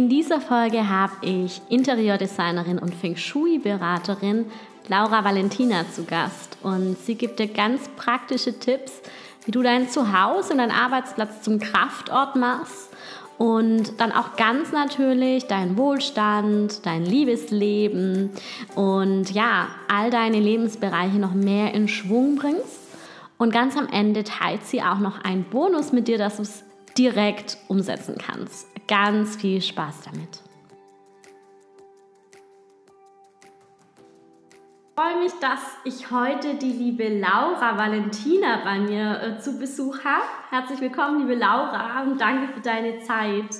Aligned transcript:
In 0.00 0.08
dieser 0.08 0.40
Folge 0.40 0.88
habe 0.88 1.12
ich 1.20 1.60
Interieurdesignerin 1.68 2.78
und 2.78 2.94
Feng 2.94 3.16
Shui-Beraterin 3.16 4.46
Laura 4.88 5.22
Valentina 5.22 5.84
zu 5.90 6.04
Gast 6.04 6.56
und 6.62 6.96
sie 7.04 7.16
gibt 7.16 7.38
dir 7.38 7.48
ganz 7.48 7.86
praktische 7.96 8.58
Tipps, 8.58 9.02
wie 9.44 9.50
du 9.50 9.62
dein 9.62 9.90
Zuhause 9.90 10.52
und 10.52 10.58
deinen 10.58 10.70
Arbeitsplatz 10.70 11.42
zum 11.42 11.60
Kraftort 11.60 12.34
machst 12.34 12.88
und 13.36 14.00
dann 14.00 14.10
auch 14.12 14.36
ganz 14.36 14.72
natürlich 14.72 15.48
deinen 15.48 15.76
Wohlstand, 15.76 16.86
dein 16.86 17.04
Liebesleben 17.04 18.30
und 18.76 19.30
ja, 19.32 19.68
all 19.88 20.08
deine 20.08 20.40
Lebensbereiche 20.40 21.18
noch 21.18 21.34
mehr 21.34 21.74
in 21.74 21.88
Schwung 21.88 22.36
bringst. 22.36 22.88
Und 23.36 23.52
ganz 23.52 23.76
am 23.76 23.86
Ende 23.86 24.24
teilt 24.24 24.64
sie 24.64 24.80
auch 24.80 24.98
noch 24.98 25.22
einen 25.22 25.44
Bonus 25.44 25.92
mit 25.92 26.08
dir, 26.08 26.16
dass 26.16 26.36
du 26.36 26.42
es 26.42 26.64
direkt 26.96 27.58
umsetzen 27.68 28.16
kannst 28.16 28.66
ganz 28.90 29.36
viel 29.36 29.62
Spaß 29.62 30.02
damit. 30.02 30.42
Ich 34.82 35.02
freue 35.02 35.22
mich, 35.22 35.32
dass 35.40 35.78
ich 35.84 36.10
heute 36.10 36.56
die 36.56 36.72
liebe 36.72 37.08
Laura 37.08 37.78
Valentina 37.78 38.62
bei 38.64 38.80
mir 38.80 39.22
äh, 39.22 39.38
zu 39.38 39.58
Besuch 39.58 40.04
habe. 40.04 40.24
Herzlich 40.50 40.80
willkommen, 40.82 41.20
liebe 41.20 41.40
Laura, 41.40 42.02
und 42.02 42.20
danke 42.20 42.52
für 42.52 42.60
deine 42.60 42.98
Zeit. 42.98 43.56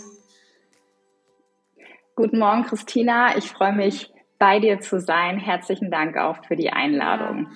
Guten 2.14 2.38
Morgen, 2.38 2.64
Christina. 2.64 3.38
Ich 3.38 3.50
freue 3.50 3.72
mich, 3.72 4.12
bei 4.38 4.58
dir 4.58 4.80
zu 4.80 5.00
sein. 5.00 5.38
Herzlichen 5.38 5.90
Dank 5.90 6.16
auch 6.16 6.44
für 6.44 6.56
die 6.56 6.70
Einladung. 6.70 7.48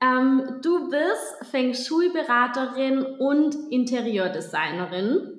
Ja. 0.00 0.20
Ähm, 0.20 0.60
du 0.62 0.90
bist 0.90 1.50
Feng 1.50 1.72
Shui-Beraterin 1.74 3.02
und 3.18 3.56
Interieurdesignerin. 3.70 5.33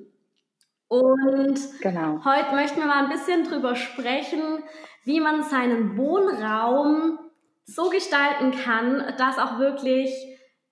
Und 0.88 1.59
genau. 1.81 2.23
heute 2.23 2.55
möchten 2.55 2.80
wir 2.80 2.86
mal 2.86 3.03
ein 3.03 3.09
bisschen 3.09 3.44
drüber 3.44 3.75
sprechen, 3.75 4.64
wie 5.03 5.19
man 5.19 5.44
seinen 5.44 5.97
Wohnraum 5.97 7.19
so 7.66 7.89
gestalten 7.89 8.52
kann, 8.52 9.14
dass 9.17 9.39
auch 9.39 9.59
wirklich 9.59 10.11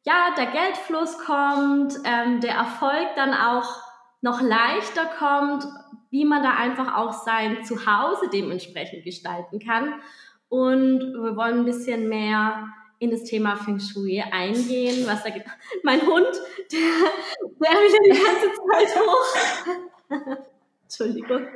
ja, 0.06 0.34
der 0.38 0.48
Geldfluss 0.48 1.18
kommt, 1.18 1.96
ähm, 2.04 2.42
der 2.42 2.56
Erfolg 2.56 3.08
dann 3.16 3.34
auch 3.34 3.82
noch 4.22 4.42
leichter 4.42 5.06
kommt, 5.18 5.66
wie 6.10 6.26
man 6.26 6.44
da 6.44 6.52
einfach 6.52 6.96
auch 6.96 7.14
sein 7.14 7.64
Zuhause 7.64 8.30
dementsprechend 8.32 9.04
gestalten 9.04 9.60
kann. 9.60 9.96
Und 10.50 11.00
wir 11.00 11.36
wollen 11.36 11.60
ein 11.60 11.66
bisschen 11.66 12.08
mehr 12.10 12.68
in 13.00 13.12
das 13.12 13.24
Thema 13.24 13.56
Feng 13.56 13.80
Shui 13.80 14.22
eingehen. 14.22 15.06
Was 15.08 15.24
da. 15.24 15.30
Mein 15.84 16.02
Hund, 16.02 16.28
der, 16.72 16.80
der 17.60 17.72
will 17.72 17.92
die 18.06 18.20
ganze 18.20 18.52
Zeit 18.54 19.02
hoch. 19.02 19.93
Entschuldigung. 20.84 21.48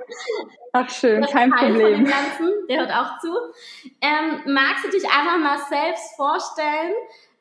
Ach 0.74 0.90
schön, 0.90 1.22
kein 1.26 1.52
Problem. 1.52 2.06
Ganzen, 2.06 2.52
der 2.70 2.80
hört 2.80 2.92
auch 2.92 3.20
zu. 3.20 3.30
Ähm, 4.02 4.54
magst 4.54 4.86
du 4.86 4.90
dich 4.90 5.06
einfach 5.06 5.38
mal 5.38 5.60
selbst 5.70 6.16
vorstellen? 6.16 6.94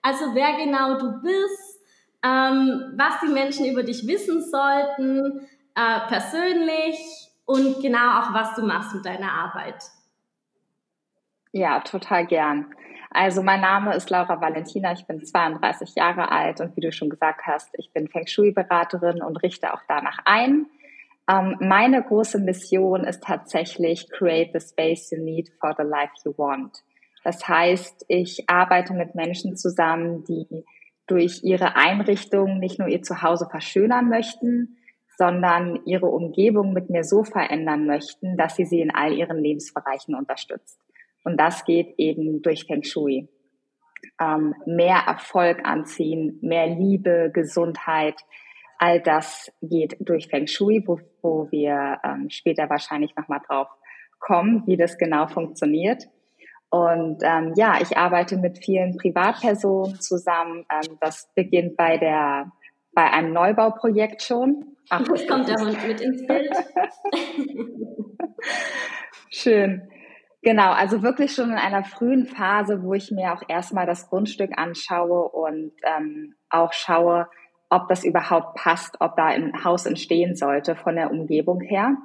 Also 0.02 0.34
wer 0.34 0.56
genau 0.56 0.98
du 0.98 1.22
bist, 1.22 1.80
ähm, 2.22 2.92
was 2.96 3.20
die 3.20 3.32
Menschen 3.32 3.66
über 3.66 3.82
dich 3.82 4.06
wissen 4.06 4.42
sollten, 4.42 5.48
äh, 5.74 6.00
persönlich 6.08 6.98
und 7.44 7.80
genau 7.80 8.20
auch, 8.20 8.34
was 8.34 8.54
du 8.54 8.62
machst 8.62 8.94
mit 8.94 9.06
deiner 9.06 9.32
Arbeit. 9.32 9.82
Ja, 11.52 11.80
total 11.80 12.26
gern. 12.26 12.74
Also 13.10 13.42
mein 13.42 13.62
Name 13.62 13.94
ist 13.94 14.10
Laura 14.10 14.40
Valentina, 14.40 14.92
ich 14.92 15.06
bin 15.06 15.24
32 15.24 15.94
Jahre 15.94 16.30
alt 16.30 16.60
und 16.60 16.76
wie 16.76 16.82
du 16.82 16.92
schon 16.92 17.08
gesagt 17.08 17.46
hast, 17.46 17.70
ich 17.78 17.92
bin 17.92 18.08
Feng 18.08 18.26
Shui-Beraterin 18.26 19.22
und 19.22 19.42
richte 19.42 19.72
auch 19.72 19.80
danach 19.88 20.18
ein. 20.24 20.66
Ähm, 21.28 21.56
meine 21.60 22.02
große 22.02 22.38
Mission 22.38 23.04
ist 23.04 23.22
tatsächlich 23.22 24.08
Create 24.10 24.50
the 24.52 24.60
Space 24.60 25.10
You 25.10 25.22
Need 25.22 25.50
for 25.60 25.74
the 25.76 25.84
Life 25.84 26.12
You 26.24 26.34
Want. 26.36 26.82
Das 27.24 27.48
heißt, 27.48 28.04
ich 28.08 28.48
arbeite 28.48 28.94
mit 28.94 29.14
Menschen 29.16 29.56
zusammen, 29.56 30.24
die 30.24 30.64
durch 31.08 31.42
ihre 31.42 31.74
Einrichtung 31.76 32.58
nicht 32.58 32.78
nur 32.78 32.88
ihr 32.88 33.02
Zuhause 33.02 33.48
verschönern 33.50 34.08
möchten, 34.08 34.76
sondern 35.18 35.80
ihre 35.86 36.06
Umgebung 36.06 36.72
mit 36.72 36.90
mir 36.90 37.02
so 37.02 37.24
verändern 37.24 37.86
möchten, 37.86 38.36
dass 38.36 38.56
sie 38.56 38.64
sie 38.64 38.80
in 38.80 38.94
all 38.94 39.12
ihren 39.12 39.38
Lebensbereichen 39.38 40.14
unterstützt. 40.14 40.78
Und 41.24 41.38
das 41.40 41.64
geht 41.64 41.94
eben 41.98 42.42
durch 42.42 42.66
Feng 42.66 42.84
Shui. 42.84 43.28
Ähm, 44.20 44.54
mehr 44.66 45.02
Erfolg 45.06 45.64
anziehen, 45.64 46.38
mehr 46.42 46.66
Liebe, 46.68 47.30
Gesundheit, 47.32 48.14
All 48.78 49.00
das 49.00 49.52
geht 49.62 49.96
durch 50.00 50.28
Feng 50.28 50.46
Shui, 50.46 50.82
wo, 50.86 51.00
wo 51.22 51.50
wir 51.50 51.98
ähm, 52.04 52.28
später 52.30 52.68
wahrscheinlich 52.68 53.14
nochmal 53.16 53.40
drauf 53.46 53.68
kommen, 54.18 54.64
wie 54.66 54.76
das 54.76 54.98
genau 54.98 55.26
funktioniert. 55.26 56.04
Und 56.68 57.22
ähm, 57.22 57.52
ja, 57.56 57.80
ich 57.80 57.96
arbeite 57.96 58.36
mit 58.36 58.58
vielen 58.58 58.96
Privatpersonen 58.96 60.00
zusammen. 60.00 60.66
Ähm, 60.70 60.98
das 61.00 61.30
beginnt 61.34 61.76
bei 61.76 61.96
der 61.96 62.50
bei 62.92 63.10
einem 63.10 63.32
Neubauprojekt 63.32 64.22
schon. 64.22 64.76
Ach, 64.88 65.06
Jetzt 65.06 65.28
kommt 65.28 65.48
der 65.48 65.56
Hund 65.56 65.86
mit 65.86 66.00
ins 66.00 66.26
Bild. 66.26 66.50
Schön. 69.30 69.82
Genau, 70.40 70.70
also 70.72 71.02
wirklich 71.02 71.34
schon 71.34 71.50
in 71.50 71.56
einer 71.56 71.84
frühen 71.84 72.26
Phase, 72.26 72.82
wo 72.82 72.94
ich 72.94 73.10
mir 73.10 73.34
auch 73.34 73.42
erstmal 73.48 73.84
das 73.84 74.08
Grundstück 74.08 74.56
anschaue 74.56 75.28
und 75.28 75.72
ähm, 75.82 76.36
auch 76.48 76.72
schaue, 76.72 77.28
ob 77.68 77.88
das 77.88 78.04
überhaupt 78.04 78.54
passt, 78.56 79.00
ob 79.00 79.16
da 79.16 79.26
ein 79.26 79.64
Haus 79.64 79.86
entstehen 79.86 80.36
sollte 80.36 80.76
von 80.76 80.96
der 80.96 81.10
Umgebung 81.10 81.60
her. 81.60 81.96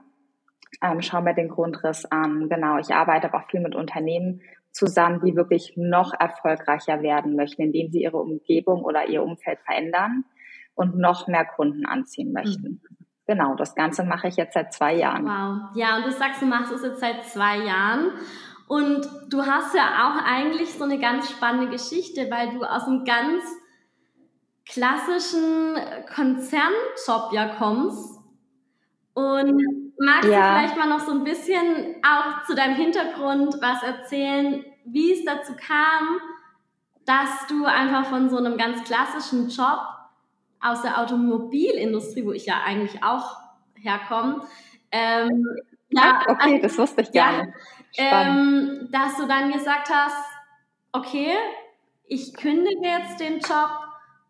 Ähm, 0.82 1.02
schauen 1.02 1.26
wir 1.26 1.34
den 1.34 1.50
Grundriss 1.50 2.06
an. 2.06 2.50
Genau, 2.50 2.78
ich 2.78 2.94
arbeite 2.94 3.28
aber 3.28 3.40
auch 3.40 3.50
viel 3.50 3.60
mit 3.60 3.76
Unternehmen 3.76 4.42
zusammen, 4.72 5.22
die 5.24 5.36
wirklich 5.36 5.74
noch 5.76 6.14
erfolgreicher 6.18 7.02
werden 7.02 7.36
möchten, 7.36 7.62
indem 7.62 7.92
sie 7.92 8.02
ihre 8.02 8.18
Umgebung 8.18 8.84
oder 8.84 9.08
ihr 9.08 9.22
Umfeld 9.22 9.60
verändern 9.66 10.24
und 10.76 10.98
noch 10.98 11.28
mehr 11.28 11.46
Kunden 11.46 11.86
anziehen 11.86 12.32
möchten. 12.32 12.82
Mhm. 12.82 12.98
Genau, 13.28 13.56
das 13.56 13.76
Ganze 13.76 14.04
mache 14.04 14.28
ich 14.28 14.38
jetzt 14.38 14.54
seit 14.54 14.74
zwei 14.74 14.96
Jahren. 14.96 15.26
Wow. 15.26 15.76
Ja, 15.76 15.98
und 15.98 16.06
du 16.06 16.12
sagst, 16.12 16.42
du 16.42 16.46
machst 16.46 16.72
es 16.72 16.84
jetzt 16.84 17.00
seit 17.00 17.24
zwei 17.26 17.58
Jahren. 17.58 18.12
Und 18.68 19.08
du 19.30 19.42
hast 19.46 19.76
ja 19.76 19.84
auch 19.84 20.26
eigentlich 20.26 20.74
so 20.74 20.86
eine 20.86 20.98
ganz 20.98 21.30
spannende 21.30 21.70
Geschichte, 21.70 22.28
weil 22.32 22.52
du 22.52 22.64
aus 22.64 22.88
einem 22.88 23.04
ganz 23.04 23.44
klassischen 24.66 25.76
Konzernjob 26.14 27.34
ja 27.34 27.56
kommst. 27.58 28.20
Und 29.14 29.62
magst 30.00 30.30
ja. 30.30 30.54
du 30.54 30.60
vielleicht 30.60 30.78
mal 30.78 30.88
noch 30.88 31.02
so 31.02 31.12
ein 31.12 31.24
bisschen 31.24 31.96
auch 32.02 32.46
zu 32.46 32.56
deinem 32.56 32.76
Hintergrund 32.76 33.56
was 33.62 33.84
erzählen, 33.84 34.64
wie 34.86 35.14
es 35.14 35.26
dazu 35.26 35.54
kam, 35.56 36.20
dass 37.06 37.48
du 37.48 37.66
einfach 37.66 38.06
von 38.06 38.30
so 38.30 38.38
einem 38.38 38.58
ganz 38.58 38.84
klassischen 38.84 39.50
Job 39.50 39.80
aus 40.62 40.82
der 40.82 41.00
Automobilindustrie, 41.00 42.26
wo 42.26 42.32
ich 42.32 42.46
ja 42.46 42.62
eigentlich 42.66 43.04
auch 43.04 43.38
herkomme, 43.76 44.42
ähm, 44.92 45.46
ja, 45.90 46.22
ah, 46.26 46.32
okay, 46.32 46.60
das 46.62 46.78
wusste 46.78 47.02
ich 47.02 47.12
gar 47.12 47.44
nicht. 47.44 47.54
Ähm, 47.98 48.88
dass 48.92 49.18
du 49.18 49.28
dann 49.28 49.52
gesagt 49.52 49.90
hast, 49.90 50.16
okay, 50.94 51.36
ich 52.06 52.34
kündige 52.34 52.88
jetzt 52.88 53.20
den 53.20 53.40
Job 53.40 53.70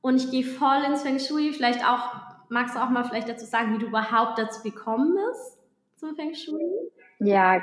und 0.01 0.17
ich 0.17 0.31
gehe 0.31 0.43
voll 0.43 0.83
ins 0.87 1.03
Feng 1.03 1.19
Shui. 1.19 1.53
Vielleicht 1.53 1.85
auch, 1.87 2.15
magst 2.49 2.75
du 2.75 2.79
auch 2.79 2.89
mal 2.89 3.03
vielleicht 3.03 3.29
dazu 3.29 3.45
sagen, 3.45 3.73
wie 3.73 3.79
du 3.79 3.87
überhaupt 3.87 4.37
dazu 4.37 4.63
gekommen 4.63 5.15
bist 5.15 5.59
zum 5.97 6.15
Feng 6.15 6.33
Shui? 6.33 6.69
Ja, 7.19 7.61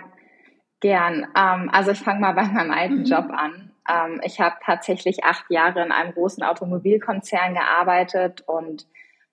gern. 0.81 1.27
Ähm, 1.37 1.71
also 1.73 1.91
ich 1.91 1.99
fange 1.99 2.21
mal 2.21 2.33
bei 2.33 2.45
meinem 2.45 2.71
alten 2.71 3.01
mhm. 3.01 3.05
Job 3.05 3.27
an. 3.31 3.73
Ähm, 3.89 4.21
ich 4.25 4.41
habe 4.41 4.57
tatsächlich 4.65 5.25
acht 5.25 5.51
Jahre 5.51 5.83
in 5.83 5.93
einem 5.93 6.13
großen 6.13 6.43
Automobilkonzern 6.43 7.55
gearbeitet 7.55 8.45
und 8.47 8.87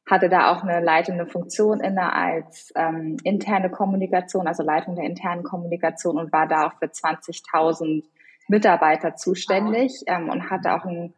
hatte 0.09 0.29
da 0.29 0.51
auch 0.51 0.63
eine 0.63 0.81
leitende 0.81 1.25
Funktion 1.25 1.79
inne 1.79 2.13
als 2.13 2.71
ähm, 2.75 3.17
interne 3.23 3.71
Kommunikation, 3.71 4.47
also 4.47 4.63
Leitung 4.63 4.95
der 4.95 5.05
internen 5.05 5.43
Kommunikation 5.43 6.17
und 6.17 6.31
war 6.31 6.47
da 6.47 6.67
auch 6.67 6.73
für 6.79 6.85
20.000 6.85 8.03
Mitarbeiter 8.47 9.15
zuständig 9.15 10.03
ähm, 10.05 10.29
und 10.29 10.49
hatte 10.51 10.73
auch 10.73 10.85
ein 10.85 11.13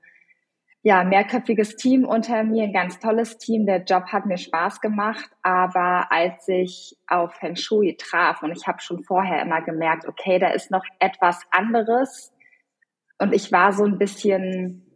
ja, 0.88 1.04
mehrköpfiges 1.04 1.76
Team 1.76 2.06
unter 2.06 2.46
mir, 2.46 2.64
ein 2.64 2.72
ganz 2.72 2.98
tolles 2.98 3.38
Team. 3.38 3.66
Der 3.66 3.84
Job 3.84 4.06
hat 4.06 4.26
mir 4.26 4.38
Spaß 4.38 4.80
gemacht, 4.80 5.30
aber 5.44 6.10
als 6.14 6.48
ich 6.48 6.96
auf 7.08 7.34
Feng 7.34 7.58
Shui 7.58 7.98
traf 7.98 8.42
und 8.42 8.58
ich 8.58 8.66
habe 8.68 8.80
schon 8.80 9.04
vorher 9.04 9.42
immer 9.42 9.62
gemerkt, 9.62 10.08
okay, 10.08 10.40
da 10.40 10.48
ist 10.48 10.72
noch 10.72 10.86
etwas 11.00 11.42
anderes 11.52 12.32
und 13.20 13.34
ich 13.34 13.52
war 13.52 13.74
so 13.74 13.84
ein 13.84 13.98
bisschen 13.98 14.90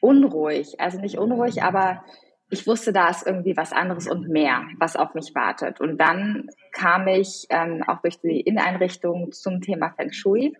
unruhig, 0.00 0.78
also 0.78 1.00
nicht 1.00 1.18
unruhig, 1.18 1.64
aber 1.64 2.04
ich 2.48 2.68
wusste, 2.68 2.92
da 2.92 3.08
ist 3.08 3.26
irgendwie 3.26 3.56
was 3.56 3.72
anderes 3.72 4.06
und 4.06 4.28
mehr, 4.28 4.68
was 4.78 4.94
auf 4.94 5.14
mich 5.14 5.34
wartet. 5.34 5.80
Und 5.80 5.98
dann 5.98 6.48
kam 6.70 7.08
ich 7.08 7.48
ähm, 7.50 7.82
auch 7.88 8.02
durch 8.02 8.20
die 8.20 8.42
Inneneinrichtung 8.42 9.32
zum 9.32 9.62
Thema 9.62 9.90
Feng 9.96 10.12
Shui 10.12 10.56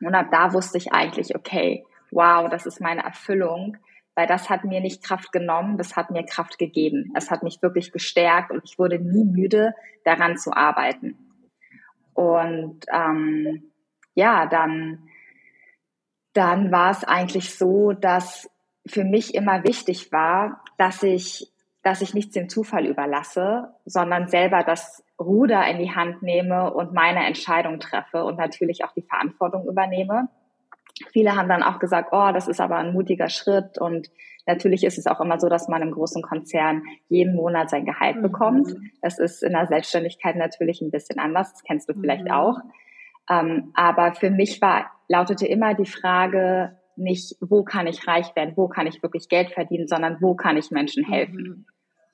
und 0.00 0.16
ab 0.16 0.26
da 0.32 0.52
wusste 0.52 0.78
ich 0.78 0.92
eigentlich, 0.92 1.36
okay, 1.36 1.84
wow, 2.10 2.48
das 2.48 2.66
ist 2.66 2.80
meine 2.80 3.04
Erfüllung, 3.04 3.76
weil 4.14 4.26
das 4.26 4.48
hat 4.48 4.64
mir 4.64 4.80
nicht 4.80 5.02
Kraft 5.02 5.32
genommen, 5.32 5.76
das 5.76 5.96
hat 5.96 6.10
mir 6.10 6.24
Kraft 6.24 6.58
gegeben. 6.58 7.12
Es 7.16 7.30
hat 7.30 7.42
mich 7.42 7.60
wirklich 7.62 7.92
gestärkt 7.92 8.50
und 8.50 8.62
ich 8.64 8.78
wurde 8.78 8.98
nie 8.98 9.24
müde, 9.24 9.74
daran 10.04 10.36
zu 10.36 10.52
arbeiten. 10.52 11.18
Und 12.14 12.84
ähm, 12.92 13.70
ja, 14.14 14.46
dann, 14.46 15.08
dann 16.32 16.70
war 16.70 16.92
es 16.92 17.02
eigentlich 17.02 17.54
so, 17.54 17.92
dass 17.92 18.48
für 18.86 19.04
mich 19.04 19.34
immer 19.34 19.64
wichtig 19.64 20.12
war, 20.12 20.62
dass 20.78 21.02
ich, 21.02 21.50
dass 21.82 22.00
ich 22.00 22.14
nichts 22.14 22.34
dem 22.34 22.48
Zufall 22.48 22.86
überlasse, 22.86 23.74
sondern 23.84 24.28
selber 24.28 24.62
das 24.62 25.02
Ruder 25.18 25.66
in 25.66 25.78
die 25.78 25.94
Hand 25.94 26.22
nehme 26.22 26.72
und 26.72 26.92
meine 26.92 27.26
Entscheidung 27.26 27.80
treffe 27.80 28.24
und 28.24 28.38
natürlich 28.38 28.84
auch 28.84 28.92
die 28.92 29.02
Verantwortung 29.02 29.66
übernehme. 29.66 30.28
Viele 31.12 31.34
haben 31.34 31.48
dann 31.48 31.62
auch 31.62 31.78
gesagt, 31.78 32.10
oh, 32.12 32.30
das 32.32 32.48
ist 32.48 32.60
aber 32.60 32.76
ein 32.76 32.92
mutiger 32.92 33.28
Schritt 33.28 33.78
und 33.78 34.10
natürlich 34.46 34.84
ist 34.84 34.98
es 34.98 35.06
auch 35.06 35.20
immer 35.20 35.40
so, 35.40 35.48
dass 35.48 35.68
man 35.68 35.82
im 35.82 35.90
großen 35.90 36.22
Konzern 36.22 36.82
jeden 37.08 37.34
Monat 37.34 37.70
sein 37.70 37.84
Gehalt 37.84 38.16
mhm. 38.16 38.22
bekommt. 38.22 38.76
Das 39.02 39.18
ist 39.18 39.42
in 39.42 39.52
der 39.52 39.66
Selbstständigkeit 39.66 40.36
natürlich 40.36 40.80
ein 40.80 40.90
bisschen 40.90 41.18
anders, 41.18 41.52
das 41.52 41.62
kennst 41.64 41.88
du 41.88 41.94
vielleicht 41.94 42.26
mhm. 42.26 42.30
auch. 42.30 42.58
Ähm, 43.28 43.72
aber 43.74 44.14
für 44.14 44.30
mich 44.30 44.60
war, 44.60 44.90
lautete 45.08 45.46
immer 45.46 45.74
die 45.74 45.86
Frage 45.86 46.78
nicht, 46.96 47.36
wo 47.40 47.64
kann 47.64 47.88
ich 47.88 48.06
reich 48.06 48.36
werden, 48.36 48.52
wo 48.56 48.68
kann 48.68 48.86
ich 48.86 49.02
wirklich 49.02 49.28
Geld 49.28 49.50
verdienen, 49.50 49.88
sondern 49.88 50.18
wo 50.20 50.34
kann 50.34 50.56
ich 50.56 50.70
Menschen 50.70 51.04
helfen. 51.04 51.42
Mhm. 51.42 51.66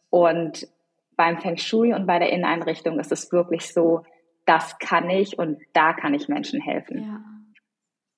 Und 0.09 0.69
beim 1.17 1.39
Feng 1.39 1.59
Shui 1.59 1.93
und 1.93 2.07
bei 2.07 2.19
der 2.19 2.31
Inneneinrichtung 2.31 2.99
ist 2.99 3.13
es 3.13 3.31
wirklich 3.31 3.75
so, 3.75 4.05
das 4.47 4.79
kann 4.79 5.11
ich 5.11 5.39
und 5.39 5.61
da 5.75 5.93
kann 5.93 6.15
ich 6.15 6.29
Menschen 6.29 6.63
helfen. 6.63 7.03
Ja 7.03 7.40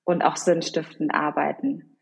und 0.04 0.22
auch 0.22 0.36
sinnstiftend 0.36 1.14
arbeiten. 1.14 1.98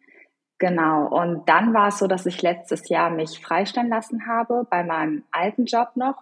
Genau. 0.58 1.06
Und 1.06 1.48
dann 1.48 1.72
war 1.72 1.88
es 1.88 1.98
so, 1.98 2.06
dass 2.06 2.26
ich 2.26 2.42
letztes 2.42 2.88
Jahr 2.88 3.10
mich 3.10 3.40
freistellen 3.40 3.88
lassen 3.88 4.26
habe 4.26 4.66
bei 4.70 4.84
meinem 4.84 5.24
alten 5.32 5.64
Job 5.64 5.92
noch. 5.94 6.16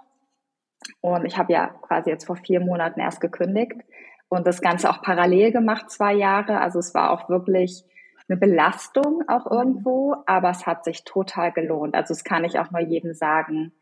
Und 1.00 1.24
ich 1.24 1.36
habe 1.36 1.52
ja 1.52 1.68
quasi 1.82 2.10
jetzt 2.10 2.26
vor 2.26 2.36
vier 2.36 2.60
Monaten 2.60 3.00
erst 3.00 3.20
gekündigt 3.20 3.82
und 4.28 4.46
das 4.46 4.60
Ganze 4.60 4.90
auch 4.90 5.02
parallel 5.02 5.52
gemacht, 5.52 5.90
zwei 5.90 6.14
Jahre. 6.14 6.60
Also 6.60 6.78
es 6.78 6.94
war 6.94 7.10
auch 7.10 7.28
wirklich 7.28 7.84
eine 8.28 8.38
Belastung 8.38 9.24
auch 9.26 9.50
irgendwo, 9.50 10.16
aber 10.26 10.50
es 10.50 10.66
hat 10.66 10.84
sich 10.84 11.04
total 11.04 11.50
gelohnt. 11.50 11.94
Also 11.94 12.12
es 12.12 12.24
kann 12.24 12.44
ich 12.44 12.58
auch 12.58 12.70
nur 12.70 12.80
jedem 12.80 13.14
sagen. 13.14 13.72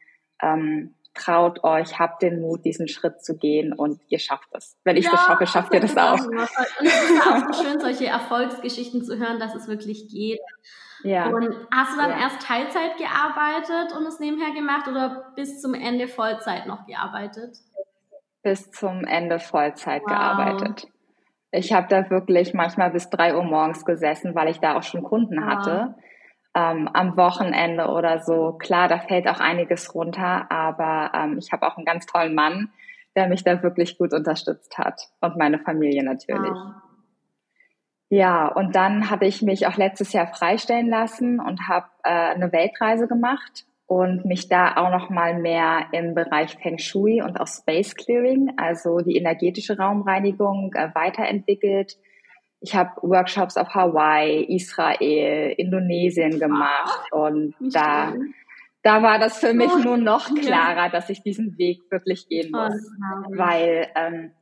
Ähm, 0.40 0.94
traut 1.17 1.65
euch, 1.65 1.99
habt 1.99 2.23
den 2.23 2.41
Mut, 2.41 2.65
diesen 2.65 2.89
Schritt 2.89 3.23
zu 3.23 3.37
gehen 3.37 3.73
und 3.73 4.01
ihr 4.09 4.19
schafft 4.19 4.49
es. 4.53 4.77
Wenn 4.85 4.97
ich 4.97 5.05
ja, 5.05 5.13
das 5.13 5.25
schaffe, 5.25 5.47
schafft 5.47 5.75
ihr 5.75 5.81
das 5.81 5.97
auch. 5.97 6.21
Und 6.21 6.39
es 6.39 7.11
ist 7.11 7.27
auch 7.27 7.53
so 7.53 7.63
schön, 7.65 7.81
solche 7.81 8.07
Erfolgsgeschichten 8.07 9.03
zu 9.05 9.19
hören, 9.19 9.39
dass 9.39 9.55
es 9.55 9.69
wirklich 9.69 10.09
geht. 10.09 10.41
Ja. 11.03 11.29
Und 11.29 11.55
hast 11.73 11.95
du 11.95 11.97
dann 12.01 12.11
ja. 12.11 12.21
erst 12.21 12.43
Teilzeit 12.43 12.97
gearbeitet 12.97 13.97
und 13.97 14.07
es 14.07 14.19
nebenher 14.19 14.53
gemacht 14.53 14.89
oder 14.89 15.33
bis 15.37 15.61
zum 15.61 15.75
Ende 15.75 16.09
Vollzeit 16.09 16.67
noch 16.67 16.87
gearbeitet? 16.87 17.59
Bis 18.43 18.71
zum 18.71 19.05
Ende 19.05 19.39
Vollzeit 19.39 20.03
wow. 20.03 20.09
gearbeitet. 20.09 20.89
Ich 21.51 21.73
habe 21.73 21.87
da 21.89 22.11
wirklich 22.11 22.55
manchmal 22.55 22.91
bis 22.91 23.09
drei 23.11 23.35
Uhr 23.35 23.45
morgens 23.45 23.85
gesessen, 23.85 24.35
weil 24.35 24.49
ich 24.49 24.61
da 24.61 24.77
auch 24.77 24.83
schon 24.83 25.03
Kunden 25.03 25.41
wow. 25.41 25.47
hatte 25.47 25.95
ähm, 26.56 26.88
am 26.94 27.17
Wochenende 27.19 27.88
oder 27.88 28.20
so. 28.20 28.53
Klar, 28.53 28.88
da 28.88 28.99
fällt 28.99 29.29
auch 29.29 29.41
einiges 29.41 29.94
runter, 29.94 30.50
aber 30.50 31.12
ähm, 31.14 31.37
ich 31.38 31.53
habe 31.53 31.67
auch 31.67 31.76
einen 31.76 31.85
ganz 31.85 32.06
tollen 32.06 32.35
Mann, 32.35 32.70
der 33.14 33.29
mich 33.29 33.44
da 33.44 33.62
wirklich 33.62 33.99
gut 33.99 34.14
unterstützt 34.14 34.79
hat 34.79 35.03
und 35.20 35.37
meine 35.37 35.58
Familie 35.58 36.03
natürlich. 36.03 36.50
Wow. 36.50 36.75
Ja, 38.08 38.47
und 38.47 38.75
dann 38.75 39.11
habe 39.11 39.26
ich 39.26 39.43
mich 39.43 39.67
auch 39.67 39.76
letztes 39.76 40.12
Jahr 40.12 40.29
freistellen 40.29 40.88
lassen 40.88 41.41
und 41.41 41.69
habe 41.69 41.88
äh, 42.05 42.08
eine 42.08 42.53
Weltreise 42.53 43.06
gemacht 43.06 43.67
und 43.87 44.25
mich 44.25 44.49
da 44.49 44.76
auch 44.76 44.91
noch 44.91 45.11
mal 45.11 45.38
mehr 45.38 45.87
im 45.93 46.14
Bereich 46.14 46.56
Feng 46.56 46.79
Shui 46.79 47.20
und 47.20 47.38
auch 47.38 47.49
Space 47.49 47.94
Clearing, 47.94 48.55
also 48.56 49.00
die 49.00 49.17
energetische 49.17 49.76
Raumreinigung, 49.76 50.73
äh, 50.75 50.88
weiterentwickelt 50.94 51.99
ich 52.67 52.75
habe 52.75 52.91
Workshops 53.03 53.57
auf 53.57 53.69
Hawaii, 53.69 54.45
Israel, 54.45 55.55
Indonesien 55.57 56.41
gemacht 56.41 57.09
wow. 57.13 57.29
und 57.29 57.55
da, 57.73 58.13
da 58.83 59.03
war 59.03 59.21
das 59.21 59.39
für 59.39 59.55
mich 59.55 59.71
oh, 59.73 59.79
nur 59.79 59.97
noch 59.97 60.35
klarer, 60.35 60.87
ja. 60.87 60.89
dass 60.89 61.09
ich 61.09 61.23
diesen 61.23 61.57
Weg 61.59 61.83
wirklich 61.91 62.29
gehen 62.29 62.53
oh, 62.53 62.59
muss, 62.59 62.75
oh, 62.75 63.37
weil 63.37 63.89
ähm, 63.95 64.33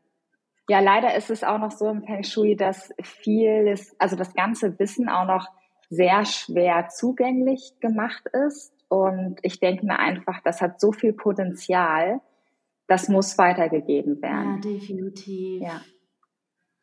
ja 0.70 0.80
leider 0.80 1.14
ist 1.14 1.30
es 1.30 1.44
auch 1.44 1.58
noch 1.58 1.70
so 1.70 1.90
im 1.90 2.02
Feng 2.02 2.24
Shui, 2.24 2.56
dass 2.56 2.94
vieles, 3.02 3.94
also 4.00 4.16
das 4.16 4.32
ganze 4.32 4.78
Wissen 4.78 5.10
auch 5.10 5.26
noch 5.26 5.46
sehr 5.90 6.24
schwer 6.24 6.88
zugänglich 6.88 7.74
gemacht 7.80 8.24
ist 8.46 8.72
und 8.88 9.36
ich 9.42 9.60
denke 9.60 9.84
mir 9.84 9.98
einfach, 9.98 10.40
das 10.44 10.62
hat 10.62 10.80
so 10.80 10.92
viel 10.92 11.12
Potenzial, 11.12 12.22
das 12.86 13.08
muss 13.08 13.36
weitergegeben 13.36 14.22
werden. 14.22 14.62
Ja, 14.62 14.72
definitiv. 14.72 15.62
Ja. 15.62 15.80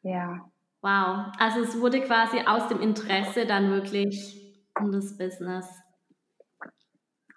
Ja. 0.04 0.51
Wow, 0.82 1.32
also 1.38 1.62
es 1.62 1.80
wurde 1.80 2.02
quasi 2.02 2.40
aus 2.46 2.68
dem 2.68 2.80
Interesse 2.80 3.46
dann 3.46 3.70
wirklich 3.70 4.42
um 4.80 4.92
das 4.92 5.18
Business. 5.18 5.68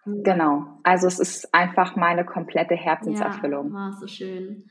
Genau, 0.07 0.79
also 0.83 1.07
es 1.07 1.19
ist 1.19 1.55
einfach 1.55 1.97
meine 1.97 2.25
komplette 2.25 2.75
Herzenserfüllung. 2.75 3.69
Ja, 3.69 3.75
war 3.75 3.93
so 3.93 4.07
schön. 4.07 4.65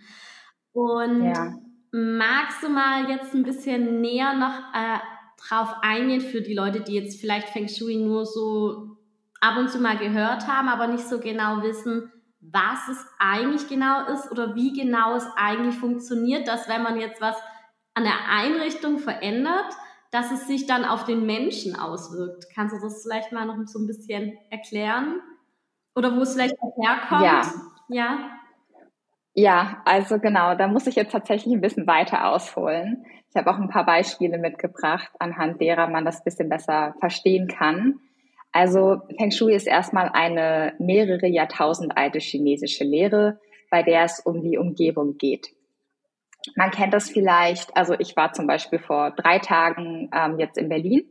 Und 0.74 1.24
ja. 1.24 1.54
magst 1.92 2.64
du 2.64 2.70
mal 2.70 3.10
jetzt 3.10 3.34
ein 3.34 3.44
bisschen 3.44 4.02
näher 4.02 4.34
noch 4.34 4.60
äh, 4.74 5.00
drauf 5.38 5.75
eingehen 5.81 6.22
für 6.22 6.42
die 6.42 6.54
Leute, 6.54 6.81
die 6.81 6.94
jetzt 6.94 7.20
vielleicht 7.20 7.50
Feng 7.50 7.68
Shui 7.68 7.98
nur 7.98 8.25
so 8.25 8.98
ab 9.42 9.58
und 9.58 9.70
zu 9.70 9.80
mal 9.80 9.98
gehört 9.98 10.48
haben, 10.48 10.70
aber 10.70 10.88
nicht 10.88 11.08
so 11.08 11.20
genau 11.20 11.62
wissen, 11.62 12.12
was 12.40 12.88
es 12.90 13.06
eigentlich 13.20 13.68
genau 13.68 14.06
ist 14.08 14.31
oder 14.31 14.56
wie 14.56 14.74
genau 14.74 15.16
es 15.16 15.28
eigentlich 15.36 15.75
funktioniert, 15.75 16.48
dass 16.48 16.70
wenn 16.70 16.84
man 16.84 17.00
jetzt 17.00 17.22
was 17.22 17.38
an 17.94 18.04
der 18.04 18.29
Einrichtung 18.29 19.00
verändert, 19.00 19.74
dass 20.12 20.32
es 20.32 20.48
sich 20.48 20.68
dann 20.68 20.86
auf 20.86 21.06
den 21.06 21.25
Menschen 21.25 21.75
auswirkt. 21.75 22.46
Kannst 22.53 22.75
du 22.75 22.79
das 22.79 23.01
vielleicht 23.03 23.32
mal 23.32 23.46
noch 23.46 23.58
so 23.65 23.79
ein 23.79 23.88
bisschen 23.88 24.38
erklären? 24.50 25.22
Oder 25.96 26.15
wo 26.15 26.22
es 26.22 26.34
vielleicht 26.34 26.56
herkommt? 26.82 27.24
Ja. 27.24 27.41
Ja. 27.89 28.39
Ja, 29.36 29.82
also 29.86 30.20
genau, 30.20 30.56
da 30.56 30.68
muss 30.68 30.86
ich 30.86 30.96
jetzt 30.96 31.12
tatsächlich 31.12 31.53
ein 31.53 31.62
bisschen 31.62 31.88
weiter 31.88 32.29
ausholen. 32.29 33.06
Ich 33.29 33.36
habe 33.36 33.50
auch 33.50 33.58
ein 33.58 33.70
paar 33.70 33.86
Beispiele 33.86 34.38
mitgebracht, 34.38 35.10
anhand 35.18 35.60
derer 35.60 35.88
man 35.88 36.06
das 36.06 36.20
ein 36.20 36.24
bisschen 36.24 36.50
besser 36.50 36.94
verstehen 37.00 37.48
kann. 37.48 38.00
Also 38.51 39.01
Feng 39.18 39.32
Shui 39.32 39.56
ist 39.56 39.65
erstmal 39.65 40.10
eine 40.10 40.75
mehrere 40.77 41.25
Jahrtausend 41.25 41.98
alte 41.98 42.20
chinesische 42.20 42.84
Lehre, 42.84 43.39
bei 43.72 43.82
der 43.82 44.03
es 44.03 44.20
um 44.20 44.44
die 44.44 44.60
Umgebung 44.60 45.18
geht. 45.18 45.48
Man 46.56 46.72
kennt 46.72 46.94
das 46.94 47.10
vielleicht, 47.10 47.76
also 47.76 47.94
ich 47.98 48.16
war 48.16 48.34
zum 48.34 48.48
Beispiel 48.48 48.80
vor 48.80 49.12
drei 49.12 49.40
Tagen 49.40 50.10
ähm, 50.14 50.40
jetzt 50.40 50.58
in 50.58 50.70
Berlin 50.70 51.06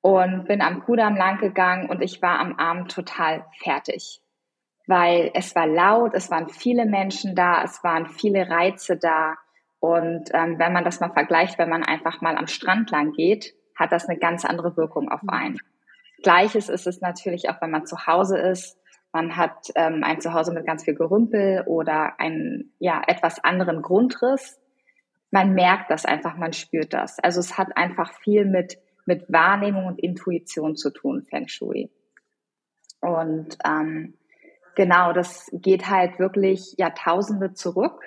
und 0.00 0.46
bin 0.46 0.60
am 0.60 0.82
Kudamm 0.82 1.16
lang 1.16 1.38
gegangen 1.38 1.88
und 1.88 2.02
ich 2.02 2.20
war 2.22 2.40
am 2.40 2.56
Abend 2.58 2.90
total 2.90 3.46
fertig, 3.62 4.20
weil 4.86 5.30
es 5.34 5.54
war 5.54 5.66
laut, 5.66 6.14
es 6.14 6.30
waren 6.30 6.48
viele 6.48 6.86
Menschen 6.86 7.36
da, 7.36 7.62
es 7.62 7.84
waren 7.84 8.06
viele 8.08 8.48
Reize 8.48 8.96
da 8.96 9.36
und 9.78 10.30
ähm, 10.32 10.58
wenn 10.58 10.72
man 10.72 10.84
das 10.84 11.00
mal 11.00 11.12
vergleicht, 11.12 11.58
wenn 11.58 11.68
man 11.68 11.84
einfach 11.84 12.20
mal 12.20 12.36
am 12.36 12.48
Strand 12.48 12.90
lang 12.90 13.12
geht, 13.12 13.54
hat 13.76 13.92
das 13.92 14.08
eine 14.08 14.18
ganz 14.18 14.44
andere 14.44 14.76
Wirkung 14.76 15.10
auf 15.10 15.20
einen. 15.28 15.58
Gleiches 16.22 16.68
ist 16.68 16.86
es 16.86 17.00
natürlich 17.00 17.48
auch, 17.48 17.60
wenn 17.60 17.70
man 17.70 17.86
zu 17.86 18.06
Hause 18.06 18.38
ist 18.38 18.78
man 19.12 19.36
hat 19.36 19.70
ähm, 19.74 20.02
ein 20.04 20.20
Zuhause 20.20 20.52
mit 20.52 20.66
ganz 20.66 20.84
viel 20.84 20.94
Gerümpel 20.94 21.64
oder 21.66 22.18
einen 22.18 22.72
ja 22.78 23.02
etwas 23.06 23.42
anderen 23.44 23.82
Grundriss. 23.82 24.58
Man 25.30 25.54
merkt 25.54 25.90
das 25.90 26.04
einfach, 26.04 26.36
man 26.36 26.52
spürt 26.52 26.92
das. 26.92 27.18
Also 27.18 27.40
es 27.40 27.58
hat 27.58 27.76
einfach 27.76 28.12
viel 28.20 28.44
mit 28.44 28.78
mit 29.04 29.32
Wahrnehmung 29.32 29.86
und 29.86 29.98
Intuition 29.98 30.76
zu 30.76 30.90
tun, 30.90 31.24
Feng 31.28 31.48
Shui. 31.48 31.90
Und 33.00 33.58
ähm, 33.64 34.14
genau, 34.76 35.12
das 35.12 35.50
geht 35.52 35.90
halt 35.90 36.18
wirklich 36.18 36.74
Jahrtausende 36.78 37.52
zurück. 37.54 38.00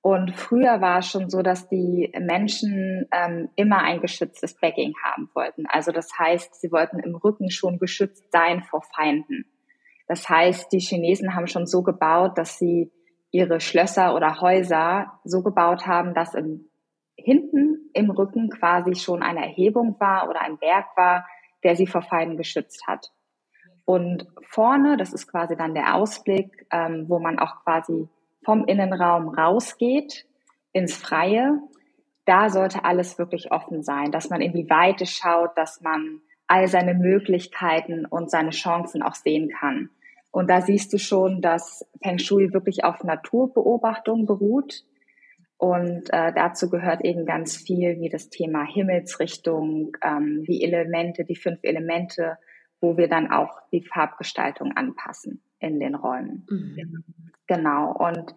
Und 0.00 0.36
früher 0.36 0.80
war 0.80 1.00
es 1.00 1.10
schon 1.10 1.28
so, 1.28 1.42
dass 1.42 1.68
die 1.68 2.12
Menschen 2.20 3.08
ähm, 3.10 3.48
immer 3.56 3.78
ein 3.78 4.00
geschütztes 4.00 4.54
Backing 4.54 4.94
haben 5.02 5.28
wollten. 5.34 5.66
Also 5.66 5.90
das 5.90 6.16
heißt, 6.16 6.54
sie 6.60 6.70
wollten 6.70 7.00
im 7.00 7.16
Rücken 7.16 7.50
schon 7.50 7.80
geschützt 7.80 8.30
sein 8.30 8.62
vor 8.62 8.82
Feinden. 8.82 9.46
Das 10.06 10.28
heißt, 10.28 10.72
die 10.72 10.78
Chinesen 10.78 11.34
haben 11.34 11.46
schon 11.46 11.66
so 11.66 11.82
gebaut, 11.82 12.38
dass 12.38 12.58
sie 12.58 12.92
ihre 13.30 13.60
Schlösser 13.60 14.14
oder 14.14 14.40
Häuser 14.40 15.20
so 15.24 15.42
gebaut 15.42 15.86
haben, 15.86 16.14
dass 16.14 16.34
im, 16.34 16.68
hinten 17.16 17.90
im 17.92 18.10
Rücken 18.10 18.50
quasi 18.50 18.94
schon 18.94 19.22
eine 19.22 19.44
Erhebung 19.44 19.96
war 19.98 20.28
oder 20.28 20.40
ein 20.42 20.58
Berg 20.58 20.86
war, 20.96 21.26
der 21.64 21.76
sie 21.76 21.86
vor 21.86 22.02
Feinden 22.02 22.36
geschützt 22.36 22.86
hat. 22.86 23.12
Und 23.84 24.26
vorne, 24.42 24.96
das 24.96 25.12
ist 25.12 25.28
quasi 25.30 25.56
dann 25.56 25.74
der 25.74 25.94
Ausblick, 25.94 26.66
ähm, 26.70 27.06
wo 27.08 27.18
man 27.18 27.38
auch 27.38 27.62
quasi 27.62 28.08
vom 28.44 28.64
Innenraum 28.66 29.28
rausgeht 29.28 30.26
ins 30.72 30.96
Freie, 30.96 31.58
da 32.26 32.48
sollte 32.48 32.84
alles 32.84 33.18
wirklich 33.18 33.52
offen 33.52 33.82
sein, 33.82 34.10
dass 34.10 34.30
man 34.30 34.40
in 34.40 34.52
die 34.52 34.68
Weite 34.68 35.06
schaut, 35.06 35.56
dass 35.56 35.80
man 35.80 36.20
all 36.46 36.68
seine 36.68 36.94
Möglichkeiten 36.94 38.04
und 38.04 38.30
seine 38.30 38.50
Chancen 38.50 39.02
auch 39.02 39.14
sehen 39.14 39.48
kann. 39.48 39.90
Und 40.36 40.50
da 40.50 40.60
siehst 40.60 40.92
du 40.92 40.98
schon, 40.98 41.40
dass 41.40 41.88
Feng 42.02 42.18
Shui 42.18 42.52
wirklich 42.52 42.84
auf 42.84 43.02
Naturbeobachtung 43.02 44.26
beruht. 44.26 44.84
Und 45.56 46.12
äh, 46.12 46.30
dazu 46.34 46.68
gehört 46.68 47.02
eben 47.06 47.24
ganz 47.24 47.56
viel 47.56 47.98
wie 48.00 48.10
das 48.10 48.28
Thema 48.28 48.62
Himmelsrichtung, 48.62 49.96
ähm, 50.04 50.44
die 50.46 50.62
Elemente, 50.62 51.24
die 51.24 51.36
fünf 51.36 51.60
Elemente, 51.62 52.36
wo 52.82 52.98
wir 52.98 53.08
dann 53.08 53.30
auch 53.30 53.62
die 53.72 53.80
Farbgestaltung 53.80 54.72
anpassen 54.76 55.40
in 55.58 55.80
den 55.80 55.94
Räumen. 55.94 56.46
Mhm. 56.50 57.04
Genau. 57.46 57.92
Und 57.92 58.34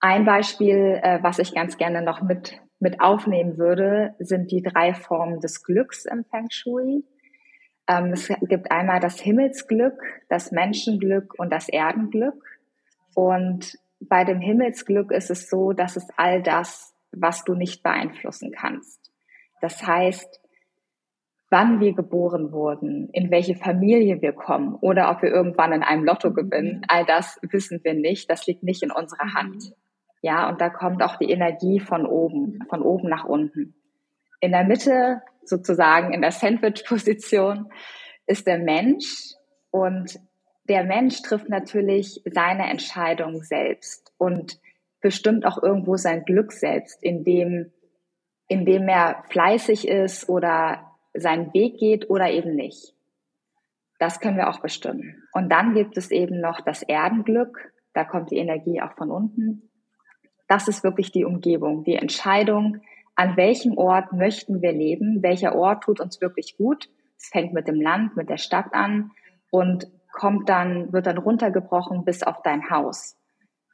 ein 0.00 0.24
Beispiel, 0.24 1.00
äh, 1.02 1.18
was 1.20 1.38
ich 1.38 1.54
ganz 1.54 1.76
gerne 1.76 2.00
noch 2.00 2.22
mit, 2.22 2.62
mit 2.80 3.02
aufnehmen 3.02 3.58
würde, 3.58 4.14
sind 4.20 4.50
die 4.50 4.62
drei 4.62 4.94
Formen 4.94 5.40
des 5.40 5.62
Glücks 5.64 6.06
im 6.06 6.24
Feng 6.24 6.46
Shui. 6.48 7.04
Ähm, 7.86 8.12
es 8.12 8.32
gibt 8.42 8.70
einmal 8.70 9.00
das 9.00 9.20
Himmelsglück, 9.20 10.00
das 10.28 10.52
Menschenglück 10.52 11.34
und 11.38 11.50
das 11.50 11.68
Erdenglück. 11.68 12.44
Und 13.14 13.78
bei 14.00 14.24
dem 14.24 14.40
Himmelsglück 14.40 15.10
ist 15.12 15.30
es 15.30 15.48
so, 15.48 15.72
dass 15.72 15.96
es 15.96 16.06
all 16.16 16.42
das, 16.42 16.94
was 17.12 17.44
du 17.44 17.54
nicht 17.54 17.82
beeinflussen 17.82 18.52
kannst. 18.52 19.12
Das 19.60 19.86
heißt, 19.86 20.40
wann 21.50 21.80
wir 21.80 21.94
geboren 21.94 22.52
wurden, 22.52 23.08
in 23.12 23.30
welche 23.30 23.54
Familie 23.54 24.20
wir 24.20 24.32
kommen 24.32 24.74
oder 24.74 25.10
ob 25.10 25.22
wir 25.22 25.30
irgendwann 25.30 25.72
in 25.72 25.82
einem 25.82 26.04
Lotto 26.04 26.30
mhm. 26.30 26.34
gewinnen, 26.34 26.82
all 26.88 27.04
das 27.04 27.38
wissen 27.42 27.80
wir 27.84 27.94
nicht. 27.94 28.28
Das 28.30 28.46
liegt 28.46 28.62
nicht 28.62 28.82
in 28.82 28.90
unserer 28.90 29.26
mhm. 29.26 29.34
Hand. 29.34 29.72
Ja, 30.20 30.48
und 30.48 30.60
da 30.60 30.70
kommt 30.70 31.02
auch 31.02 31.16
die 31.16 31.30
Energie 31.30 31.80
von 31.80 32.06
oben, 32.06 32.58
von 32.68 32.82
oben 32.82 33.08
nach 33.08 33.24
unten. 33.24 33.74
In 34.44 34.52
der 34.52 34.64
Mitte, 34.64 35.22
sozusagen 35.46 36.12
in 36.12 36.20
der 36.20 36.30
Sandwich-Position, 36.30 37.72
ist 38.26 38.46
der 38.46 38.58
Mensch 38.58 39.32
und 39.70 40.20
der 40.68 40.84
Mensch 40.84 41.22
trifft 41.22 41.48
natürlich 41.48 42.20
seine 42.26 42.68
Entscheidung 42.68 43.42
selbst 43.42 44.12
und 44.18 44.60
bestimmt 45.00 45.46
auch 45.46 45.62
irgendwo 45.62 45.96
sein 45.96 46.26
Glück 46.26 46.52
selbst, 46.52 47.02
indem, 47.02 47.72
indem 48.46 48.86
er 48.86 49.24
fleißig 49.30 49.88
ist 49.88 50.28
oder 50.28 50.90
seinen 51.14 51.54
Weg 51.54 51.78
geht 51.78 52.10
oder 52.10 52.30
eben 52.30 52.54
nicht. 52.54 52.92
Das 53.98 54.20
können 54.20 54.36
wir 54.36 54.50
auch 54.50 54.60
bestimmen. 54.60 55.22
Und 55.32 55.48
dann 55.48 55.72
gibt 55.72 55.96
es 55.96 56.10
eben 56.10 56.38
noch 56.42 56.60
das 56.60 56.82
Erdenglück. 56.82 57.72
Da 57.94 58.04
kommt 58.04 58.30
die 58.30 58.36
Energie 58.36 58.82
auch 58.82 58.92
von 58.92 59.10
unten. 59.10 59.70
Das 60.48 60.68
ist 60.68 60.84
wirklich 60.84 61.12
die 61.12 61.24
Umgebung, 61.24 61.82
die 61.84 61.96
Entscheidung, 61.96 62.82
an 63.16 63.36
welchem 63.36 63.76
Ort 63.76 64.12
möchten 64.12 64.60
wir 64.62 64.72
leben, 64.72 65.22
welcher 65.22 65.54
Ort 65.54 65.84
tut 65.84 66.00
uns 66.00 66.20
wirklich 66.20 66.56
gut. 66.56 66.88
Es 67.16 67.28
fängt 67.28 67.52
mit 67.52 67.68
dem 67.68 67.80
Land, 67.80 68.16
mit 68.16 68.28
der 68.28 68.38
Stadt 68.38 68.72
an 68.72 69.12
und 69.50 69.86
kommt 70.12 70.48
dann, 70.48 70.92
wird 70.92 71.06
dann 71.06 71.18
runtergebrochen 71.18 72.04
bis 72.04 72.22
auf 72.22 72.42
dein 72.42 72.70
Haus. 72.70 73.16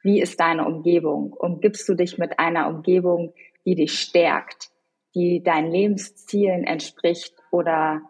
Wie 0.03 0.21
ist 0.21 0.41
deine 0.41 0.67
Umgebung? 0.67 1.33
Umgibst 1.33 1.89
du 1.89 1.95
dich 1.95 2.19
mit 2.19 2.39
einer 2.39 2.69
Umgebung, 2.69 3.35
die 3.65 3.75
dich 3.75 3.99
stärkt, 3.99 4.71
die 5.15 5.43
deinen 5.43 5.71
Lebenszielen 5.71 6.65
entspricht 6.65 7.35
oder 7.51 8.03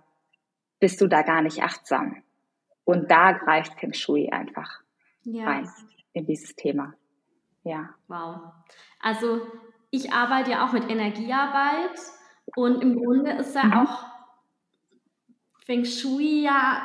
bist 0.79 1.01
du 1.01 1.09
da 1.09 1.23
gar 1.23 1.43
nicht 1.43 1.63
achtsam? 1.63 2.23
Und 2.85 3.11
da 3.11 3.33
greift 3.33 3.79
Feng 3.79 3.93
Shui 3.93 4.31
einfach 4.31 4.81
ja. 5.23 5.45
rein 5.45 5.69
in 6.13 6.27
dieses 6.27 6.55
Thema. 6.55 6.95
Ja. 7.63 7.91
Wow. 8.09 8.53
Also 9.01 9.43
ich 9.91 10.13
arbeite 10.13 10.53
ja 10.53 10.67
auch 10.67 10.73
mit 10.73 10.89
Energiearbeit 10.91 11.99
und 12.57 12.83
im 12.83 12.97
Grunde 12.97 13.33
ist 13.33 13.55
ja 13.55 13.65
mhm. 13.65 13.73
auch 13.73 14.05
Feng 15.65 15.85
Shui 15.85 16.43
ja, 16.43 16.83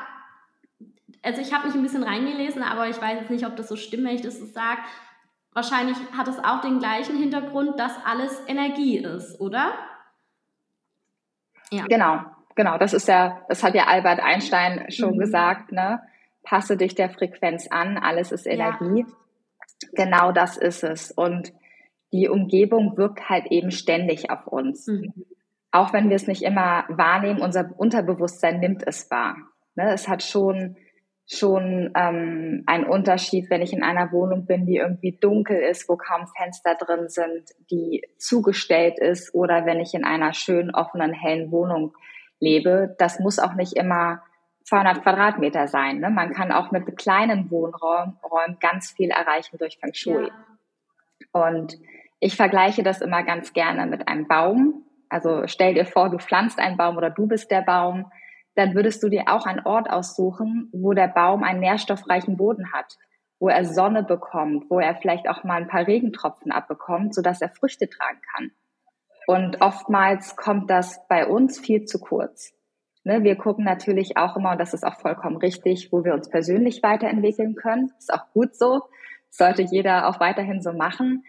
also 1.24 1.42
ich 1.42 1.54
habe 1.54 1.68
mich 1.68 1.76
ein 1.76 1.82
bisschen 1.82 2.04
reingelesen, 2.04 2.62
aber 2.62 2.88
ich 2.88 3.02
weiß 3.02 3.20
jetzt 3.20 3.32
nicht, 3.32 3.46
ob 3.46 3.56
das 3.56 3.68
so 3.68 3.76
ich 3.76 4.22
das 4.22 4.40
so 4.40 4.46
sage. 4.46 4.82
Wahrscheinlich 5.54 5.98
hat 6.16 6.28
es 6.28 6.38
auch 6.38 6.62
den 6.62 6.80
gleichen 6.80 7.18
Hintergrund, 7.18 7.80
dass 7.80 7.94
alles 8.06 8.44
Energie 8.46 8.98
ist, 8.98 9.40
oder? 9.40 9.74
Ja. 11.72 11.86
Genau, 11.88 12.20
genau. 12.56 12.78
Das 12.78 12.94
ist 12.94 13.08
ja, 13.08 13.42
das 13.48 13.64
hat 13.64 13.74
ja 13.74 13.86
Albert 13.86 14.20
Einstein 14.20 14.92
schon 14.92 15.16
mhm. 15.16 15.20
gesagt, 15.20 15.72
ne? 15.72 16.02
Passe 16.44 16.78
dich 16.78 16.94
der 16.94 17.10
Frequenz 17.10 17.68
an, 17.72 17.98
alles 17.98 18.32
ist 18.32 18.46
Energie. 18.46 19.06
Ja. 19.08 19.90
Genau 19.94 20.32
das 20.32 20.58
ist 20.58 20.84
es. 20.84 21.10
Und 21.12 21.54
die 22.16 22.30
Umgebung 22.30 22.98
wirkt 22.98 23.30
halt 23.30 23.48
eben 23.52 23.72
ständig 23.72 24.30
auf 24.30 24.48
uns. 24.48 24.88
Mhm. 24.88 25.14
Auch 25.72 25.92
wenn 25.92 26.10
wir 26.10 26.16
es 26.16 26.28
nicht 26.28 26.44
immer 26.44 26.86
wahrnehmen, 26.88 27.42
unser 27.42 27.70
Unterbewusstsein 27.78 28.60
nimmt 28.60 28.84
es 28.88 29.12
wahr. 29.12 29.36
Ne? 29.76 29.92
Es 29.92 30.08
hat 30.08 30.24
schon 30.24 30.78
schon 31.28 31.92
ähm, 31.96 32.64
ein 32.68 32.86
Unterschied, 32.86 33.50
wenn 33.50 33.64
ich 33.64 33.74
in 33.74 33.84
einer 33.84 34.12
Wohnung 34.12 34.46
bin, 34.46 34.68
die 34.68 34.76
irgendwie 34.76 35.18
dunkel 35.20 35.58
ist, 35.58 35.90
wo 35.90 35.98
kaum 35.98 36.28
Fenster 36.38 36.76
drin 36.76 37.10
sind, 37.10 37.50
die 37.72 38.04
zugestellt 38.20 39.00
ist, 39.00 39.34
oder 39.34 39.66
wenn 39.66 39.80
ich 39.80 39.96
in 39.96 40.06
einer 40.06 40.34
schönen, 40.34 40.74
offenen, 40.76 41.14
hellen 41.14 41.52
Wohnung 41.52 41.94
lebe. 42.40 42.96
Das 43.00 43.20
muss 43.20 43.40
auch 43.40 43.56
nicht 43.56 43.74
immer 43.74 44.22
200 44.66 45.02
Quadratmeter 45.02 45.68
sein. 45.68 46.00
Ne? 46.00 46.12
Man 46.12 46.32
kann 46.32 46.52
auch 46.52 46.72
mit 46.72 46.96
kleinen 46.96 47.50
Wohnräumen 47.50 48.60
ganz 48.60 48.92
viel 48.92 49.10
erreichen 49.10 49.58
durch 49.58 49.80
Feng 49.80 49.94
Shui. 49.94 50.28
Ja. 50.28 50.34
Und 51.32 51.78
ich 52.20 52.36
vergleiche 52.36 52.84
das 52.84 53.02
immer 53.02 53.24
ganz 53.24 53.54
gerne 53.54 53.86
mit 53.86 54.08
einem 54.08 54.28
Baum. 54.28 54.86
Also 55.10 55.44
stell 55.48 55.74
dir 55.74 55.86
vor, 55.86 56.10
du 56.10 56.18
pflanzt 56.18 56.60
einen 56.60 56.78
Baum 56.78 56.98
oder 56.98 57.10
du 57.10 57.28
bist 57.28 57.52
der 57.52 57.62
Baum 57.62 58.12
dann 58.56 58.74
würdest 58.74 59.04
du 59.04 59.10
dir 59.10 59.26
auch 59.28 59.46
einen 59.46 59.66
Ort 59.66 59.90
aussuchen, 59.90 60.70
wo 60.72 60.94
der 60.94 61.10
Baum 61.10 61.44
einen 61.44 61.60
nährstoffreichen 61.60 62.38
Boden 62.38 62.72
hat, 62.72 62.98
wo 63.40 63.50
er 63.50 63.66
Sonne 63.66 64.04
bekommt, 64.04 64.70
wo 64.70 64.80
er 64.80 64.96
vielleicht 64.96 65.30
auch 65.30 65.44
mal 65.44 65.62
ein 65.62 65.68
paar 65.68 65.86
Regentropfen 65.86 66.52
abbekommt, 66.52 67.14
sodass 67.14 67.42
er 67.42 67.50
Früchte 67.50 67.90
tragen 67.90 68.22
kann. 68.34 68.52
Und 69.28 69.62
oftmals 69.62 70.36
kommt 70.38 70.70
das 70.70 71.06
bei 71.10 71.28
uns 71.28 71.60
viel 71.60 71.86
zu 71.86 72.00
kurz. 72.00 72.54
Ne, 73.04 73.24
wir 73.24 73.36
gucken 73.36 73.66
natürlich 73.66 74.18
auch 74.18 74.36
immer, 74.36 74.54
und 74.54 74.60
das 74.60 74.74
ist 74.74 74.86
auch 74.86 75.00
vollkommen 75.00 75.38
richtig, 75.38 75.92
wo 75.92 76.04
wir 76.04 76.14
uns 76.14 76.30
persönlich 76.30 76.82
weiterentwickeln 76.82 77.56
können. 77.56 77.92
Ist 78.00 78.14
auch 78.14 78.32
gut 78.34 78.56
so. 78.56 78.84
Sollte 79.30 79.64
jeder 79.64 80.08
auch 80.08 80.20
weiterhin 80.20 80.62
so 80.62 80.72
machen. 80.72 81.24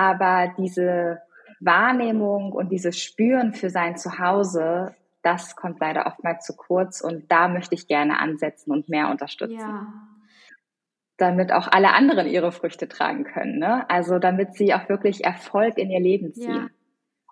Aber 0.00 0.54
diese 0.56 1.20
Wahrnehmung 1.60 2.52
und 2.52 2.70
dieses 2.70 2.98
Spüren 2.98 3.52
für 3.52 3.70
sein 3.70 3.96
Zuhause 3.96 4.94
das 5.22 5.54
kommt 5.56 5.80
leider 5.80 6.06
oftmals 6.06 6.44
zu 6.44 6.56
kurz 6.56 7.00
und 7.00 7.30
da 7.30 7.48
möchte 7.48 7.74
ich 7.74 7.86
gerne 7.86 8.18
ansetzen 8.18 8.70
und 8.72 8.88
mehr 8.88 9.08
unterstützen. 9.08 9.58
Ja. 9.58 9.92
Damit 11.18 11.52
auch 11.52 11.68
alle 11.70 11.92
anderen 11.92 12.26
ihre 12.26 12.52
Früchte 12.52 12.88
tragen 12.88 13.24
können. 13.24 13.58
Ne? 13.58 13.88
Also 13.90 14.18
damit 14.18 14.54
sie 14.54 14.72
auch 14.72 14.88
wirklich 14.88 15.24
Erfolg 15.24 15.76
in 15.76 15.90
ihr 15.90 16.00
Leben 16.00 16.32
ziehen. 16.32 16.54
Ja. 16.54 16.68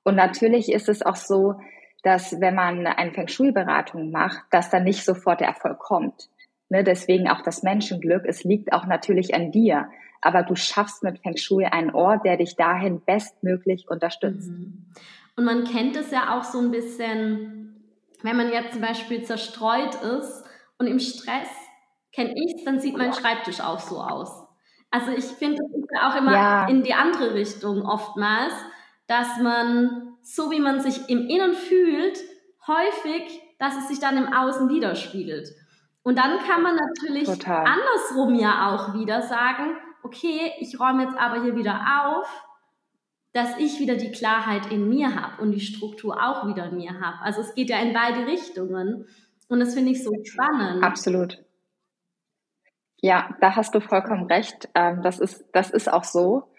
Und 0.04 0.14
natürlich 0.16 0.70
ist 0.70 0.88
es 0.88 1.02
auch 1.02 1.16
so, 1.16 1.60
dass 2.02 2.40
wenn 2.40 2.54
man 2.54 2.86
eine 2.86 3.12
Feng 3.12 3.28
Shui-Beratung 3.28 4.10
macht, 4.10 4.42
dass 4.50 4.70
dann 4.70 4.84
nicht 4.84 5.04
sofort 5.04 5.40
der 5.40 5.48
Erfolg 5.48 5.78
kommt. 5.78 6.28
Ne? 6.68 6.84
Deswegen 6.84 7.28
auch 7.28 7.42
das 7.42 7.62
Menschenglück. 7.62 8.24
Es 8.26 8.44
liegt 8.44 8.72
auch 8.72 8.86
natürlich 8.86 9.34
an 9.34 9.50
dir. 9.50 9.88
Aber 10.20 10.42
du 10.42 10.56
schaffst 10.56 11.02
mit 11.02 11.20
Feng 11.20 11.36
Shui 11.36 11.64
einen 11.64 11.90
Ort, 11.90 12.24
der 12.24 12.36
dich 12.36 12.56
dahin 12.56 13.00
bestmöglich 13.04 13.88
unterstützt. 13.88 14.50
Mhm. 14.50 14.86
Und 15.36 15.44
man 15.44 15.64
kennt 15.64 15.96
es 15.96 16.10
ja 16.10 16.36
auch 16.36 16.42
so 16.42 16.58
ein 16.58 16.72
bisschen 16.72 17.58
wenn 18.22 18.36
man 18.36 18.52
jetzt 18.52 18.72
zum 18.72 18.82
Beispiel 18.82 19.22
zerstreut 19.22 19.94
ist 19.94 20.44
und 20.78 20.86
im 20.86 20.98
Stress, 20.98 21.48
kenne 22.12 22.34
ich 22.34 22.64
dann 22.64 22.80
sieht 22.80 22.96
mein 22.96 23.12
Schreibtisch 23.12 23.60
auch 23.60 23.78
so 23.78 24.00
aus. 24.00 24.44
Also 24.90 25.10
ich 25.12 25.24
finde, 25.24 25.58
das 25.58 25.78
ist 25.78 25.88
ja 25.94 26.10
auch 26.10 26.16
immer 26.16 26.32
ja. 26.32 26.68
in 26.68 26.82
die 26.82 26.94
andere 26.94 27.34
Richtung 27.34 27.82
oftmals, 27.82 28.54
dass 29.06 29.38
man, 29.40 30.16
so 30.22 30.50
wie 30.50 30.60
man 30.60 30.80
sich 30.80 31.08
im 31.08 31.28
Innen 31.28 31.54
fühlt, 31.54 32.18
häufig, 32.66 33.40
dass 33.58 33.76
es 33.76 33.88
sich 33.88 34.00
dann 34.00 34.16
im 34.16 34.32
Außen 34.32 34.68
widerspiegelt. 34.68 35.54
Und 36.08 36.16
dann 36.16 36.38
kann 36.38 36.62
man 36.62 36.74
natürlich 36.74 37.28
Total. 37.28 37.66
andersrum 37.66 38.34
ja 38.34 38.70
auch 38.70 38.94
wieder 38.94 39.20
sagen, 39.20 39.76
okay, 40.02 40.52
ich 40.58 40.80
räume 40.80 41.02
jetzt 41.04 41.18
aber 41.18 41.42
hier 41.42 41.54
wieder 41.54 41.84
auf 42.02 42.26
dass 43.32 43.58
ich 43.58 43.78
wieder 43.78 43.96
die 43.96 44.10
Klarheit 44.10 44.72
in 44.72 44.88
mir 44.88 45.14
habe 45.14 45.42
und 45.42 45.52
die 45.52 45.60
Struktur 45.60 46.16
auch 46.20 46.48
wieder 46.48 46.70
in 46.70 46.76
mir 46.76 46.98
habe. 47.00 47.18
Also 47.22 47.40
es 47.42 47.54
geht 47.54 47.70
ja 47.70 47.78
in 47.78 47.92
beide 47.92 48.26
Richtungen. 48.26 49.06
Und 49.48 49.60
das 49.60 49.74
finde 49.74 49.92
ich 49.92 50.02
so 50.02 50.12
spannend. 50.24 50.82
Absolut. 50.82 51.44
Ja, 53.00 53.36
da 53.40 53.54
hast 53.54 53.74
du 53.74 53.80
vollkommen 53.80 54.26
recht. 54.26 54.68
Ähm, 54.74 55.02
das 55.02 55.20
ist, 55.20 55.44
das 55.52 55.70
ist 55.70 55.92
auch 55.92 56.04
so. 56.04 56.50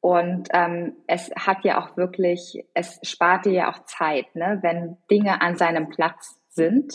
Und 0.00 0.48
ähm, 0.52 0.94
es 1.06 1.30
hat 1.36 1.64
ja 1.64 1.80
auch 1.80 1.96
wirklich, 1.96 2.64
es 2.74 3.00
spart 3.02 3.44
dir 3.44 3.52
ja 3.52 3.72
auch 3.72 3.84
Zeit, 3.84 4.34
ne? 4.34 4.58
wenn 4.62 4.96
Dinge 5.10 5.42
an 5.42 5.56
seinem 5.56 5.88
Platz 5.88 6.40
sind, 6.48 6.94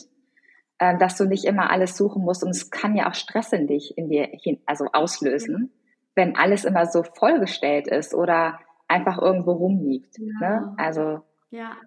äh, 0.80 0.98
dass 0.98 1.18
du 1.18 1.26
nicht 1.26 1.46
immer 1.46 1.70
alles 1.72 1.98
suchen 1.98 2.24
musst. 2.24 2.44
Und 2.44 2.50
es 2.52 2.70
kann 2.70 2.96
ja 2.96 3.10
auch 3.10 3.14
Stress 3.14 3.54
in 3.54 3.68
dich, 3.68 3.98
in 3.98 4.10
dir 4.10 4.28
hin, 4.32 4.60
also 4.66 4.86
auslösen, 4.94 5.72
wenn 6.16 6.36
alles 6.36 6.66
immer 6.66 6.86
so 6.86 7.04
vollgestellt 7.04 7.88
ist 7.88 8.14
oder 8.14 8.60
einfach 8.88 9.18
irgendwo 9.18 9.54
rumliegt. 9.54 10.18
Ja. 10.18 10.40
Ne? 10.40 10.74
Also 10.78 11.22
ja. 11.50 11.78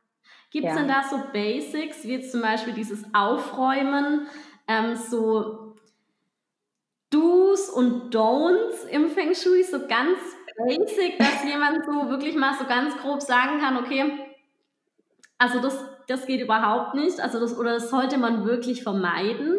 Gibt 0.50 0.66
es 0.66 0.75
ja. 0.75 0.78
denn 0.78 0.88
da 0.88 1.02
so 1.02 1.21
Basics, 1.33 2.04
wie 2.04 2.12
jetzt 2.12 2.33
zum 2.33 2.40
Beispiel 2.40 2.73
dieses 2.73 3.04
Aufräumen, 3.12 4.26
ähm, 4.66 4.97
so 4.97 5.76
Do's 7.11 7.68
und 7.68 8.14
Don'ts 8.14 8.87
im 8.90 9.09
Feng 9.09 9.35
Shui, 9.35 9.62
so 9.62 9.87
ganz 9.87 10.18
basic, 10.66 11.18
dass 11.18 11.45
jemand 11.45 11.85
so 11.85 12.09
wirklich 12.09 12.35
mal 12.37 12.54
so 12.54 12.64
ganz 12.64 12.97
grob 12.97 13.21
sagen 13.23 13.61
kann, 13.61 13.76
okay, 13.76 14.11
also 15.38 15.61
das, 15.61 15.85
das 16.08 16.26
geht 16.26 16.40
überhaupt 16.40 16.94
nicht, 16.94 17.20
also 17.20 17.38
das, 17.38 17.56
oder 17.56 17.74
das 17.74 17.90
sollte 17.90 18.18
man 18.18 18.44
wirklich 18.44 18.82
vermeiden? 18.82 19.58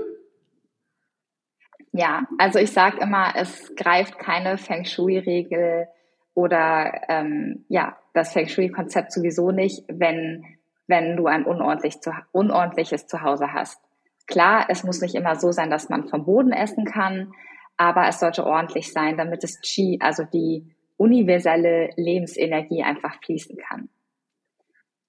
Ja, 1.92 2.24
also 2.38 2.60
ich 2.60 2.72
sage 2.72 2.98
immer, 3.02 3.34
es 3.36 3.76
greift 3.76 4.20
keine 4.20 4.58
Feng 4.58 4.84
Shui-Regel 4.84 5.88
oder 6.34 7.02
ähm, 7.08 7.66
ja, 7.70 7.98
das 8.14 8.34
Feng 8.34 8.48
Shui-Konzept 8.48 9.12
sowieso 9.12 9.52
nicht, 9.52 9.84
wenn, 9.88 10.44
wenn 10.88 11.16
du 11.16 11.28
ein 11.28 11.46
unordentlich 11.46 12.02
zu, 12.02 12.12
unordentliches 12.32 13.08
Zuhause 13.08 13.54
hast. 13.54 13.80
Klar, 14.26 14.66
es 14.70 14.84
muss 14.84 15.02
nicht 15.02 15.16
immer 15.16 15.36
so 15.36 15.52
sein, 15.52 15.70
dass 15.70 15.90
man 15.90 16.08
vom 16.08 16.26
Boden 16.26 16.52
essen 16.52 16.86
kann, 16.86 17.32
aber 17.78 18.08
es 18.08 18.20
sollte 18.20 18.46
ordentlich 18.46 18.92
sein, 18.92 19.18
damit 19.18 19.44
das 19.44 19.60
Qi, 19.62 20.00
also 20.02 20.24
die 20.24 20.76
universelle 20.98 21.92
Lebensenergie 21.96 22.84
einfach 22.84 23.24
fließen 23.24 23.58
kann. 23.58 23.90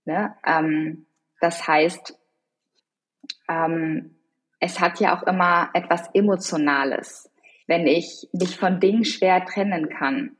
Ne? 0.05 0.35
Ähm, 0.47 1.07
das 1.41 1.67
heißt, 1.67 2.19
ähm, 3.49 4.17
es 4.61 4.81
hat 4.81 5.01
ja 5.01 5.17
auch 5.17 5.23
immer 5.25 5.71
etwas 5.75 6.09
Emotionales. 6.13 7.31
Wenn 7.67 7.87
ich 7.87 8.29
mich 8.33 8.57
von 8.57 8.81
Dingen 8.81 9.05
schwer 9.05 9.45
trennen 9.45 9.89
kann, 9.89 10.37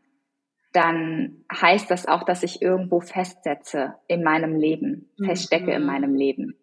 dann 0.73 1.45
heißt 1.53 1.91
das 1.91 2.07
auch, 2.07 2.25
dass 2.25 2.43
ich 2.43 2.63
irgendwo 2.63 3.01
festsetze 3.01 3.95
in 4.07 4.23
meinem 4.23 4.55
Leben, 4.55 5.11
feststecke 5.25 5.71
mhm. 5.71 5.77
in 5.77 5.85
meinem 5.85 6.15
Leben. 6.15 6.57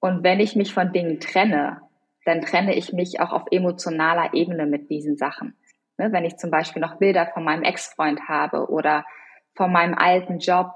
Und 0.00 0.24
wenn 0.24 0.40
ich 0.40 0.56
mich 0.56 0.74
von 0.74 0.92
Dingen 0.92 1.20
trenne, 1.20 1.80
dann 2.24 2.42
trenne 2.42 2.74
ich 2.74 2.92
mich 2.92 3.20
auch 3.20 3.32
auf 3.32 3.44
emotionaler 3.50 4.34
Ebene 4.34 4.66
mit 4.66 4.90
diesen 4.90 5.16
Sachen. 5.16 5.56
Ne, 5.96 6.12
wenn 6.12 6.24
ich 6.24 6.36
zum 6.36 6.50
Beispiel 6.50 6.82
noch 6.82 6.98
Bilder 6.98 7.26
von 7.32 7.44
meinem 7.44 7.62
Ex-Freund 7.62 8.28
habe 8.28 8.68
oder 8.68 9.06
von 9.54 9.72
meinem 9.72 9.94
alten 9.94 10.38
Job. 10.38 10.72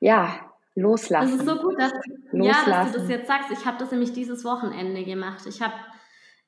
Ja, 0.00 0.47
loslassen. 0.78 1.38
Das 1.38 1.40
ist 1.40 1.46
so 1.46 1.62
gut, 1.62 1.78
dass, 1.78 1.92
ja, 2.32 2.64
dass 2.64 2.92
du 2.92 2.98
das 2.98 3.08
jetzt 3.08 3.26
sagst. 3.26 3.50
Ich 3.50 3.66
habe 3.66 3.78
das 3.78 3.90
nämlich 3.90 4.12
dieses 4.12 4.44
Wochenende 4.44 5.04
gemacht. 5.04 5.44
Ich 5.46 5.60
habe 5.60 5.74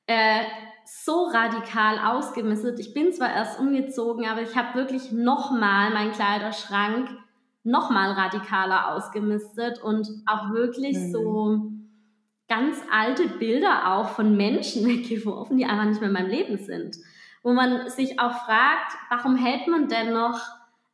äh, 0.07 0.43
so 0.85 1.25
radikal 1.25 1.99
ausgemistet. 1.99 2.79
Ich 2.79 2.93
bin 2.93 3.13
zwar 3.13 3.33
erst 3.33 3.59
umgezogen, 3.59 4.25
aber 4.25 4.41
ich 4.41 4.55
habe 4.55 4.77
wirklich 4.77 5.11
nochmal 5.11 5.91
meinen 5.91 6.11
Kleiderschrank 6.11 7.09
nochmal 7.63 8.11
radikaler 8.13 8.87
ausgemistet 8.93 9.81
und 9.81 10.07
auch 10.25 10.51
wirklich 10.51 10.97
mhm. 10.97 11.11
so 11.11 11.71
ganz 12.47 12.77
alte 12.91 13.27
Bilder 13.27 13.93
auch 13.93 14.09
von 14.09 14.35
Menschen 14.35 14.85
weggeworfen, 14.87 15.57
die 15.57 15.65
einfach 15.65 15.85
nicht 15.85 16.01
mehr 16.01 16.09
in 16.09 16.13
meinem 16.13 16.29
Leben 16.29 16.57
sind. 16.57 16.97
Wo 17.43 17.53
man 17.53 17.89
sich 17.89 18.19
auch 18.19 18.33
fragt, 18.45 18.93
warum 19.09 19.35
hält 19.35 19.67
man 19.67 19.87
denn 19.87 20.13
noch 20.13 20.39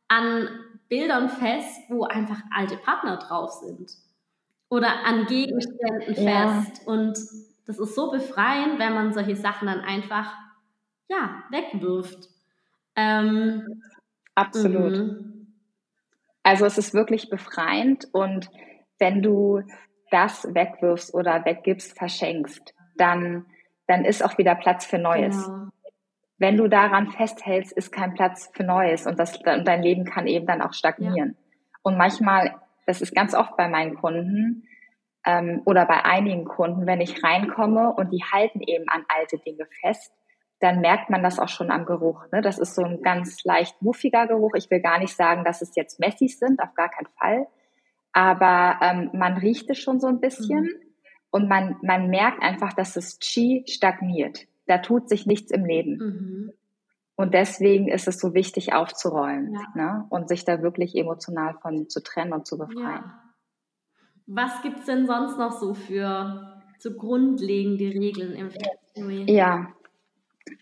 an 0.08 0.48
Bildern 0.88 1.28
fest, 1.28 1.82
wo 1.88 2.04
einfach 2.04 2.40
alte 2.54 2.76
Partner 2.76 3.16
drauf 3.16 3.52
sind? 3.52 3.92
Oder 4.70 5.04
an 5.04 5.26
Gegenständen 5.26 6.24
ja. 6.24 6.62
fest. 6.62 6.86
Und 6.86 7.18
das 7.66 7.78
ist 7.78 7.94
so 7.94 8.10
befreiend, 8.10 8.78
wenn 8.78 8.94
man 8.94 9.12
solche 9.12 9.36
Sachen 9.36 9.66
dann 9.66 9.80
einfach 9.80 10.32
ja, 11.08 11.42
wegwirft. 11.50 12.28
Ähm, 12.96 13.82
Absolut. 14.34 14.96
Mhm. 14.96 15.54
Also 16.42 16.64
es 16.64 16.78
ist 16.78 16.94
wirklich 16.94 17.28
befreiend 17.28 18.08
und 18.12 18.50
wenn 18.98 19.22
du 19.22 19.62
das 20.10 20.44
wegwirfst 20.54 21.12
oder 21.12 21.44
weggibst, 21.44 21.96
verschenkst, 21.96 22.74
dann, 22.96 23.46
dann 23.86 24.04
ist 24.04 24.24
auch 24.24 24.38
wieder 24.38 24.54
Platz 24.54 24.86
für 24.86 24.98
Neues. 24.98 25.44
Genau. 25.44 25.68
Wenn 26.38 26.56
du 26.56 26.68
daran 26.68 27.10
festhältst, 27.10 27.72
ist 27.72 27.90
kein 27.90 28.14
Platz 28.14 28.50
für 28.54 28.64
Neues 28.64 29.06
und, 29.06 29.18
das, 29.18 29.36
und 29.38 29.66
dein 29.66 29.82
Leben 29.82 30.04
kann 30.04 30.26
eben 30.26 30.46
dann 30.46 30.62
auch 30.62 30.72
stagnieren. 30.72 31.36
Ja. 31.36 31.68
Und 31.82 31.98
manchmal, 31.98 32.54
das 32.86 33.00
ist 33.00 33.14
ganz 33.14 33.34
oft 33.34 33.56
bei 33.56 33.68
meinen 33.68 33.96
Kunden 33.96 34.68
ähm, 35.24 35.62
oder 35.64 35.84
bei 35.86 36.04
einigen 36.04 36.44
Kunden, 36.44 36.86
wenn 36.86 37.00
ich 37.00 37.22
reinkomme 37.24 37.92
und 37.92 38.12
die 38.12 38.22
halten 38.22 38.60
eben 38.60 38.88
an 38.88 39.04
alte 39.08 39.38
Dinge 39.38 39.66
fest, 39.80 40.12
dann 40.60 40.80
merkt 40.80 41.10
man 41.10 41.22
das 41.22 41.38
auch 41.38 41.48
schon 41.48 41.70
am 41.70 41.86
Geruch. 41.86 42.24
Ne? 42.32 42.40
Das 42.40 42.58
ist 42.58 42.74
so 42.74 42.82
ein 42.82 43.02
ganz 43.02 43.44
leicht 43.44 43.80
muffiger 43.82 44.26
Geruch. 44.26 44.54
Ich 44.56 44.70
will 44.70 44.80
gar 44.80 44.98
nicht 44.98 45.14
sagen, 45.14 45.44
dass 45.44 45.62
es 45.62 45.74
jetzt 45.76 46.00
Messis 46.00 46.38
sind, 46.38 46.60
auf 46.60 46.74
gar 46.74 46.88
keinen 46.88 47.08
Fall 47.18 47.46
aber 48.18 48.78
ähm, 48.82 49.10
man 49.12 49.36
riecht 49.36 49.70
es 49.70 49.78
schon 49.78 50.00
so 50.00 50.08
ein 50.08 50.18
bisschen 50.18 50.62
mhm. 50.62 50.82
und 51.30 51.48
man, 51.48 51.76
man 51.82 52.08
merkt 52.08 52.42
einfach, 52.42 52.72
dass 52.72 52.94
das 52.94 53.20
Qi 53.20 53.64
stagniert. 53.68 54.46
Da 54.68 54.78
tut 54.78 55.08
sich 55.08 55.26
nichts 55.26 55.50
im 55.50 55.64
Leben. 55.64 55.96
Mhm. 55.98 56.52
Und 57.16 57.34
deswegen 57.34 57.88
ist 57.88 58.06
es 58.06 58.20
so 58.20 58.32
wichtig 58.32 58.72
aufzuräumen 58.74 59.54
ja. 59.54 59.66
ne? 59.74 60.06
und 60.08 60.28
sich 60.28 60.44
da 60.44 60.62
wirklich 60.62 60.94
emotional 60.94 61.54
von 61.60 61.88
zu 61.88 62.00
trennen 62.00 62.32
und 62.32 62.46
zu 62.46 62.56
befreien. 62.56 63.02
Ja. 63.02 63.22
Was 64.26 64.62
gibt 64.62 64.78
es 64.78 64.84
denn 64.84 65.06
sonst 65.06 65.36
noch 65.36 65.52
so 65.52 65.74
für 65.74 66.62
so 66.78 66.94
grundlegende 66.94 67.86
Regeln 67.86 68.34
im 68.34 68.50
Feng 68.50 69.26
Ja, 69.26 69.66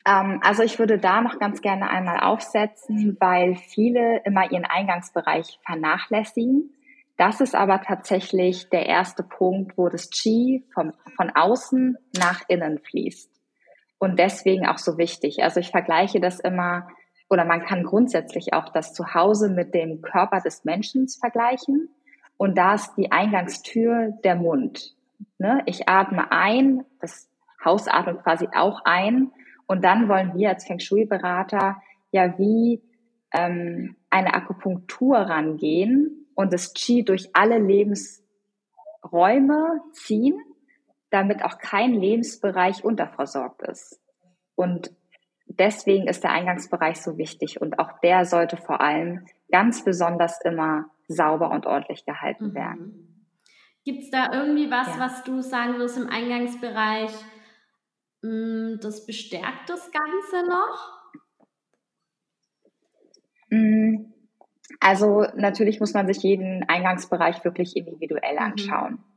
ähm, 0.06 0.40
also 0.42 0.62
ich 0.62 0.78
würde 0.78 0.98
da 0.98 1.20
noch 1.20 1.38
ganz 1.38 1.60
gerne 1.60 1.90
einmal 1.90 2.20
aufsetzen, 2.20 3.18
weil 3.20 3.56
viele 3.56 4.22
immer 4.24 4.50
ihren 4.50 4.64
Eingangsbereich 4.64 5.58
vernachlässigen 5.62 6.70
das 7.16 7.40
ist 7.40 7.54
aber 7.54 7.80
tatsächlich 7.80 8.68
der 8.68 8.86
erste 8.86 9.22
Punkt, 9.22 9.78
wo 9.78 9.88
das 9.88 10.10
Qi 10.10 10.64
vom, 10.72 10.92
von 11.16 11.30
außen 11.30 11.96
nach 12.18 12.42
innen 12.48 12.78
fließt. 12.78 13.30
Und 13.98 14.18
deswegen 14.18 14.66
auch 14.66 14.78
so 14.78 14.98
wichtig. 14.98 15.42
Also 15.42 15.60
ich 15.60 15.70
vergleiche 15.70 16.20
das 16.20 16.40
immer, 16.40 16.88
oder 17.30 17.44
man 17.44 17.64
kann 17.64 17.84
grundsätzlich 17.84 18.52
auch 18.52 18.70
das 18.70 18.92
Zuhause 18.92 19.48
mit 19.48 19.74
dem 19.74 20.02
Körper 20.02 20.40
des 20.40 20.64
Menschen 20.64 21.08
vergleichen. 21.08 21.88
Und 22.36 22.58
da 22.58 22.74
ist 22.74 22.94
die 22.96 23.10
Eingangstür 23.10 24.12
der 24.22 24.36
Mund. 24.36 24.94
Ne? 25.38 25.62
Ich 25.66 25.88
atme 25.88 26.30
ein, 26.30 26.84
das 27.00 27.28
Haus 27.64 27.88
atmet 27.88 28.22
quasi 28.22 28.48
auch 28.54 28.82
ein. 28.84 29.32
Und 29.66 29.82
dann 29.84 30.08
wollen 30.08 30.36
wir 30.36 30.50
als 30.50 30.66
Feng 30.66 30.78
Shui-Berater 30.78 31.82
ja 32.12 32.38
wie 32.38 32.82
ähm, 33.32 33.96
eine 34.10 34.34
Akupunktur 34.34 35.16
rangehen 35.16 36.26
und 36.34 36.52
das 36.52 36.74
Qi 36.74 37.04
durch 37.04 37.30
alle 37.32 37.58
Lebensräume 37.58 39.80
ziehen, 39.92 40.38
damit 41.16 41.42
auch 41.42 41.58
kein 41.58 41.94
Lebensbereich 41.94 42.84
unterversorgt 42.84 43.62
ist. 43.62 43.98
Und 44.54 44.94
deswegen 45.46 46.08
ist 46.08 46.22
der 46.24 46.32
Eingangsbereich 46.32 47.00
so 47.00 47.16
wichtig 47.16 47.60
und 47.60 47.78
auch 47.78 47.98
der 48.00 48.26
sollte 48.26 48.58
vor 48.58 48.82
allem 48.82 49.26
ganz 49.50 49.82
besonders 49.82 50.38
immer 50.44 50.90
sauber 51.08 51.50
und 51.50 51.64
ordentlich 51.66 52.04
gehalten 52.04 52.48
mhm. 52.48 52.54
werden. 52.54 53.26
Gibt 53.84 54.02
es 54.02 54.10
da 54.10 54.30
irgendwie 54.32 54.70
was, 54.70 54.88
ja. 54.88 55.00
was 55.00 55.24
du 55.24 55.40
sagen 55.40 55.74
würdest 55.74 55.96
im 55.96 56.08
Eingangsbereich, 56.08 57.12
hm, 58.22 58.78
das 58.82 59.06
bestärkt 59.06 59.70
das 59.70 59.90
Ganze 59.90 60.48
noch? 60.48 60.92
Mm, 63.48 64.12
also 64.80 65.26
natürlich 65.36 65.80
muss 65.80 65.94
man 65.94 66.06
sich 66.08 66.22
jeden 66.22 66.64
Eingangsbereich 66.68 67.42
wirklich 67.44 67.74
individuell 67.74 68.34
mhm. 68.34 68.42
anschauen. 68.42 68.92
Mhm. 68.92 69.15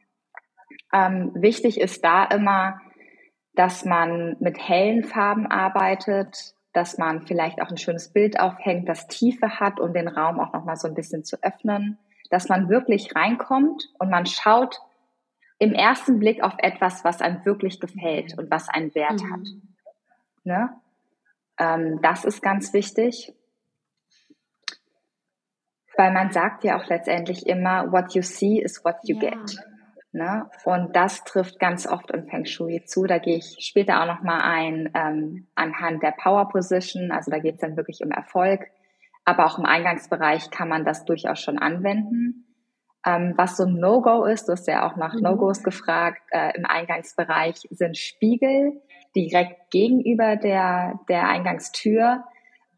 Ähm, 0.94 1.32
wichtig 1.36 1.80
ist 1.80 2.04
da 2.04 2.26
immer, 2.26 2.80
dass 3.54 3.86
man 3.86 4.38
mit 4.40 4.58
hellen 4.58 5.04
Farben 5.04 5.48
arbeitet, 5.48 6.56
dass 6.74 6.98
man 6.98 7.26
vielleicht 7.26 7.62
auch 7.62 7.70
ein 7.70 7.78
schönes 7.78 8.14
Bild 8.14 8.40
aufhängt, 8.40 8.88
das 8.88 9.08
Tiefe 9.08 9.60
hat, 9.60 9.80
um 9.80 9.94
den 9.94 10.08
Raum 10.08 10.40
auch 10.40 10.54
noch 10.54 10.66
mal 10.66 10.76
so 10.76 10.88
ein 10.88 10.94
bisschen 10.94 11.24
zu 11.24 11.42
öffnen, 11.44 11.98
dass 12.30 12.48
man 12.48 12.70
wirklich 12.70 13.16
reinkommt 13.16 13.90
und 14.00 14.10
man 14.10 14.26
schaut 14.26 14.80
im 15.58 15.74
ersten 15.74 16.20
Blick 16.20 16.42
auf 16.42 16.54
etwas, 16.60 17.04
was 17.04 17.22
einem 17.22 17.44
wirklich 17.46 17.80
gefällt 17.80 18.38
und 18.38 18.50
was 18.50 18.70
einen 18.70 18.96
Wert 18.96 19.22
mhm. 19.22 19.34
hat. 19.34 19.48
Ne? 20.44 20.70
Ähm, 21.58 22.00
das 22.02 22.24
ist 22.24 22.42
ganz 22.42 22.74
wichtig. 22.74 23.34
Weil 25.98 26.14
man 26.14 26.32
sagt 26.32 26.64
ja 26.64 26.80
auch 26.80 26.86
letztendlich 26.88 27.46
immer, 27.46 27.92
what 27.92 28.14
you 28.14 28.22
see 28.22 28.62
is 28.62 28.86
what 28.86 28.96
you 29.04 29.18
ja. 29.20 29.32
get. 29.32 29.58
Ne? 30.12 30.50
Und 30.66 30.96
das 30.96 31.24
trifft 31.24 31.60
ganz 31.60 31.86
oft 31.86 32.10
im 32.12 32.28
Feng 32.28 32.46
Shui 32.46 32.84
zu. 32.86 33.06
Da 33.06 33.20
gehe 33.20 33.38
ich 33.38 33.58
später 33.60 34.02
auch 34.02 34.08
nochmal 34.08 34.42
ein 34.42 34.92
ähm, 34.96 35.48
anhand 35.54 36.02
der 36.02 36.12
Power 36.12 36.50
Position. 36.50 37.12
Also 37.12 37.30
da 37.30 37.38
geht 37.38 37.56
es 37.56 37.62
dann 37.62 37.78
wirklich 37.78 38.02
um 38.04 38.10
Erfolg. 38.10 38.68
Aber 39.24 39.46
auch 39.46 39.60
im 39.60 39.66
Eingangsbereich 39.66 40.50
kann 40.50 40.70
man 40.70 40.84
das 40.84 41.06
durchaus 41.06 41.40
schon 41.40 41.60
anwenden. 41.60 42.46
Ähm, 43.06 43.36
was 43.38 43.58
so 43.58 43.66
ein 43.66 43.80
No-Go 43.80 44.26
ist, 44.26 44.48
du 44.48 44.54
hast 44.54 44.68
ja 44.68 44.90
auch 44.90 44.96
nach 44.96 45.14
mhm. 45.14 45.22
No-Gos 45.22 45.64
gefragt, 45.64 46.22
äh, 46.32 46.58
im 46.58 46.66
Eingangsbereich 46.66 47.68
sind 47.70 47.98
Spiegel 47.98 48.82
direkt 49.16 49.70
gegenüber 49.70 50.36
der, 50.36 51.00
der 51.08 51.28
Eingangstür, 51.30 52.24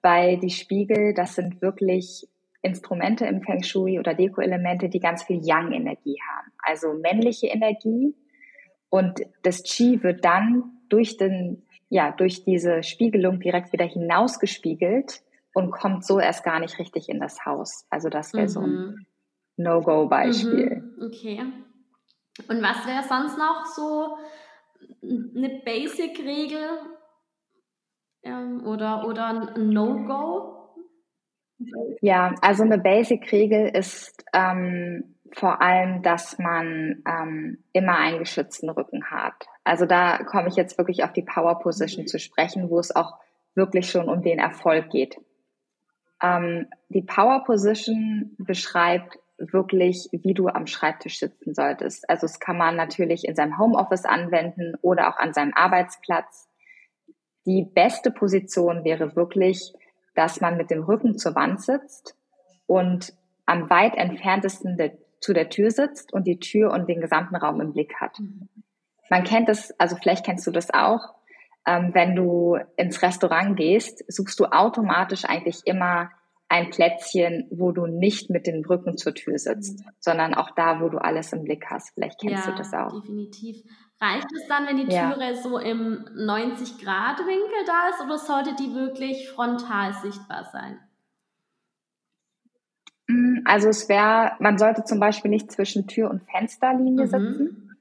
weil 0.01 0.37
die 0.37 0.49
Spiegel, 0.49 1.13
das 1.13 1.35
sind 1.35 1.61
wirklich 1.61 2.27
Instrumente 2.61 3.25
im 3.25 3.41
Feng 3.41 3.63
Shui 3.63 3.99
oder 3.99 4.13
Deko-Elemente, 4.13 4.89
die 4.89 4.99
ganz 4.99 5.23
viel 5.23 5.41
Yang-Energie 5.43 6.17
haben, 6.29 6.51
also 6.59 6.93
männliche 6.93 7.47
Energie. 7.47 8.15
Und 8.89 9.21
das 9.43 9.63
Qi 9.63 10.03
wird 10.03 10.23
dann 10.23 10.63
durch 10.89 11.17
den, 11.17 11.63
ja, 11.89 12.11
durch 12.11 12.43
diese 12.43 12.83
Spiegelung 12.83 13.39
direkt 13.39 13.73
wieder 13.73 13.85
hinausgespiegelt 13.85 15.23
und 15.53 15.71
kommt 15.71 16.05
so 16.05 16.19
erst 16.19 16.43
gar 16.43 16.59
nicht 16.59 16.77
richtig 16.77 17.09
in 17.09 17.19
das 17.19 17.45
Haus. 17.45 17.85
Also 17.89 18.09
das 18.09 18.33
wäre 18.33 18.43
mhm. 18.43 18.49
so 18.49 18.59
ein 18.61 18.69
mhm. 18.69 19.05
No-Go-Beispiel. 19.57 20.83
Mhm. 20.97 21.05
Okay. 21.05 21.39
Und 22.47 22.61
was 22.61 22.85
wäre 22.85 23.03
sonst 23.07 23.37
noch 23.37 23.65
so 23.65 24.17
eine 25.03 25.61
Basic-Regel 25.65 26.69
ähm, 28.23 28.65
oder, 28.65 29.07
oder 29.07 29.27
ein 29.27 29.69
No-Go? 29.69 30.60
Ja, 32.01 32.35
also 32.41 32.63
eine 32.63 32.77
Basic-Regel 32.77 33.69
ist 33.69 34.23
ähm, 34.33 35.15
vor 35.33 35.61
allem, 35.61 36.01
dass 36.01 36.37
man 36.39 37.03
ähm, 37.07 37.63
immer 37.73 37.97
einen 37.97 38.19
geschützten 38.19 38.69
Rücken 38.69 39.05
hat. 39.09 39.45
Also 39.63 39.85
da 39.85 40.23
komme 40.23 40.49
ich 40.49 40.55
jetzt 40.55 40.77
wirklich 40.77 41.03
auf 41.03 41.13
die 41.13 41.21
Power 41.21 41.59
Position 41.59 42.03
mhm. 42.03 42.07
zu 42.07 42.19
sprechen, 42.19 42.69
wo 42.69 42.79
es 42.79 42.95
auch 42.95 43.13
wirklich 43.55 43.89
schon 43.89 44.09
um 44.09 44.21
den 44.21 44.39
Erfolg 44.39 44.89
geht. 44.89 45.17
Ähm, 46.21 46.67
die 46.89 47.01
Power 47.01 47.43
Position 47.43 48.35
beschreibt 48.37 49.17
wirklich, 49.37 50.07
wie 50.11 50.33
du 50.33 50.47
am 50.47 50.67
Schreibtisch 50.67 51.19
sitzen 51.19 51.53
solltest. 51.55 52.07
Also 52.09 52.27
das 52.27 52.39
kann 52.39 52.57
man 52.57 52.75
natürlich 52.75 53.25
in 53.25 53.35
seinem 53.35 53.57
Homeoffice 53.57 54.05
anwenden 54.05 54.75
oder 54.81 55.09
auch 55.09 55.17
an 55.17 55.33
seinem 55.33 55.53
Arbeitsplatz. 55.55 56.47
Die 57.45 57.63
beste 57.63 58.11
Position 58.11 58.83
wäre 58.83 59.15
wirklich 59.15 59.73
dass 60.15 60.41
man 60.41 60.57
mit 60.57 60.69
dem 60.69 60.83
Rücken 60.83 61.17
zur 61.17 61.35
Wand 61.35 61.61
sitzt 61.61 62.15
und 62.67 63.13
am 63.45 63.69
weit 63.69 63.95
entferntesten 63.95 64.77
de, 64.77 64.91
zu 65.19 65.33
der 65.33 65.49
Tür 65.49 65.71
sitzt 65.71 66.13
und 66.13 66.25
die 66.25 66.39
Tür 66.39 66.71
und 66.71 66.87
den 66.87 67.01
gesamten 67.01 67.35
Raum 67.35 67.61
im 67.61 67.73
Blick 67.73 67.95
hat. 67.99 68.17
Man 69.09 69.23
kennt 69.23 69.49
das, 69.49 69.77
also 69.79 69.95
vielleicht 69.95 70.25
kennst 70.25 70.47
du 70.47 70.51
das 70.51 70.73
auch, 70.73 71.13
ähm, 71.67 71.91
wenn 71.93 72.15
du 72.15 72.57
ins 72.75 73.01
Restaurant 73.01 73.55
gehst, 73.55 74.03
suchst 74.11 74.39
du 74.39 74.45
automatisch 74.45 75.25
eigentlich 75.25 75.61
immer 75.65 76.09
ein 76.49 76.69
Plätzchen, 76.69 77.47
wo 77.49 77.71
du 77.71 77.85
nicht 77.85 78.29
mit 78.29 78.45
dem 78.45 78.65
Rücken 78.65 78.97
zur 78.97 79.13
Tür 79.13 79.37
sitzt, 79.37 79.79
mhm. 79.79 79.91
sondern 79.99 80.33
auch 80.33 80.51
da, 80.51 80.81
wo 80.81 80.89
du 80.89 80.97
alles 80.97 81.31
im 81.33 81.43
Blick 81.43 81.65
hast. 81.69 81.93
Vielleicht 81.93 82.19
kennst 82.19 82.45
ja, 82.45 82.51
du 82.51 82.57
das 82.57 82.73
auch. 82.73 83.01
Definitiv. 83.01 83.63
Reicht 84.01 84.31
es 84.35 84.47
dann, 84.47 84.65
wenn 84.65 84.77
die 84.77 84.87
Türe 84.87 85.23
ja. 85.23 85.35
so 85.35 85.59
im 85.59 86.05
90-Grad-Winkel 86.15 87.65
da 87.67 87.89
ist 87.89 88.01
oder 88.03 88.17
sollte 88.17 88.55
die 88.55 88.73
wirklich 88.73 89.29
frontal 89.29 89.93
sichtbar 89.93 90.49
sein? 90.51 90.79
Mm, 93.07 93.41
also 93.45 93.69
es 93.69 93.87
wäre, 93.89 94.31
man 94.39 94.57
sollte 94.57 94.83
zum 94.85 94.99
Beispiel 94.99 95.29
nicht 95.29 95.51
zwischen 95.51 95.85
Tür 95.85 96.09
und 96.09 96.23
Fensterlinie 96.23 97.05
mhm. 97.05 97.09
sitzen. 97.09 97.77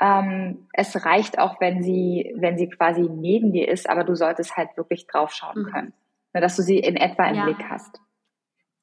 Ähm, 0.00 0.68
es 0.74 1.02
reicht 1.06 1.38
auch, 1.38 1.58
wenn 1.60 1.82
sie, 1.82 2.34
wenn 2.36 2.58
sie 2.58 2.68
quasi 2.68 3.08
neben 3.08 3.52
dir 3.52 3.68
ist, 3.68 3.88
aber 3.88 4.04
du 4.04 4.14
solltest 4.14 4.58
halt 4.58 4.76
wirklich 4.76 5.06
draufschauen 5.06 5.62
mhm. 5.62 5.70
können, 5.70 5.92
ne, 6.34 6.42
dass 6.42 6.56
du 6.56 6.62
sie 6.62 6.78
in 6.78 6.96
etwa 6.96 7.26
im 7.26 7.36
ja. 7.36 7.44
Blick 7.44 7.64
hast. 7.70 8.02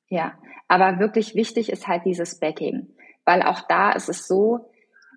Ja, 0.08 0.34
aber 0.67 0.98
wirklich 0.98 1.36
wichtig 1.36 1.72
ist 1.72 1.88
halt 1.88 2.06
dieses 2.06 2.39
Backing, 2.39 2.88
weil 3.24 3.44
auch 3.44 3.62
da 3.67 3.91
ist 3.91 4.10
es 4.10 4.26
so, 4.26 4.71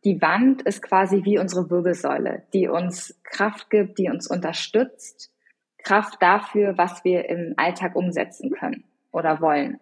die 0.05 0.21
Wand 0.21 0.63
ist 0.63 0.83
quasi 0.83 1.25
wie 1.25 1.39
unsere 1.39 1.71
Wirbelsäule, 1.71 2.43
die 2.53 2.69
uns 2.69 3.19
Kraft 3.25 3.71
gibt, 3.71 3.99
die 3.99 4.11
uns 4.11 4.27
unterstützt, 4.27 5.33
Kraft 5.83 6.21
dafür, 6.21 6.77
was 6.77 7.05
wir 7.05 7.29
im 7.29 7.55
Alltag 7.57 7.97
umsetzen 7.97 8.51
können 8.51 8.85
oder 9.13 9.41
wollen. 9.41 9.81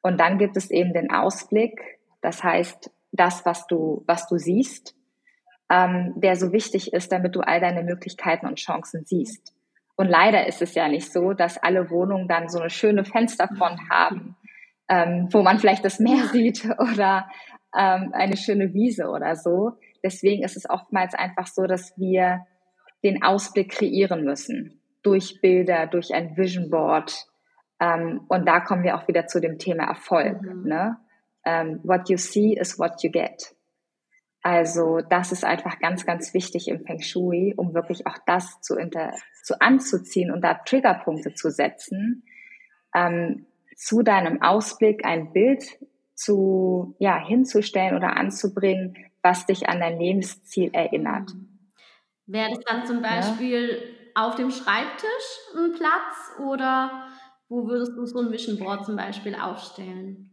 Und 0.00 0.18
dann 0.18 0.38
gibt 0.38 0.56
es 0.56 0.70
eben 0.70 0.92
den 0.92 1.12
Ausblick, 1.12 1.80
das 2.20 2.42
heißt, 2.42 2.90
das, 3.12 3.44
was 3.44 3.66
du, 3.66 4.02
was 4.06 4.26
du 4.28 4.38
siehst, 4.38 4.96
ähm, 5.70 6.14
der 6.16 6.36
so 6.36 6.52
wichtig 6.52 6.92
ist, 6.92 7.12
damit 7.12 7.36
du 7.36 7.40
all 7.40 7.60
deine 7.60 7.82
Möglichkeiten 7.82 8.46
und 8.46 8.58
Chancen 8.58 9.04
siehst. 9.04 9.54
Und 9.96 10.08
leider 10.08 10.46
ist 10.46 10.62
es 10.62 10.74
ja 10.74 10.88
nicht 10.88 11.12
so, 11.12 11.32
dass 11.32 11.58
alle 11.58 11.90
Wohnungen 11.90 12.26
dann 12.26 12.48
so 12.48 12.58
eine 12.58 12.70
schöne 12.70 13.04
Fensterfront 13.04 13.78
haben, 13.90 14.36
ähm, 14.88 15.28
wo 15.30 15.42
man 15.42 15.58
vielleicht 15.58 15.84
das 15.84 15.98
Meer 15.98 16.24
sieht 16.32 16.64
oder 16.78 17.28
ähm, 17.76 18.12
eine 18.12 18.36
schöne 18.36 18.72
Wiese 18.74 19.08
oder 19.08 19.36
so. 19.36 19.72
Deswegen 20.02 20.42
ist 20.42 20.56
es 20.56 20.68
oftmals 20.68 21.14
einfach 21.14 21.46
so, 21.46 21.66
dass 21.66 21.96
wir 21.98 22.46
den 23.02 23.22
Ausblick 23.22 23.70
kreieren 23.70 24.24
müssen 24.24 24.80
durch 25.02 25.40
Bilder, 25.40 25.86
durch 25.86 26.14
ein 26.14 26.36
Vision 26.36 26.70
Board. 26.70 27.26
Ähm, 27.80 28.24
und 28.28 28.46
da 28.46 28.60
kommen 28.60 28.84
wir 28.84 28.96
auch 28.96 29.08
wieder 29.08 29.26
zu 29.26 29.40
dem 29.40 29.58
Thema 29.58 29.84
Erfolg. 29.84 30.40
Mhm. 30.42 30.68
Ne? 30.68 30.96
Ähm, 31.44 31.80
what 31.82 32.08
you 32.08 32.16
see 32.16 32.54
is 32.54 32.78
what 32.78 33.02
you 33.02 33.10
get. 33.10 33.54
Also 34.42 35.00
das 35.08 35.30
ist 35.30 35.44
einfach 35.44 35.78
ganz, 35.78 36.04
ganz 36.04 36.34
wichtig 36.34 36.68
im 36.68 36.84
Feng 36.84 37.00
Shui, 37.00 37.54
um 37.56 37.74
wirklich 37.74 38.06
auch 38.06 38.18
das 38.26 38.60
zu, 38.60 38.76
inter, 38.76 39.12
zu 39.44 39.60
anzuziehen 39.60 40.32
und 40.32 40.42
da 40.42 40.54
Triggerpunkte 40.54 41.34
zu 41.34 41.50
setzen, 41.50 42.24
ähm, 42.94 43.46
zu 43.76 44.02
deinem 44.02 44.42
Ausblick 44.42 45.04
ein 45.04 45.32
Bild 45.32 45.78
zu, 46.14 46.94
ja, 46.98 47.16
hinzustellen 47.16 47.96
oder 47.96 48.16
anzubringen, 48.16 48.96
was 49.22 49.46
dich 49.46 49.68
an 49.68 49.80
dein 49.80 49.98
Lebensziel 49.98 50.70
erinnert. 50.72 51.30
Wäre 52.26 52.50
das 52.50 52.60
dann 52.64 52.86
zum 52.86 53.02
Beispiel 53.02 53.68
ja. 53.68 54.22
auf 54.22 54.36
dem 54.36 54.50
Schreibtisch 54.50 55.38
ein 55.56 55.72
Platz 55.72 56.40
oder 56.44 57.08
wo 57.48 57.66
würdest 57.66 57.92
du 57.96 58.06
so 58.06 58.20
ein 58.20 58.32
Vision 58.32 58.58
Board 58.58 58.86
zum 58.86 58.96
Beispiel 58.96 59.34
aufstellen? 59.34 60.30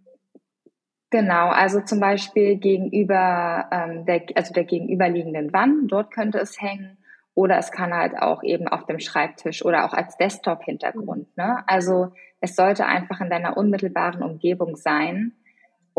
Genau, 1.12 1.50
also 1.50 1.82
zum 1.82 2.00
Beispiel 2.00 2.58
gegenüber 2.58 3.68
ähm, 3.72 4.06
der, 4.06 4.24
also 4.36 4.54
der 4.54 4.64
gegenüberliegenden 4.64 5.52
Wand, 5.52 5.92
dort 5.92 6.12
könnte 6.12 6.38
es 6.38 6.62
hängen. 6.62 6.98
Oder 7.34 7.58
es 7.58 7.72
kann 7.72 7.94
halt 7.94 8.18
auch 8.18 8.44
eben 8.44 8.68
auf 8.68 8.86
dem 8.86 9.00
Schreibtisch 9.00 9.64
oder 9.64 9.86
auch 9.86 9.94
als 9.94 10.18
Desktop-Hintergrund. 10.18 11.36
Ne? 11.38 11.64
Also 11.68 12.12
es 12.42 12.56
sollte 12.56 12.86
einfach 12.86 13.22
in 13.22 13.30
deiner 13.30 13.58
unmittelbaren 13.58 14.22
Umgebung 14.22 14.76
sein 14.76 15.34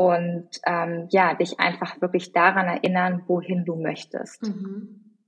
und 0.00 0.48
ähm, 0.64 1.08
ja, 1.10 1.34
dich 1.34 1.60
einfach 1.60 2.00
wirklich 2.00 2.32
daran 2.32 2.68
erinnern, 2.68 3.22
wohin 3.26 3.66
du 3.66 3.76
möchtest. 3.76 4.42
Mhm. 4.42 5.18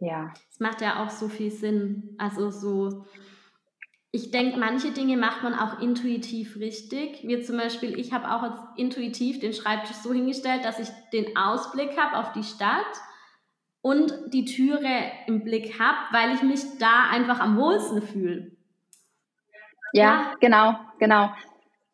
Ja. 0.00 0.34
Es 0.50 0.58
macht 0.58 0.80
ja 0.80 1.04
auch 1.04 1.10
so 1.10 1.28
viel 1.28 1.52
Sinn. 1.52 2.16
Also 2.18 2.50
so, 2.50 3.06
ich 4.10 4.32
denke, 4.32 4.58
manche 4.58 4.90
Dinge 4.90 5.16
macht 5.16 5.44
man 5.44 5.54
auch 5.54 5.78
intuitiv 5.80 6.56
richtig. 6.56 7.22
Wie 7.22 7.40
zum 7.42 7.58
Beispiel, 7.58 7.96
ich 7.96 8.12
habe 8.12 8.28
auch 8.28 8.42
jetzt 8.42 8.64
intuitiv 8.76 9.38
den 9.38 9.52
Schreibtisch 9.52 9.98
so 9.98 10.12
hingestellt, 10.12 10.64
dass 10.64 10.80
ich 10.80 10.88
den 11.12 11.36
Ausblick 11.36 11.96
habe 11.96 12.16
auf 12.16 12.32
die 12.32 12.42
Stadt 12.42 12.92
und 13.82 14.12
die 14.32 14.46
Türe 14.46 15.12
im 15.28 15.44
Blick 15.44 15.78
habe, 15.78 15.98
weil 16.10 16.34
ich 16.34 16.42
mich 16.42 16.78
da 16.80 17.08
einfach 17.08 17.38
am 17.38 17.56
wohlsten 17.56 18.02
fühle. 18.02 18.50
Ja, 19.92 20.02
ja, 20.02 20.34
genau, 20.40 20.74
genau 20.98 21.30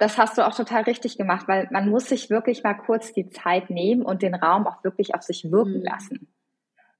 das 0.03 0.19
hast 0.19 0.37
du 0.37 0.45
auch 0.45 0.53
total 0.53 0.83
richtig 0.83 1.17
gemacht, 1.17 1.47
weil 1.47 1.69
man 1.71 1.89
muss 1.89 2.09
sich 2.09 2.29
wirklich 2.29 2.65
mal 2.65 2.75
kurz 2.75 3.13
die 3.13 3.31
Zeit 3.31 3.71
nehmen 3.71 4.03
und 4.03 4.23
den 4.23 4.35
Raum 4.35 4.67
auch 4.67 4.83
wirklich 4.83 5.15
auf 5.15 5.23
sich 5.23 5.53
wirken 5.53 5.79
mhm. 5.79 5.85
lassen. 5.85 6.35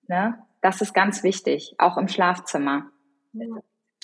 Ne? 0.07 0.39
Das 0.61 0.81
ist 0.81 0.95
ganz 0.95 1.25
wichtig, 1.25 1.75
auch 1.79 1.97
im 1.97 2.07
Schlafzimmer. 2.07 2.87
Ja. 3.33 3.57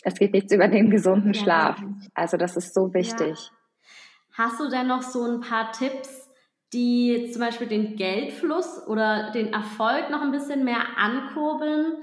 Es 0.03 0.15
geht 0.15 0.33
nichts 0.33 0.53
über 0.53 0.67
den 0.67 0.91
gesunden 0.91 1.33
ja, 1.33 1.41
Schlaf. 1.41 1.81
Also 2.13 2.37
das 2.37 2.57
ist 2.57 2.75
so 2.75 2.93
wichtig. 2.93 3.39
Ja. 3.39 4.45
Hast 4.45 4.59
du 4.59 4.69
denn 4.69 4.89
noch 4.89 5.03
so 5.03 5.23
ein 5.23 5.43
paar 5.43 5.71
Tipps, 5.71 6.29
die 6.73 7.31
zum 7.33 7.41
Beispiel 7.41 7.69
den 7.69 7.95
Geldfluss 7.95 8.85
oder 8.89 9.31
den 9.31 9.53
Erfolg 9.53 10.11
noch 10.11 10.23
ein 10.23 10.33
bisschen 10.33 10.65
mehr 10.65 10.85
ankurbeln? 10.97 11.99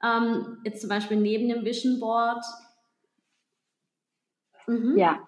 Ähm, 0.00 0.58
jetzt 0.62 0.80
zum 0.80 0.90
Beispiel 0.90 1.16
neben 1.16 1.48
dem 1.48 1.64
Vision 1.64 1.98
Board. 1.98 2.44
Mhm. 4.68 4.96
Ja, 4.96 5.18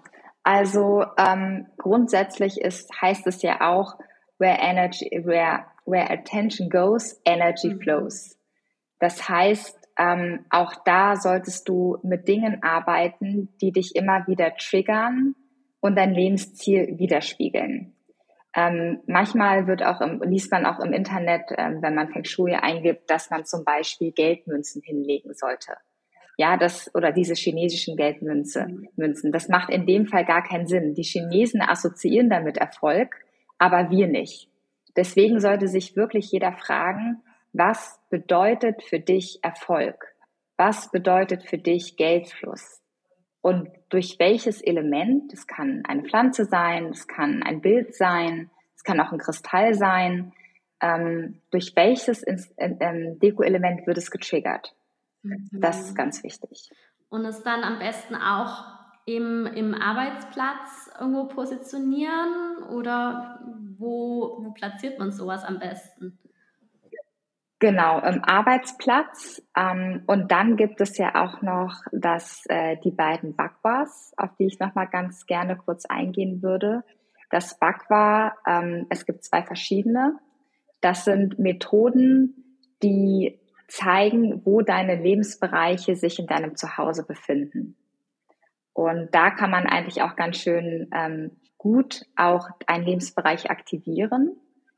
also 0.48 1.04
ähm, 1.18 1.66
grundsätzlich 1.76 2.58
ist, 2.58 2.90
heißt 3.02 3.26
es 3.26 3.42
ja 3.42 3.60
auch, 3.68 3.98
where 4.38 4.56
energy, 4.58 5.10
where, 5.22 5.66
where 5.84 6.10
attention 6.10 6.70
goes, 6.70 7.20
energy 7.26 7.74
mhm. 7.74 7.80
flows. 7.82 8.38
Das 8.98 9.28
heißt, 9.28 9.76
ähm, 9.98 10.46
auch 10.48 10.72
da 10.86 11.16
solltest 11.16 11.68
du 11.68 11.98
mit 12.02 12.28
Dingen 12.28 12.62
arbeiten, 12.62 13.50
die 13.60 13.72
dich 13.72 13.94
immer 13.94 14.26
wieder 14.26 14.56
triggern, 14.56 15.34
und 15.80 15.96
dein 15.96 16.14
Lebensziel 16.14 16.98
widerspiegeln. 16.98 17.94
Ähm, 18.56 19.00
manchmal 19.06 19.66
wird 19.66 19.82
auch 19.82 20.00
im, 20.00 20.22
liest 20.22 20.50
man 20.50 20.64
auch 20.64 20.80
im 20.80 20.94
Internet, 20.94 21.42
ähm, 21.58 21.82
wenn 21.82 21.94
man 21.94 22.08
Feng 22.08 22.24
Shui 22.24 22.54
eingibt, 22.54 23.10
dass 23.10 23.28
man 23.28 23.44
zum 23.44 23.64
Beispiel 23.64 24.12
Geldmünzen 24.12 24.80
hinlegen 24.80 25.34
sollte. 25.34 25.74
Ja, 26.40 26.56
das 26.56 26.88
oder 26.94 27.10
diese 27.10 27.34
chinesischen 27.34 27.96
Geldmünze, 27.96 28.68
Münzen. 28.94 29.32
Das 29.32 29.48
macht 29.48 29.70
in 29.70 29.86
dem 29.86 30.06
Fall 30.06 30.24
gar 30.24 30.44
keinen 30.44 30.68
Sinn. 30.68 30.94
Die 30.94 31.02
Chinesen 31.02 31.60
assoziieren 31.60 32.30
damit 32.30 32.58
Erfolg, 32.58 33.16
aber 33.58 33.90
wir 33.90 34.06
nicht. 34.06 34.48
Deswegen 34.96 35.40
sollte 35.40 35.66
sich 35.66 35.96
wirklich 35.96 36.30
jeder 36.30 36.52
fragen, 36.52 37.22
was 37.52 38.00
bedeutet 38.08 38.84
für 38.84 39.00
dich 39.00 39.40
Erfolg? 39.42 40.14
Was 40.56 40.92
bedeutet 40.92 41.42
für 41.42 41.58
dich 41.58 41.96
Geldfluss? 41.96 42.82
Und 43.40 43.68
durch 43.88 44.20
welches 44.20 44.62
Element, 44.62 45.32
es 45.32 45.48
kann 45.48 45.82
eine 45.88 46.04
Pflanze 46.04 46.44
sein, 46.44 46.90
es 46.90 47.08
kann 47.08 47.42
ein 47.42 47.60
Bild 47.60 47.96
sein, 47.96 48.48
es 48.76 48.84
kann 48.84 49.00
auch 49.00 49.10
ein 49.10 49.18
Kristall 49.18 49.74
sein, 49.74 50.32
ähm, 50.80 51.40
durch 51.50 51.74
welches 51.74 52.24
ähm, 52.58 53.18
Deko-Element 53.18 53.88
wird 53.88 53.98
es 53.98 54.12
getriggert? 54.12 54.72
Mhm. 55.22 55.48
Das 55.52 55.80
ist 55.80 55.94
ganz 55.94 56.22
wichtig. 56.22 56.70
Und 57.08 57.24
es 57.24 57.42
dann 57.42 57.64
am 57.64 57.78
besten 57.78 58.14
auch 58.14 58.64
im, 59.06 59.46
im 59.46 59.74
Arbeitsplatz 59.74 60.90
irgendwo 61.00 61.24
positionieren 61.24 62.62
oder 62.70 63.40
wo, 63.78 64.38
wo 64.40 64.50
platziert 64.52 64.98
man 64.98 65.12
sowas 65.12 65.44
am 65.44 65.58
besten? 65.58 66.18
Genau, 67.60 67.98
im 68.00 68.22
Arbeitsplatz. 68.22 69.42
Ähm, 69.56 70.02
und 70.06 70.30
dann 70.30 70.56
gibt 70.56 70.80
es 70.80 70.96
ja 70.96 71.14
auch 71.16 71.42
noch 71.42 71.74
das, 71.90 72.44
äh, 72.48 72.76
die 72.84 72.92
beiden 72.92 73.34
Bakwas, 73.34 74.12
auf 74.16 74.30
die 74.38 74.46
ich 74.46 74.60
nochmal 74.60 74.86
ganz 74.88 75.26
gerne 75.26 75.56
kurz 75.56 75.84
eingehen 75.86 76.42
würde. 76.42 76.84
Das 77.30 77.58
Bakwa, 77.58 78.34
ähm, 78.46 78.86
es 78.90 79.06
gibt 79.06 79.24
zwei 79.24 79.42
verschiedene. 79.42 80.18
Das 80.80 81.04
sind 81.04 81.38
Methoden, 81.38 82.60
die 82.82 83.40
zeigen, 83.68 84.44
wo 84.44 84.62
deine 84.62 84.96
Lebensbereiche 84.96 85.94
sich 85.94 86.18
in 86.18 86.26
deinem 86.26 86.56
Zuhause 86.56 87.06
befinden. 87.06 87.76
Und 88.72 89.14
da 89.14 89.30
kann 89.30 89.50
man 89.50 89.66
eigentlich 89.66 90.02
auch 90.02 90.16
ganz 90.16 90.38
schön 90.38 90.88
ähm, 90.94 91.32
gut 91.58 92.06
auch 92.16 92.48
einen 92.66 92.84
Lebensbereich 92.84 93.50
aktivieren, 93.50 94.36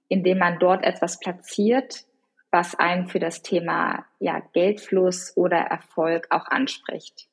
indem 0.08 0.38
man 0.38 0.58
dort 0.58 0.84
etwas 0.84 1.20
platziert, 1.20 2.04
was 2.50 2.74
einen 2.74 3.06
für 3.06 3.20
das 3.20 3.42
Thema 3.42 4.06
ja, 4.18 4.40
Geldfluss 4.52 5.36
oder 5.36 5.58
Erfolg 5.58 6.26
auch 6.30 6.46
anspricht. 6.46 7.28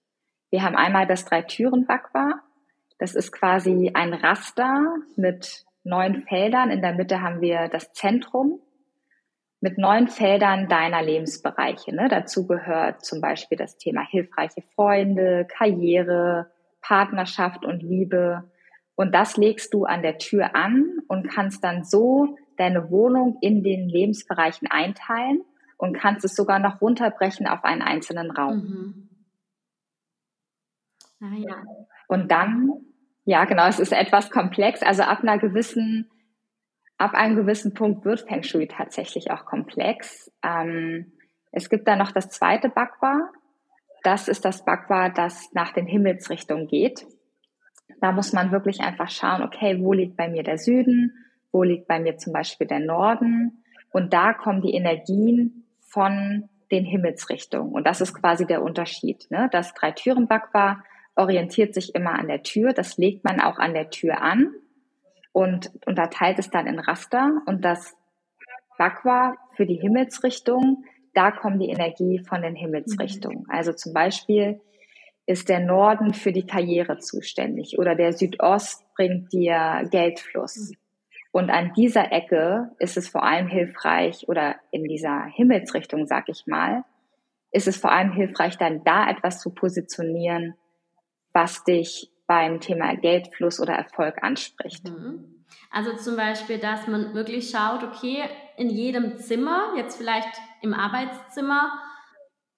Wir 0.52 0.62
haben 0.62 0.76
einmal 0.76 1.08
das 1.08 1.26
Drei-Türen-Bakwa. 1.26 2.36
Das 3.00 3.16
ist 3.16 3.32
quasi 3.32 3.92
ein 3.94 4.14
Raster 4.14 4.96
mit 5.16 5.66
neun 5.84 6.24
Feldern. 6.24 6.70
In 6.70 6.82
der 6.82 6.94
Mitte 6.94 7.22
haben 7.22 7.42
wir 7.42 7.68
das 7.68 7.94
Zentrum 7.94 8.60
mit 9.60 9.78
neun 9.78 10.08
Feldern 10.08 10.68
deiner 10.68 11.02
Lebensbereiche. 11.02 11.96
Ne? 11.96 12.08
Dazu 12.10 12.46
gehört 12.46 13.04
zum 13.04 13.22
Beispiel 13.22 13.58
das 13.58 13.78
Thema 13.78 14.02
hilfreiche 14.02 14.62
Freunde, 14.76 15.48
Karriere, 15.50 16.52
Partnerschaft 16.82 17.66
und 17.66 17.82
Liebe. 17.82 18.52
Und 18.96 19.14
das 19.14 19.38
legst 19.38 19.74
du 19.74 19.86
an 19.86 20.02
der 20.02 20.18
Tür 20.18 20.56
an 20.56 21.00
und 21.08 21.30
kannst 21.30 21.64
dann 21.64 21.84
so 21.84 22.38
deine 22.58 22.90
Wohnung 22.90 23.38
in 23.42 23.64
den 23.64 23.88
Lebensbereichen 23.90 24.68
einteilen 24.70 25.42
und 25.78 25.94
kannst 25.94 26.26
es 26.26 26.36
sogar 26.36 26.60
noch 26.60 26.82
runterbrechen 26.82 27.48
auf 27.48 27.64
einen 27.64 27.82
einzelnen 27.82 28.32
Raum. 28.32 28.58
Mhm. 28.58 29.10
Ah, 31.22 31.36
ja. 31.36 31.64
Und 32.08 32.32
dann, 32.32 32.72
ja, 33.26 33.46
genau, 33.46 33.68
es 33.68 33.80
ist 33.80 33.92
etwas 33.92 34.30
komplex. 34.30 34.82
Also 34.82 35.04
ab 35.04 35.22
einer 35.22 35.38
gewissen, 35.38 36.10
ab 36.98 37.14
einem 37.14 37.36
gewissen 37.36 37.74
Punkt 37.74 38.06
wird 38.06 38.22
Feng 38.22 38.44
Shui 38.44 38.68
tatsächlich 38.68 39.32
auch 39.32 39.46
komplex. 39.46 40.32
Ähm, 40.44 41.14
es 41.52 41.70
gibt 41.70 41.88
dann 41.88 42.00
noch 42.00 42.12
das 42.12 42.30
zweite 42.30 42.70
Bakwa. 42.70 43.30
Das 44.04 44.28
ist 44.28 44.46
das 44.46 44.64
Bakwa, 44.64 45.10
das 45.10 45.52
nach 45.54 45.74
den 45.74 45.88
Himmelsrichtungen 45.88 46.68
geht. 46.68 47.06
Da 48.00 48.12
muss 48.12 48.34
man 48.34 48.52
wirklich 48.52 48.82
einfach 48.82 49.10
schauen, 49.10 49.42
okay, 49.42 49.80
wo 49.80 49.94
liegt 49.94 50.18
bei 50.18 50.28
mir 50.30 50.44
der 50.44 50.58
Süden? 50.58 51.24
wo 51.52 51.64
liegt 51.64 51.88
bei 51.88 52.00
mir 52.00 52.18
zum 52.18 52.34
Beispiel 52.34 52.68
der 52.68 52.80
Norden. 52.80 53.64
Und 53.92 54.14
da 54.14 54.34
kommen 54.34 54.62
die 54.62 54.74
Energien 54.74 55.66
von 55.80 56.50
den 56.72 56.86
Himmelsrichtungen. 56.86 57.74
Und 57.74 57.88
das 57.88 58.02
ist 58.02 58.14
quasi 58.14 58.46
der 58.46 58.62
Unterschied. 58.62 59.26
Ne? 59.30 59.50
Das 59.52 59.74
Drei-Türen-Bakwa 59.74 60.84
orientiert 61.16 61.74
sich 61.74 61.96
immer 61.96 62.20
an 62.20 62.28
der 62.28 62.44
Tür. 62.44 62.74
Das 62.74 62.98
legt 62.98 63.24
man 63.24 63.40
auch 63.40 63.58
an 63.58 63.74
der 63.74 63.90
Tür 63.90 64.22
an 64.22 64.52
und 65.38 65.70
unterteilt 65.86 66.40
es 66.40 66.50
dann 66.50 66.66
in 66.66 66.80
Raster. 66.80 67.44
Und 67.46 67.64
das 67.64 67.96
Bakwa 68.80 69.36
für 69.56 69.68
die 69.68 69.80
Himmelsrichtung, 69.80 70.84
da 71.14 71.30
kommt 71.30 71.62
die 71.62 71.70
Energie 71.70 72.24
von 72.28 72.42
den 72.42 72.56
Himmelsrichtungen. 72.56 73.42
Mhm. 73.42 73.50
Also 73.52 73.72
zum 73.72 73.94
Beispiel 73.94 74.60
ist 75.28 75.48
der 75.48 75.60
Norden 75.60 76.16
für 76.16 76.32
die 76.32 76.48
Karriere 76.48 76.98
zuständig 76.98 77.78
oder 77.78 77.94
der 77.94 78.14
Südost 78.14 78.84
bringt 78.96 79.32
dir 79.32 79.88
Geldfluss. 79.92 80.72
Mhm. 80.72 80.78
Und 81.32 81.50
an 81.52 81.72
dieser 81.78 82.12
Ecke 82.12 82.72
ist 82.80 82.98
es 82.98 83.08
vor 83.08 83.22
allem 83.22 83.48
hilfreich 83.48 84.28
oder 84.28 84.56
in 84.72 84.86
dieser 84.86 85.26
Himmelsrichtung, 85.26 86.08
sag 86.08 86.30
ich 86.30 86.48
mal, 86.48 86.84
ist 87.52 87.68
es 87.68 87.78
vor 87.78 87.92
allem 87.92 88.12
hilfreich, 88.12 88.58
dann 88.58 88.84
da 88.84 89.08
etwas 89.08 89.40
zu 89.40 89.52
positionieren, 89.52 90.56
was 91.32 91.64
dich 91.64 92.10
beim 92.28 92.60
Thema 92.60 92.96
Geldfluss 92.96 93.60
oder 93.60 93.74
Erfolg 93.74 94.22
anspricht. 94.22 94.90
Mhm. 94.90 95.46
Also 95.72 95.96
zum 95.96 96.16
Beispiel, 96.16 96.60
dass 96.60 96.88
man 96.88 97.14
wirklich 97.14 97.50
schaut, 97.50 97.84
okay, 97.84 98.24
in 98.58 98.70
jedem 98.70 99.18
Zimmer, 99.18 99.74
jetzt 99.76 99.98
vielleicht 99.98 100.30
im 100.62 100.74
Arbeitszimmer, 100.74 101.72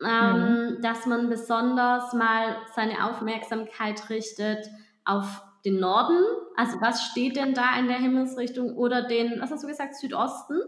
ähm, 0.04 0.78
mhm. 0.78 0.82
dass 0.82 1.06
man 1.06 1.30
besonders 1.30 2.14
mal 2.14 2.58
seine 2.74 3.06
Aufmerksamkeit 3.06 4.10
richtet 4.10 4.66
auf 5.06 5.44
den 5.66 5.80
Norden, 5.80 6.24
also 6.56 6.80
was 6.82 7.04
steht 7.04 7.36
denn 7.36 7.54
da 7.54 7.78
in 7.78 7.88
der 7.88 7.98
Himmelsrichtung 7.98 8.76
oder 8.78 9.08
den, 9.08 9.42
was 9.42 9.52
hast 9.52 9.64
du 9.64 9.68
gesagt, 9.68 9.96
Südosten? 9.96 10.62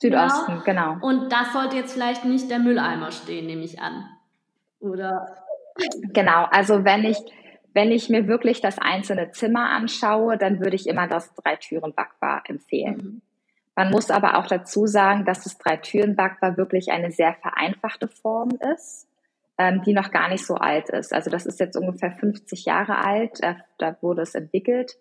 Südosten, 0.00 0.62
genau. 0.64 0.94
genau. 0.94 1.06
Und 1.06 1.30
da 1.30 1.44
sollte 1.52 1.76
jetzt 1.76 1.92
vielleicht 1.92 2.24
nicht 2.24 2.50
der 2.50 2.58
Mülleimer 2.58 3.10
stehen, 3.10 3.46
nehme 3.46 3.64
ich 3.64 3.80
an. 3.80 4.08
Oder? 4.80 5.36
Genau, 6.12 6.44
also 6.50 6.84
wenn 6.84 7.04
ich, 7.04 7.18
wenn 7.74 7.90
ich 7.90 8.08
mir 8.08 8.26
wirklich 8.26 8.60
das 8.60 8.78
einzelne 8.78 9.30
Zimmer 9.30 9.70
anschaue, 9.70 10.36
dann 10.36 10.60
würde 10.60 10.76
ich 10.76 10.86
immer 10.86 11.06
das 11.06 11.32
Drei-Türen-Backbar 11.34 12.42
empfehlen. 12.46 12.96
Mhm. 12.96 13.22
Man 13.76 13.90
muss 13.90 14.10
aber 14.10 14.38
auch 14.38 14.46
dazu 14.46 14.86
sagen, 14.86 15.24
dass 15.24 15.44
das 15.44 15.56
Drei-Türen-Backbar 15.58 16.56
wirklich 16.56 16.90
eine 16.90 17.12
sehr 17.12 17.34
vereinfachte 17.34 18.08
Form 18.08 18.50
ist 18.74 19.08
ähm, 19.58 19.82
die 19.82 19.92
noch 19.92 20.10
gar 20.10 20.28
nicht 20.28 20.46
so 20.46 20.54
alt 20.54 20.88
ist. 20.88 21.12
Also 21.12 21.30
das 21.30 21.44
ist 21.44 21.60
jetzt 21.60 21.76
ungefähr 21.76 22.12
50 22.12 22.64
Jahre 22.64 23.04
alt, 23.04 23.42
da, 23.42 23.56
da 23.76 23.96
wurde 24.00 24.22
es 24.22 24.34
entwickelt. 24.34 24.96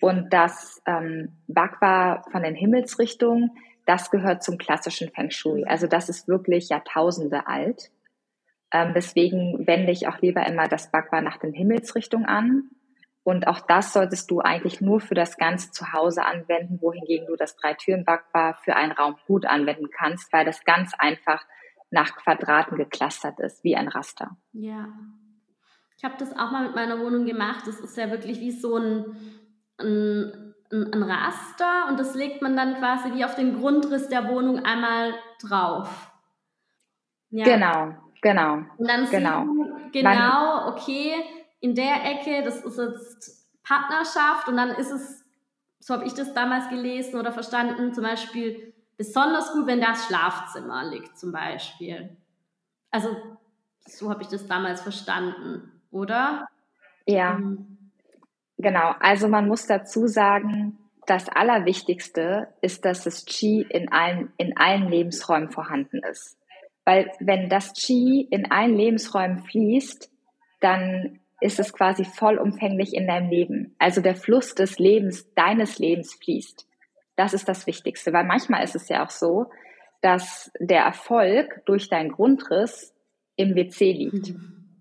Und 0.00 0.32
das 0.32 0.82
ähm, 0.86 1.36
Bakwa 1.46 2.24
von 2.32 2.42
den 2.42 2.54
Himmelsrichtungen, 2.54 3.52
das 3.86 4.10
gehört 4.10 4.42
zum 4.42 4.58
klassischen 4.58 5.10
Feng 5.10 5.30
Shui. 5.30 5.64
Also 5.64 5.86
das 5.86 6.08
ist 6.08 6.26
wirklich 6.26 6.68
Jahrtausende 6.68 7.46
alt. 7.46 7.90
Ähm, 8.72 8.92
deswegen 8.94 9.66
wende 9.66 9.92
ich 9.92 10.06
auch 10.08 10.20
lieber 10.20 10.46
immer 10.46 10.68
das 10.68 10.90
Bakwa 10.90 11.20
nach 11.20 11.38
den 11.38 11.52
Himmelsrichtungen 11.52 12.26
an. 12.26 12.70
Und 13.22 13.46
auch 13.46 13.60
das 13.60 13.92
solltest 13.92 14.30
du 14.30 14.40
eigentlich 14.40 14.80
nur 14.80 15.00
für 15.00 15.14
das 15.14 15.36
ganze 15.36 15.70
Zuhause 15.72 16.24
anwenden, 16.24 16.80
wohingegen 16.80 17.26
du 17.26 17.36
das 17.36 17.56
Drei-Türen-Bakwa 17.56 18.54
für 18.64 18.76
einen 18.76 18.92
Raum 18.92 19.16
gut 19.26 19.44
anwenden 19.44 19.90
kannst, 19.90 20.32
weil 20.32 20.44
das 20.44 20.64
ganz 20.64 20.94
einfach 20.98 21.44
nach 21.90 22.16
Quadraten 22.16 22.76
geclustert 22.76 23.38
ist, 23.40 23.62
wie 23.64 23.76
ein 23.76 23.88
Raster. 23.88 24.36
Ja. 24.52 24.88
Ich 25.96 26.04
habe 26.04 26.14
das 26.18 26.32
auch 26.32 26.50
mal 26.50 26.64
mit 26.64 26.74
meiner 26.74 26.98
Wohnung 27.00 27.26
gemacht. 27.26 27.66
Das 27.66 27.78
ist 27.78 27.96
ja 27.96 28.10
wirklich 28.10 28.40
wie 28.40 28.52
so 28.52 28.76
ein, 28.76 29.04
ein, 29.78 30.54
ein 30.72 31.02
Raster 31.02 31.88
und 31.88 32.00
das 32.00 32.14
legt 32.14 32.40
man 32.40 32.56
dann 32.56 32.76
quasi 32.76 33.12
wie 33.12 33.24
auf 33.24 33.34
den 33.34 33.58
Grundriss 33.58 34.08
der 34.08 34.28
Wohnung 34.28 34.64
einmal 34.64 35.12
drauf. 35.42 36.10
Ja. 37.28 37.44
Genau, 37.44 37.94
genau. 38.22 38.54
Und 38.76 38.88
dann 38.88 39.08
genau. 39.10 39.44
sieht 39.84 39.92
genau, 39.92 40.68
okay, 40.68 41.14
in 41.60 41.74
der 41.74 42.04
Ecke, 42.04 42.42
das 42.42 42.64
ist 42.64 42.78
jetzt 42.78 43.46
Partnerschaft 43.62 44.48
und 44.48 44.56
dann 44.56 44.70
ist 44.70 44.90
es, 44.90 45.24
so 45.78 45.94
habe 45.94 46.04
ich 46.04 46.14
das 46.14 46.34
damals 46.34 46.68
gelesen 46.68 47.18
oder 47.18 47.32
verstanden, 47.32 47.92
zum 47.92 48.04
Beispiel 48.04 48.70
Besonders 49.00 49.54
gut, 49.54 49.66
wenn 49.66 49.80
das 49.80 50.04
Schlafzimmer 50.04 50.84
liegt 50.84 51.18
zum 51.18 51.32
Beispiel. 51.32 52.18
Also 52.90 53.16
so 53.86 54.10
habe 54.10 54.20
ich 54.20 54.28
das 54.28 54.46
damals 54.46 54.82
verstanden, 54.82 55.72
oder? 55.90 56.46
Ja, 57.06 57.32
mhm. 57.32 57.78
genau. 58.58 58.94
Also 59.00 59.26
man 59.28 59.48
muss 59.48 59.66
dazu 59.66 60.06
sagen, 60.06 60.78
das 61.06 61.30
Allerwichtigste 61.30 62.52
ist, 62.60 62.84
dass 62.84 63.04
das 63.04 63.24
Qi 63.24 63.62
in 63.70 63.90
allen, 63.90 64.34
in 64.36 64.58
allen 64.58 64.90
Lebensräumen 64.90 65.50
vorhanden 65.50 66.02
ist. 66.02 66.36
Weil 66.90 67.12
wenn 67.20 67.48
das 67.48 67.72
Qi 67.74 68.26
in 68.32 68.50
allen 68.50 68.74
Lebensräumen 68.74 69.38
fließt, 69.38 70.10
dann 70.60 71.20
ist 71.40 71.60
es 71.60 71.72
quasi 71.72 72.04
vollumfänglich 72.04 72.94
in 72.94 73.06
deinem 73.06 73.30
Leben. 73.30 73.76
Also 73.78 74.00
der 74.00 74.16
Fluss 74.16 74.56
des 74.56 74.80
Lebens, 74.80 75.32
deines 75.34 75.78
Lebens 75.78 76.14
fließt. 76.14 76.66
Das 77.14 77.32
ist 77.32 77.48
das 77.48 77.68
Wichtigste, 77.68 78.12
weil 78.12 78.24
manchmal 78.24 78.64
ist 78.64 78.74
es 78.74 78.88
ja 78.88 79.04
auch 79.04 79.10
so, 79.10 79.52
dass 80.02 80.50
der 80.58 80.82
Erfolg 80.82 81.62
durch 81.64 81.88
deinen 81.88 82.10
Grundriss 82.10 82.92
im 83.36 83.54
WC 83.54 83.92
liegt. 83.92 84.34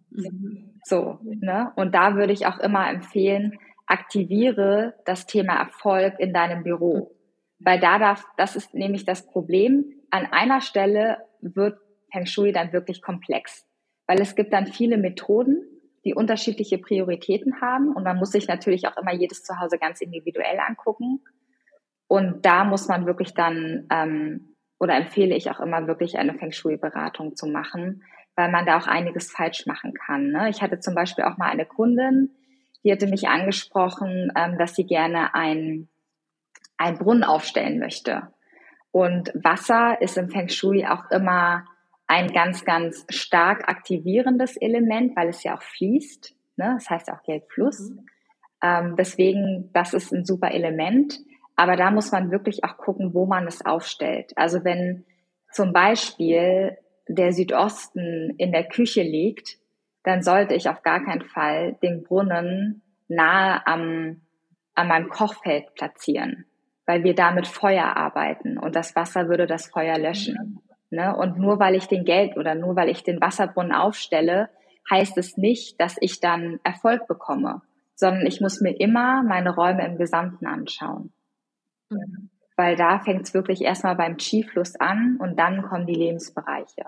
Mhm. 0.09 0.79
So, 0.85 1.19
ne? 1.21 1.73
Und 1.75 1.93
da 1.93 2.15
würde 2.15 2.33
ich 2.33 2.47
auch 2.47 2.57
immer 2.57 2.89
empfehlen, 2.89 3.59
aktiviere 3.85 4.95
das 5.05 5.27
Thema 5.27 5.59
Erfolg 5.59 6.15
in 6.17 6.33
deinem 6.33 6.63
Büro. 6.63 7.15
Weil 7.59 7.79
da 7.79 7.99
darf, 7.99 8.25
das 8.35 8.55
ist 8.55 8.73
nämlich 8.73 9.05
das 9.05 9.27
Problem. 9.27 9.85
An 10.09 10.25
einer 10.25 10.61
Stelle 10.61 11.17
wird 11.41 11.77
Feng 12.11 12.25
Shui 12.25 12.51
dann 12.51 12.73
wirklich 12.73 13.01
komplex. 13.01 13.65
Weil 14.07 14.21
es 14.21 14.35
gibt 14.35 14.53
dann 14.53 14.67
viele 14.67 14.97
Methoden, 14.97 15.63
die 16.05 16.13
unterschiedliche 16.13 16.77
Prioritäten 16.77 17.61
haben. 17.61 17.93
Und 17.93 18.03
man 18.03 18.17
muss 18.17 18.31
sich 18.31 18.47
natürlich 18.47 18.87
auch 18.87 18.97
immer 18.97 19.13
jedes 19.13 19.43
Zuhause 19.43 19.77
ganz 19.77 20.01
individuell 20.01 20.59
angucken. 20.59 21.21
Und 22.07 22.45
da 22.45 22.63
muss 22.63 22.87
man 22.87 23.05
wirklich 23.05 23.33
dann, 23.33 23.85
ähm, 23.91 24.55
oder 24.79 24.95
empfehle 24.95 25.35
ich 25.35 25.51
auch 25.51 25.59
immer 25.59 25.87
wirklich 25.87 26.17
eine 26.17 26.33
Feng 26.33 26.51
Shui-Beratung 26.51 27.35
zu 27.35 27.47
machen, 27.47 28.03
weil 28.35 28.49
man 28.49 28.65
da 28.65 28.77
auch 28.77 28.87
einiges 28.87 29.31
falsch 29.31 29.65
machen 29.67 29.93
kann. 29.93 30.31
Ne? 30.31 30.49
Ich 30.49 30.61
hatte 30.61 30.79
zum 30.79 30.95
Beispiel 30.95 31.25
auch 31.25 31.37
mal 31.37 31.49
eine 31.49 31.65
Kundin, 31.65 32.31
die 32.83 32.91
hatte 32.91 33.07
mich 33.07 33.27
angesprochen, 33.27 34.31
ähm, 34.35 34.57
dass 34.57 34.75
sie 34.75 34.85
gerne 34.85 35.35
ein, 35.35 35.89
ein 36.77 36.97
Brunnen 36.97 37.23
aufstellen 37.23 37.77
möchte. 37.77 38.33
Und 38.91 39.31
Wasser 39.35 40.01
ist 40.01 40.17
im 40.17 40.29
Feng 40.29 40.49
Shui 40.49 40.85
auch 40.85 41.11
immer 41.11 41.65
ein 42.09 42.33
ganz, 42.33 42.65
ganz 42.65 43.05
stark 43.09 43.69
aktivierendes 43.69 44.57
Element, 44.57 45.15
weil 45.15 45.29
es 45.29 45.43
ja 45.43 45.55
auch 45.55 45.61
fließt. 45.61 46.35
Ne? 46.57 46.71
Das 46.73 46.89
heißt 46.89 47.11
auch 47.11 47.21
Geldfluss. 47.21 47.91
Mhm. 47.91 48.05
Ähm, 48.63 48.95
deswegen, 48.97 49.69
das 49.73 49.93
ist 49.93 50.11
ein 50.11 50.25
super 50.25 50.51
Element. 50.51 51.19
Aber 51.55 51.75
da 51.75 51.91
muss 51.91 52.11
man 52.11 52.31
wirklich 52.31 52.63
auch 52.63 52.77
gucken, 52.77 53.13
wo 53.13 53.27
man 53.27 53.45
es 53.45 53.63
aufstellt. 53.63 54.33
Also 54.35 54.63
wenn 54.63 55.05
zum 55.51 55.71
Beispiel 55.71 56.77
der 57.07 57.31
Südosten 57.31 58.33
in 58.37 58.51
der 58.51 58.63
Küche 58.63 59.03
liegt, 59.03 59.57
dann 60.03 60.23
sollte 60.23 60.55
ich 60.55 60.67
auf 60.67 60.81
gar 60.81 61.03
keinen 61.05 61.21
Fall 61.21 61.77
den 61.83 62.03
Brunnen 62.03 62.81
nahe 63.07 63.65
am, 63.67 64.21
an 64.73 64.87
meinem 64.87 65.09
Kochfeld 65.09 65.75
platzieren, 65.75 66.45
weil 66.87 67.03
wir 67.03 67.13
da 67.13 67.31
mit 67.31 67.45
Feuer 67.45 67.95
arbeiten 67.95 68.57
und 68.57 68.75
das 68.75 68.95
Wasser 68.95 69.29
würde 69.29 69.45
das 69.45 69.67
Feuer 69.67 69.99
löschen. 69.99 70.59
Ne? 70.89 71.15
Und 71.15 71.37
nur 71.37 71.59
weil 71.59 71.75
ich 71.75 71.87
den 71.87 72.05
Geld 72.05 72.37
oder 72.37 72.55
nur 72.55 72.75
weil 72.75 72.89
ich 72.89 73.03
den 73.03 73.21
Wasserbrunnen 73.21 73.73
aufstelle, 73.73 74.49
heißt 74.89 75.17
es 75.17 75.37
nicht, 75.37 75.79
dass 75.79 75.97
ich 75.99 76.19
dann 76.19 76.59
Erfolg 76.63 77.07
bekomme, 77.07 77.61
sondern 77.95 78.25
ich 78.25 78.41
muss 78.41 78.61
mir 78.61 78.79
immer 78.79 79.23
meine 79.23 79.53
Räume 79.53 79.85
im 79.85 79.97
Gesamten 79.97 80.47
anschauen. 80.47 81.13
Mhm. 81.89 82.29
Weil 82.55 82.75
da 82.75 82.99
fängt 82.99 83.21
es 83.21 83.33
wirklich 83.33 83.61
erstmal 83.61 83.95
beim 83.95 84.17
Chi-Fluss 84.17 84.75
an 84.77 85.17
und 85.19 85.39
dann 85.39 85.61
kommen 85.61 85.85
die 85.85 85.93
Lebensbereiche. 85.93 86.85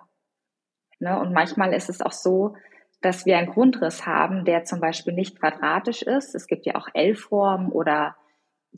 Ne? 0.99 1.19
Und 1.19 1.33
manchmal 1.33 1.73
ist 1.73 1.89
es 1.89 2.01
auch 2.01 2.11
so, 2.11 2.55
dass 3.01 3.25
wir 3.25 3.37
einen 3.37 3.51
Grundriss 3.51 4.05
haben, 4.05 4.45
der 4.45 4.63
zum 4.63 4.79
Beispiel 4.79 5.13
nicht 5.13 5.39
quadratisch 5.39 6.03
ist. 6.03 6.35
Es 6.35 6.47
gibt 6.47 6.65
ja 6.65 6.75
auch 6.75 6.87
L-Formen 6.93 7.71
oder 7.71 8.15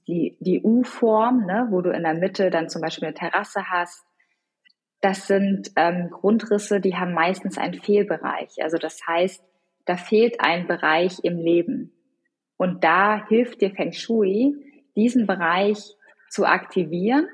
die, 0.07 0.37
die 0.39 0.61
U-Form, 0.63 1.45
ne, 1.45 1.67
wo 1.69 1.81
du 1.81 1.91
in 1.91 2.03
der 2.03 2.13
Mitte 2.13 2.49
dann 2.49 2.69
zum 2.69 2.81
Beispiel 2.81 3.07
eine 3.07 3.13
Terrasse 3.13 3.69
hast. 3.69 4.05
Das 5.03 5.27
sind 5.27 5.71
ähm, 5.75 6.09
Grundrisse, 6.09 6.79
die 6.79 6.95
haben 6.95 7.13
meistens 7.13 7.57
einen 7.57 7.73
Fehlbereich. 7.73 8.63
Also 8.63 8.77
das 8.77 9.05
heißt, 9.05 9.43
da 9.85 9.97
fehlt 9.97 10.39
ein 10.39 10.65
Bereich 10.65 11.19
im 11.23 11.37
Leben. 11.37 11.91
Und 12.57 12.83
da 12.83 13.27
hilft 13.27 13.61
dir 13.61 13.71
Feng 13.71 13.91
Shui, 13.91 14.55
diesen 14.95 15.27
Bereich 15.27 15.95
zu 16.29 16.45
aktivieren 16.45 17.27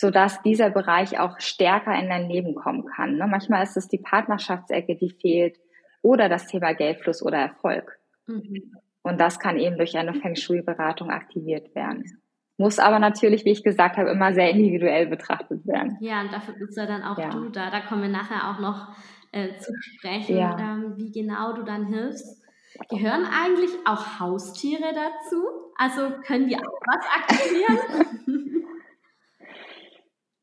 sodass 0.00 0.40
dieser 0.40 0.70
Bereich 0.70 1.18
auch 1.18 1.38
stärker 1.40 1.94
in 1.94 2.08
dein 2.08 2.30
Leben 2.30 2.54
kommen 2.54 2.86
kann. 2.86 3.16
Ne? 3.16 3.26
Manchmal 3.26 3.62
ist 3.62 3.76
es 3.76 3.86
die 3.86 3.98
Partnerschaftsecke, 3.98 4.96
die 4.96 5.10
fehlt 5.10 5.60
oder 6.00 6.30
das 6.30 6.46
Thema 6.46 6.72
Geldfluss 6.72 7.22
oder 7.22 7.36
Erfolg. 7.36 7.98
Mhm. 8.26 8.76
Und 9.02 9.20
das 9.20 9.38
kann 9.38 9.58
eben 9.58 9.76
durch 9.76 9.98
eine 9.98 10.14
Feng 10.14 10.36
Shui-Beratung 10.36 11.10
aktiviert 11.10 11.74
werden. 11.74 12.19
Muss 12.60 12.78
aber 12.78 12.98
natürlich, 12.98 13.46
wie 13.46 13.52
ich 13.52 13.64
gesagt 13.64 13.96
habe, 13.96 14.10
immer 14.10 14.34
sehr 14.34 14.50
individuell 14.50 15.06
betrachtet 15.06 15.66
werden. 15.66 15.96
Ja, 16.02 16.20
und 16.20 16.30
dafür 16.30 16.52
bist 16.58 16.76
ja 16.76 16.84
dann 16.84 17.02
auch 17.02 17.16
ja. 17.16 17.30
du 17.30 17.48
da. 17.48 17.70
Da 17.70 17.80
kommen 17.80 18.02
wir 18.02 18.10
nachher 18.10 18.50
auch 18.50 18.60
noch 18.60 18.88
äh, 19.32 19.56
zu 19.56 19.72
sprechen, 19.80 20.36
ja. 20.36 20.58
ähm, 20.58 20.92
wie 20.98 21.10
genau 21.10 21.54
du 21.54 21.62
dann 21.62 21.86
hilfst. 21.86 22.44
Gehören 22.90 23.24
eigentlich 23.24 23.70
auch 23.86 24.20
Haustiere 24.20 24.92
dazu? 24.92 25.42
Also 25.78 26.10
können 26.22 26.48
die 26.48 26.56
auch 26.56 26.60
was 26.60 27.06
aktivieren? 27.22 28.26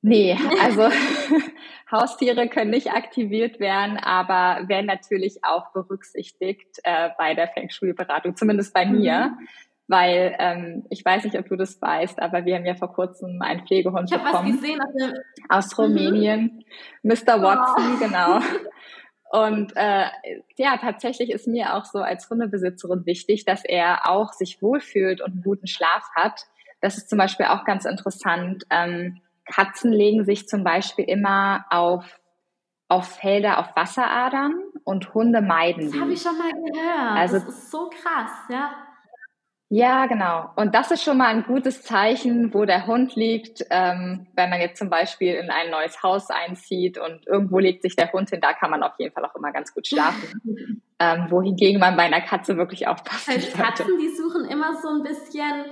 Nee, 0.04 0.38
also 0.62 0.84
Haustiere 1.92 2.48
können 2.48 2.70
nicht 2.70 2.92
aktiviert 2.92 3.60
werden, 3.60 3.98
aber 3.98 4.70
werden 4.70 4.86
natürlich 4.86 5.44
auch 5.44 5.74
berücksichtigt 5.74 6.80
äh, 6.84 7.10
bei 7.18 7.34
der 7.34 7.50
Feng 7.50 7.70
Shui-Beratung, 7.70 8.38
zumindest 8.38 8.74
bei 8.74 8.86
mir. 8.86 9.36
Mhm. 9.38 9.48
Weil 9.88 10.36
ähm, 10.40 10.86
ich 10.90 11.04
weiß 11.04 11.24
nicht, 11.24 11.38
ob 11.38 11.48
du 11.48 11.56
das 11.56 11.82
weißt, 11.82 12.22
aber 12.22 12.44
wir 12.44 12.56
haben 12.56 12.66
ja 12.66 12.76
vor 12.76 12.94
kurzem 12.94 13.42
einen 13.42 13.66
Pflegehund 13.66 14.12
ich 14.12 14.18
bekommen. 14.18 14.54
Was 14.54 14.62
gesehen, 14.62 14.82
also, 14.82 15.18
aus 15.48 15.78
Rumänien. 15.78 16.64
Mhm. 17.04 17.12
Mr. 17.12 17.42
Watson, 17.42 17.96
oh. 17.96 18.00
genau. 18.00 18.40
Und 19.30 19.74
äh, 19.76 20.06
ja, 20.58 20.78
tatsächlich 20.78 21.32
ist 21.32 21.48
mir 21.48 21.76
auch 21.76 21.86
so 21.86 22.00
als 22.00 22.30
Hundebesitzerin 22.30 23.06
wichtig, 23.06 23.46
dass 23.46 23.66
er 23.66 24.10
auch 24.10 24.32
sich 24.32 24.62
wohlfühlt 24.62 25.22
und 25.22 25.34
einen 25.34 25.44
guten 25.44 25.68
Schlaf 25.68 26.10
hat. 26.16 26.46
Das 26.80 26.98
ist 26.98 27.10
zum 27.10 27.18
Beispiel 27.18 27.48
auch 27.48 27.66
ganz 27.66 27.84
interessant. 27.86 28.64
Ähm, 28.70 29.20
Katzen 29.46 29.92
legen 29.92 30.24
sich 30.24 30.48
zum 30.48 30.64
Beispiel 30.64 31.06
immer 31.06 31.66
auf, 31.70 32.20
auf 32.88 33.08
Felder, 33.08 33.60
auf 33.60 33.76
Wasseradern 33.76 34.56
und 34.86 35.14
Hunde 35.14 35.42
meiden 35.42 35.92
Das 35.92 36.00
habe 36.00 36.14
ich 36.14 36.22
schon 36.22 36.38
mal 36.38 36.52
gehört. 36.52 37.18
Also, 37.18 37.40
das 37.40 37.48
ist 37.50 37.72
so 37.72 37.90
krass, 37.90 38.32
ja. 38.50 38.72
Ja, 39.70 40.06
genau. 40.06 40.50
Und 40.56 40.74
das 40.74 40.92
ist 40.92 41.04
schon 41.04 41.18
mal 41.18 41.28
ein 41.28 41.44
gutes 41.44 41.84
Zeichen, 41.84 42.54
wo 42.54 42.64
der 42.64 42.88
Hund 42.88 43.16
liegt. 43.16 43.66
Ähm, 43.70 44.28
wenn 44.34 44.50
man 44.50 44.62
jetzt 44.62 44.78
zum 44.78 44.90
Beispiel 44.90 45.34
in 45.34 45.50
ein 45.50 45.70
neues 45.70 46.02
Haus 46.04 46.30
einzieht 46.30 46.98
und 46.98 47.28
irgendwo 47.28 47.60
legt 47.60 47.82
sich 47.82 47.96
der 47.96 48.12
Hund 48.14 48.30
hin, 48.30 48.40
da 48.40 48.54
kann 48.54 48.72
man 48.72 48.82
auf 48.82 48.94
jeden 48.98 49.14
Fall 49.14 49.26
auch 49.26 49.36
immer 49.36 49.52
ganz 49.52 49.74
gut 49.74 49.86
schlafen. 49.86 50.82
ähm, 51.00 51.28
wohingegen 51.30 51.82
man 51.82 51.98
bei 51.98 52.04
einer 52.04 52.22
Katze 52.22 52.56
wirklich 52.56 52.88
aufpassen 52.88 53.42
sollte. 53.42 53.58
Katzen, 53.58 54.00
die 54.00 54.16
suchen 54.16 54.46
immer 54.46 54.80
so 54.82 54.88
ein 54.88 55.04
bisschen 55.04 55.66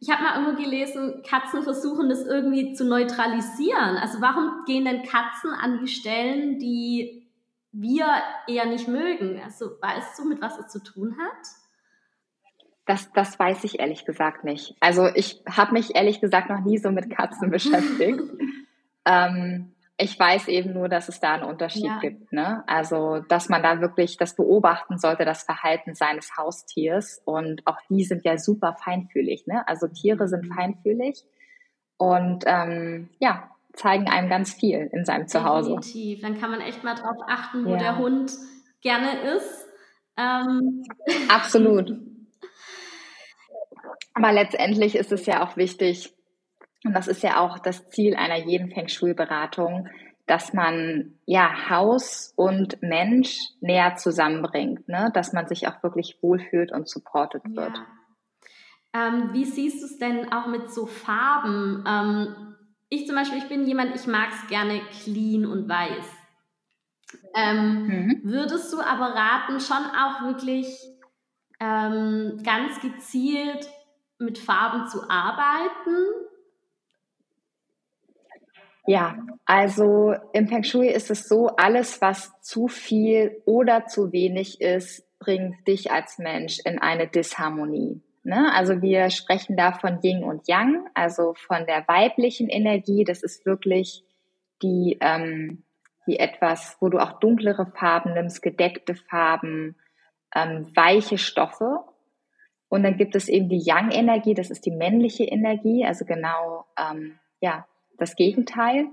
ich 0.00 0.10
habe 0.10 0.22
mal 0.22 0.40
irgendwo 0.40 0.62
gelesen, 0.62 1.22
Katzen 1.28 1.62
versuchen 1.62 2.08
das 2.08 2.24
irgendwie 2.24 2.72
zu 2.72 2.84
neutralisieren. 2.84 3.96
Also 3.96 4.20
warum 4.20 4.64
gehen 4.66 4.86
denn 4.86 5.02
Katzen 5.02 5.50
an 5.50 5.78
die 5.80 5.88
Stellen, 5.88 6.58
die 6.58 7.28
wir 7.72 8.06
eher 8.48 8.66
nicht 8.66 8.88
mögen? 8.88 9.40
Also 9.44 9.72
weißt 9.80 10.18
du, 10.18 10.24
mit 10.24 10.40
was 10.40 10.58
es 10.58 10.68
zu 10.68 10.82
tun 10.82 11.16
hat? 11.18 11.63
Das, 12.86 13.10
das 13.12 13.38
weiß 13.38 13.64
ich 13.64 13.80
ehrlich 13.80 14.04
gesagt 14.04 14.44
nicht. 14.44 14.74
Also 14.80 15.08
ich 15.14 15.42
habe 15.48 15.72
mich 15.72 15.94
ehrlich 15.94 16.20
gesagt 16.20 16.50
noch 16.50 16.60
nie 16.60 16.78
so 16.78 16.90
mit 16.90 17.10
Katzen 17.10 17.50
beschäftigt. 17.50 18.20
ähm, 19.06 19.74
ich 19.96 20.18
weiß 20.18 20.48
eben 20.48 20.72
nur, 20.72 20.88
dass 20.88 21.08
es 21.08 21.20
da 21.20 21.34
einen 21.34 21.44
Unterschied 21.44 21.84
ja. 21.84 21.98
gibt. 22.00 22.32
Ne? 22.32 22.64
Also, 22.66 23.20
dass 23.28 23.48
man 23.48 23.62
da 23.62 23.80
wirklich 23.80 24.16
das 24.16 24.34
beobachten 24.34 24.98
sollte, 24.98 25.24
das 25.24 25.44
Verhalten 25.44 25.94
seines 25.94 26.36
Haustiers. 26.36 27.22
Und 27.24 27.64
auch 27.64 27.78
die 27.88 28.02
sind 28.02 28.24
ja 28.24 28.36
super 28.36 28.74
feinfühlig. 28.82 29.46
Ne? 29.46 29.66
Also 29.68 29.86
Tiere 29.86 30.26
sind 30.26 30.48
mhm. 30.48 30.52
feinfühlig 30.52 31.24
und 31.96 32.44
ähm, 32.46 33.08
ja, 33.20 33.50
zeigen 33.72 34.08
einem 34.08 34.28
ganz 34.28 34.52
viel 34.52 34.90
in 34.92 35.04
seinem 35.04 35.28
Zuhause. 35.28 35.76
Definitiv. 35.76 36.20
Dann 36.22 36.40
kann 36.40 36.50
man 36.50 36.60
echt 36.60 36.82
mal 36.82 36.94
drauf 36.94 37.18
achten, 37.28 37.64
wo 37.64 37.70
ja. 37.70 37.78
der 37.78 37.98
Hund 37.98 38.32
gerne 38.80 39.36
ist. 39.36 39.66
Ähm. 40.16 40.84
Absolut. 41.28 41.96
Aber 44.14 44.32
letztendlich 44.32 44.96
ist 44.96 45.12
es 45.12 45.26
ja 45.26 45.44
auch 45.44 45.56
wichtig, 45.56 46.14
und 46.84 46.92
das 46.92 47.08
ist 47.08 47.22
ja 47.22 47.40
auch 47.40 47.58
das 47.58 47.88
Ziel 47.88 48.14
einer 48.14 48.38
jeden 48.38 48.70
Feng 48.70 48.88
Shui-Beratung, 48.88 49.88
dass 50.26 50.52
man 50.52 51.18
ja 51.26 51.68
Haus 51.68 52.32
und 52.36 52.80
Mensch 52.82 53.38
näher 53.60 53.96
zusammenbringt, 53.96 54.88
ne? 54.88 55.10
dass 55.12 55.32
man 55.32 55.46
sich 55.46 55.68
auch 55.68 55.82
wirklich 55.82 56.18
wohlfühlt 56.22 56.72
und 56.72 56.88
supported 56.88 57.42
wird. 57.44 57.76
Ja. 57.76 59.08
Ähm, 59.08 59.30
wie 59.32 59.44
siehst 59.44 59.82
du 59.82 59.86
es 59.86 59.98
denn 59.98 60.32
auch 60.32 60.46
mit 60.46 60.70
so 60.70 60.86
Farben? 60.86 61.84
Ähm, 61.86 62.56
ich 62.88 63.06
zum 63.06 63.16
Beispiel, 63.16 63.38
ich 63.38 63.48
bin 63.48 63.66
jemand, 63.66 63.94
ich 63.96 64.06
mag 64.06 64.28
es 64.30 64.48
gerne 64.48 64.80
clean 65.02 65.44
und 65.44 65.68
weiß. 65.68 66.06
Ähm, 67.34 67.86
mhm. 67.86 68.20
Würdest 68.24 68.72
du 68.72 68.80
aber 68.80 69.14
raten, 69.14 69.60
schon 69.60 69.76
auch 69.76 70.22
wirklich 70.22 70.66
ähm, 71.60 72.40
ganz 72.44 72.80
gezielt 72.80 73.68
mit 74.24 74.38
Farben 74.38 74.88
zu 74.88 75.08
arbeiten? 75.08 76.24
Ja, 78.86 79.16
also 79.46 80.14
im 80.32 80.48
Feng 80.48 80.62
Shui 80.62 80.88
ist 80.88 81.10
es 81.10 81.26
so, 81.26 81.48
alles, 81.48 82.02
was 82.02 82.32
zu 82.42 82.68
viel 82.68 83.40
oder 83.46 83.86
zu 83.86 84.12
wenig 84.12 84.60
ist, 84.60 85.06
bringt 85.18 85.66
dich 85.66 85.90
als 85.90 86.18
Mensch 86.18 86.58
in 86.64 86.78
eine 86.78 87.08
Disharmonie? 87.08 88.02
Ne? 88.24 88.52
Also 88.54 88.82
wir 88.82 89.10
sprechen 89.10 89.56
da 89.56 89.72
von 89.72 90.00
Yin 90.02 90.22
und 90.22 90.48
Yang, 90.48 90.86
also 90.94 91.34
von 91.34 91.66
der 91.66 91.86
weiblichen 91.88 92.48
Energie. 92.48 93.04
Das 93.04 93.22
ist 93.22 93.46
wirklich 93.46 94.04
die, 94.62 94.98
ähm, 95.00 95.64
die 96.06 96.18
etwas, 96.18 96.76
wo 96.80 96.90
du 96.90 96.98
auch 96.98 97.20
dunklere 97.20 97.66
Farben 97.66 98.12
nimmst, 98.12 98.42
gedeckte 98.42 98.94
Farben, 98.94 99.76
ähm, 100.34 100.70
weiche 100.74 101.16
Stoffe. 101.16 101.80
Und 102.74 102.82
dann 102.82 102.96
gibt 102.96 103.14
es 103.14 103.28
eben 103.28 103.48
die 103.48 103.62
Yang-Energie, 103.64 104.34
das 104.34 104.50
ist 104.50 104.66
die 104.66 104.72
männliche 104.72 105.22
Energie, 105.22 105.84
also 105.86 106.04
genau 106.04 106.64
ähm, 106.76 107.20
ja 107.40 107.68
das 107.98 108.16
Gegenteil. 108.16 108.88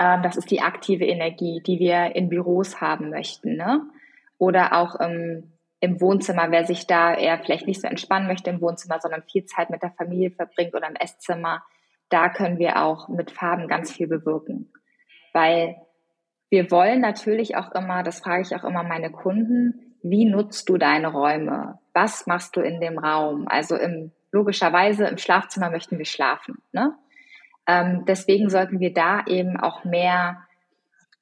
Ähm, 0.00 0.22
das 0.22 0.38
ist 0.38 0.50
die 0.50 0.62
aktive 0.62 1.04
Energie, 1.04 1.60
die 1.66 1.78
wir 1.78 2.16
in 2.16 2.30
Büros 2.30 2.80
haben 2.80 3.10
möchten, 3.10 3.56
ne? 3.56 3.82
Oder 4.38 4.72
auch 4.72 4.94
im 4.98 5.52
im 5.80 6.00
Wohnzimmer, 6.00 6.50
wer 6.50 6.64
sich 6.64 6.86
da 6.86 7.14
eher 7.14 7.38
vielleicht 7.38 7.66
nicht 7.66 7.82
so 7.82 7.88
entspannen 7.88 8.26
möchte 8.26 8.48
im 8.48 8.62
Wohnzimmer, 8.62 9.00
sondern 9.00 9.22
viel 9.24 9.44
Zeit 9.44 9.68
mit 9.68 9.82
der 9.82 9.90
Familie 9.90 10.30
verbringt 10.30 10.74
oder 10.74 10.88
im 10.88 10.96
Esszimmer, 10.96 11.62
da 12.08 12.30
können 12.30 12.58
wir 12.58 12.82
auch 12.82 13.08
mit 13.08 13.32
Farben 13.32 13.68
ganz 13.68 13.92
viel 13.92 14.06
bewirken. 14.06 14.72
Weil 15.34 15.76
wir 16.48 16.70
wollen 16.70 17.02
natürlich 17.02 17.54
auch 17.54 17.70
immer, 17.72 18.02
das 18.02 18.20
frage 18.20 18.40
ich 18.40 18.56
auch 18.56 18.64
immer 18.64 18.82
meine 18.82 19.10
Kunden, 19.10 19.85
wie 20.10 20.24
nutzt 20.24 20.68
du 20.68 20.78
deine 20.78 21.08
Räume? 21.08 21.78
Was 21.92 22.26
machst 22.26 22.56
du 22.56 22.60
in 22.60 22.80
dem 22.80 22.98
Raum? 22.98 23.46
Also 23.48 23.76
im, 23.76 24.12
logischerweise 24.32 25.06
im 25.06 25.18
Schlafzimmer 25.18 25.70
möchten 25.70 25.98
wir 25.98 26.04
schlafen. 26.04 26.58
Ne? 26.72 26.94
Ähm, 27.66 28.04
deswegen 28.06 28.48
sollten 28.50 28.80
wir 28.80 28.92
da 28.92 29.24
eben 29.26 29.58
auch 29.58 29.84
mehr 29.84 30.46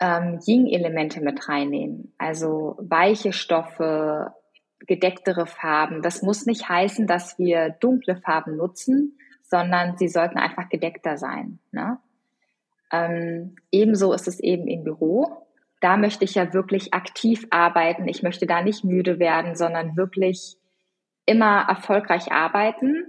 ähm, 0.00 0.40
Yin-Elemente 0.44 1.20
mit 1.20 1.48
reinnehmen. 1.48 2.12
Also 2.18 2.76
weiche 2.78 3.32
Stoffe, 3.32 4.32
gedecktere 4.80 5.46
Farben. 5.46 6.02
Das 6.02 6.22
muss 6.22 6.46
nicht 6.46 6.68
heißen, 6.68 7.06
dass 7.06 7.38
wir 7.38 7.70
dunkle 7.80 8.16
Farben 8.16 8.56
nutzen, 8.56 9.18
sondern 9.42 9.96
sie 9.96 10.08
sollten 10.08 10.38
einfach 10.38 10.68
gedeckter 10.68 11.16
sein. 11.16 11.58
Ne? 11.72 11.98
Ähm, 12.92 13.56
ebenso 13.70 14.12
ist 14.12 14.28
es 14.28 14.40
eben 14.40 14.66
im 14.66 14.84
Büro. 14.84 15.43
Da 15.84 15.98
möchte 15.98 16.24
ich 16.24 16.34
ja 16.34 16.54
wirklich 16.54 16.94
aktiv 16.94 17.46
arbeiten. 17.50 18.08
Ich 18.08 18.22
möchte 18.22 18.46
da 18.46 18.62
nicht 18.62 18.84
müde 18.84 19.18
werden, 19.18 19.54
sondern 19.54 19.98
wirklich 19.98 20.56
immer 21.26 21.66
erfolgreich 21.68 22.32
arbeiten, 22.32 23.04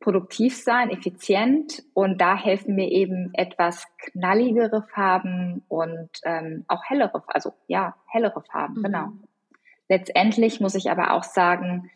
produktiv 0.00 0.56
sein, 0.56 0.88
effizient. 0.88 1.82
Und 1.92 2.22
da 2.22 2.34
helfen 2.34 2.76
mir 2.76 2.90
eben 2.90 3.28
etwas 3.34 3.84
knalligere 3.98 4.84
Farben 4.94 5.66
und 5.68 6.08
ähm, 6.24 6.64
auch 6.66 6.82
hellere, 6.84 7.22
also 7.26 7.52
ja, 7.66 7.94
hellere 8.06 8.42
Farben, 8.50 8.78
mhm. 8.78 8.82
genau. 8.84 9.08
Letztendlich 9.90 10.60
muss 10.60 10.74
ich 10.74 10.90
aber 10.90 11.12
auch 11.12 11.24
sagen, 11.24 11.90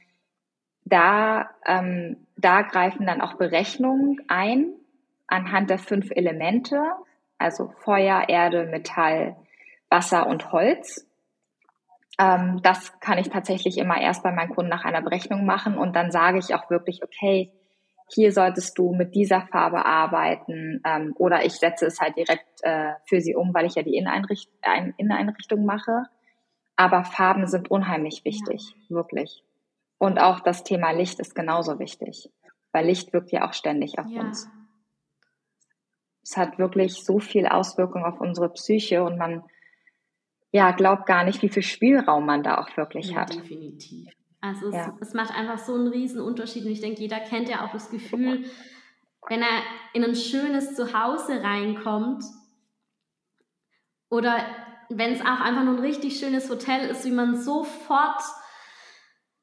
da, 0.84 1.48
ähm, 1.64 2.26
da 2.36 2.60
greifen 2.60 3.06
dann 3.06 3.22
auch 3.22 3.38
Berechnungen 3.38 4.20
ein 4.28 4.74
anhand 5.26 5.70
der 5.70 5.78
fünf 5.78 6.10
Elemente, 6.10 6.82
also 7.38 7.72
Feuer, 7.82 8.28
Erde, 8.28 8.66
Metall, 8.66 9.34
Wasser 9.90 10.26
und 10.26 10.52
Holz. 10.52 11.06
Ähm, 12.18 12.60
das 12.62 12.98
kann 13.00 13.18
ich 13.18 13.30
tatsächlich 13.30 13.78
immer 13.78 14.00
erst 14.00 14.22
bei 14.22 14.32
meinen 14.32 14.54
Kunden 14.54 14.70
nach 14.70 14.84
einer 14.84 15.02
Berechnung 15.02 15.44
machen 15.44 15.78
und 15.78 15.94
dann 15.94 16.10
sage 16.10 16.38
ich 16.38 16.54
auch 16.54 16.68
wirklich, 16.70 17.02
okay, 17.02 17.52
hier 18.10 18.32
solltest 18.32 18.76
du 18.78 18.94
mit 18.94 19.14
dieser 19.14 19.42
Farbe 19.42 19.84
arbeiten 19.84 20.80
ähm, 20.84 21.14
oder 21.18 21.44
ich 21.44 21.54
setze 21.54 21.86
es 21.86 22.00
halt 22.00 22.16
direkt 22.16 22.48
äh, 22.62 22.92
für 23.06 23.20
sie 23.20 23.34
um, 23.34 23.52
weil 23.52 23.66
ich 23.66 23.74
ja 23.74 23.82
die 23.82 23.96
Inneneinricht 23.96 24.50
Inneneinrichtung 24.96 25.64
mache. 25.64 26.04
Aber 26.76 27.04
Farben 27.04 27.46
sind 27.46 27.70
unheimlich 27.70 28.24
wichtig, 28.24 28.74
ja. 28.88 28.96
wirklich. 28.96 29.42
Und 29.98 30.18
auch 30.18 30.40
das 30.40 30.64
Thema 30.64 30.92
Licht 30.92 31.18
ist 31.18 31.34
genauso 31.34 31.78
wichtig, 31.78 32.30
weil 32.72 32.86
Licht 32.86 33.12
wirkt 33.12 33.32
ja 33.32 33.46
auch 33.46 33.52
ständig 33.52 33.98
auf 33.98 34.06
ja. 34.08 34.20
uns. 34.20 34.48
Es 36.22 36.36
hat 36.36 36.58
wirklich 36.58 37.04
so 37.04 37.18
viel 37.18 37.46
Auswirkung 37.46 38.04
auf 38.04 38.20
unsere 38.20 38.48
Psyche 38.50 39.02
und 39.02 39.18
man 39.18 39.42
ja 40.52 40.72
glaubt 40.72 41.06
gar 41.06 41.24
nicht, 41.24 41.42
wie 41.42 41.48
viel 41.48 41.62
Spielraum 41.62 42.26
man 42.26 42.42
da 42.42 42.58
auch 42.58 42.76
wirklich 42.76 43.10
ja, 43.10 43.16
hat. 43.16 43.34
Definitiv. 43.34 44.08
Also 44.40 44.68
es, 44.68 44.74
ja. 44.74 44.96
es 45.00 45.14
macht 45.14 45.34
einfach 45.34 45.58
so 45.58 45.74
einen 45.74 45.88
riesen 45.88 46.20
Unterschied 46.20 46.64
und 46.64 46.70
ich 46.70 46.80
denke, 46.80 47.00
jeder 47.00 47.20
kennt 47.20 47.48
ja 47.48 47.64
auch 47.64 47.72
das 47.72 47.90
Gefühl, 47.90 48.44
wenn 49.28 49.42
er 49.42 49.62
in 49.94 50.04
ein 50.04 50.14
schönes 50.14 50.74
Zuhause 50.74 51.42
reinkommt 51.42 52.24
oder 54.10 54.38
wenn 54.90 55.12
es 55.12 55.20
auch 55.20 55.40
einfach 55.40 55.64
nur 55.64 55.74
ein 55.74 55.80
richtig 55.80 56.18
schönes 56.18 56.48
Hotel 56.48 56.88
ist, 56.88 57.04
wie 57.04 57.10
man 57.10 57.36
sofort 57.36 58.22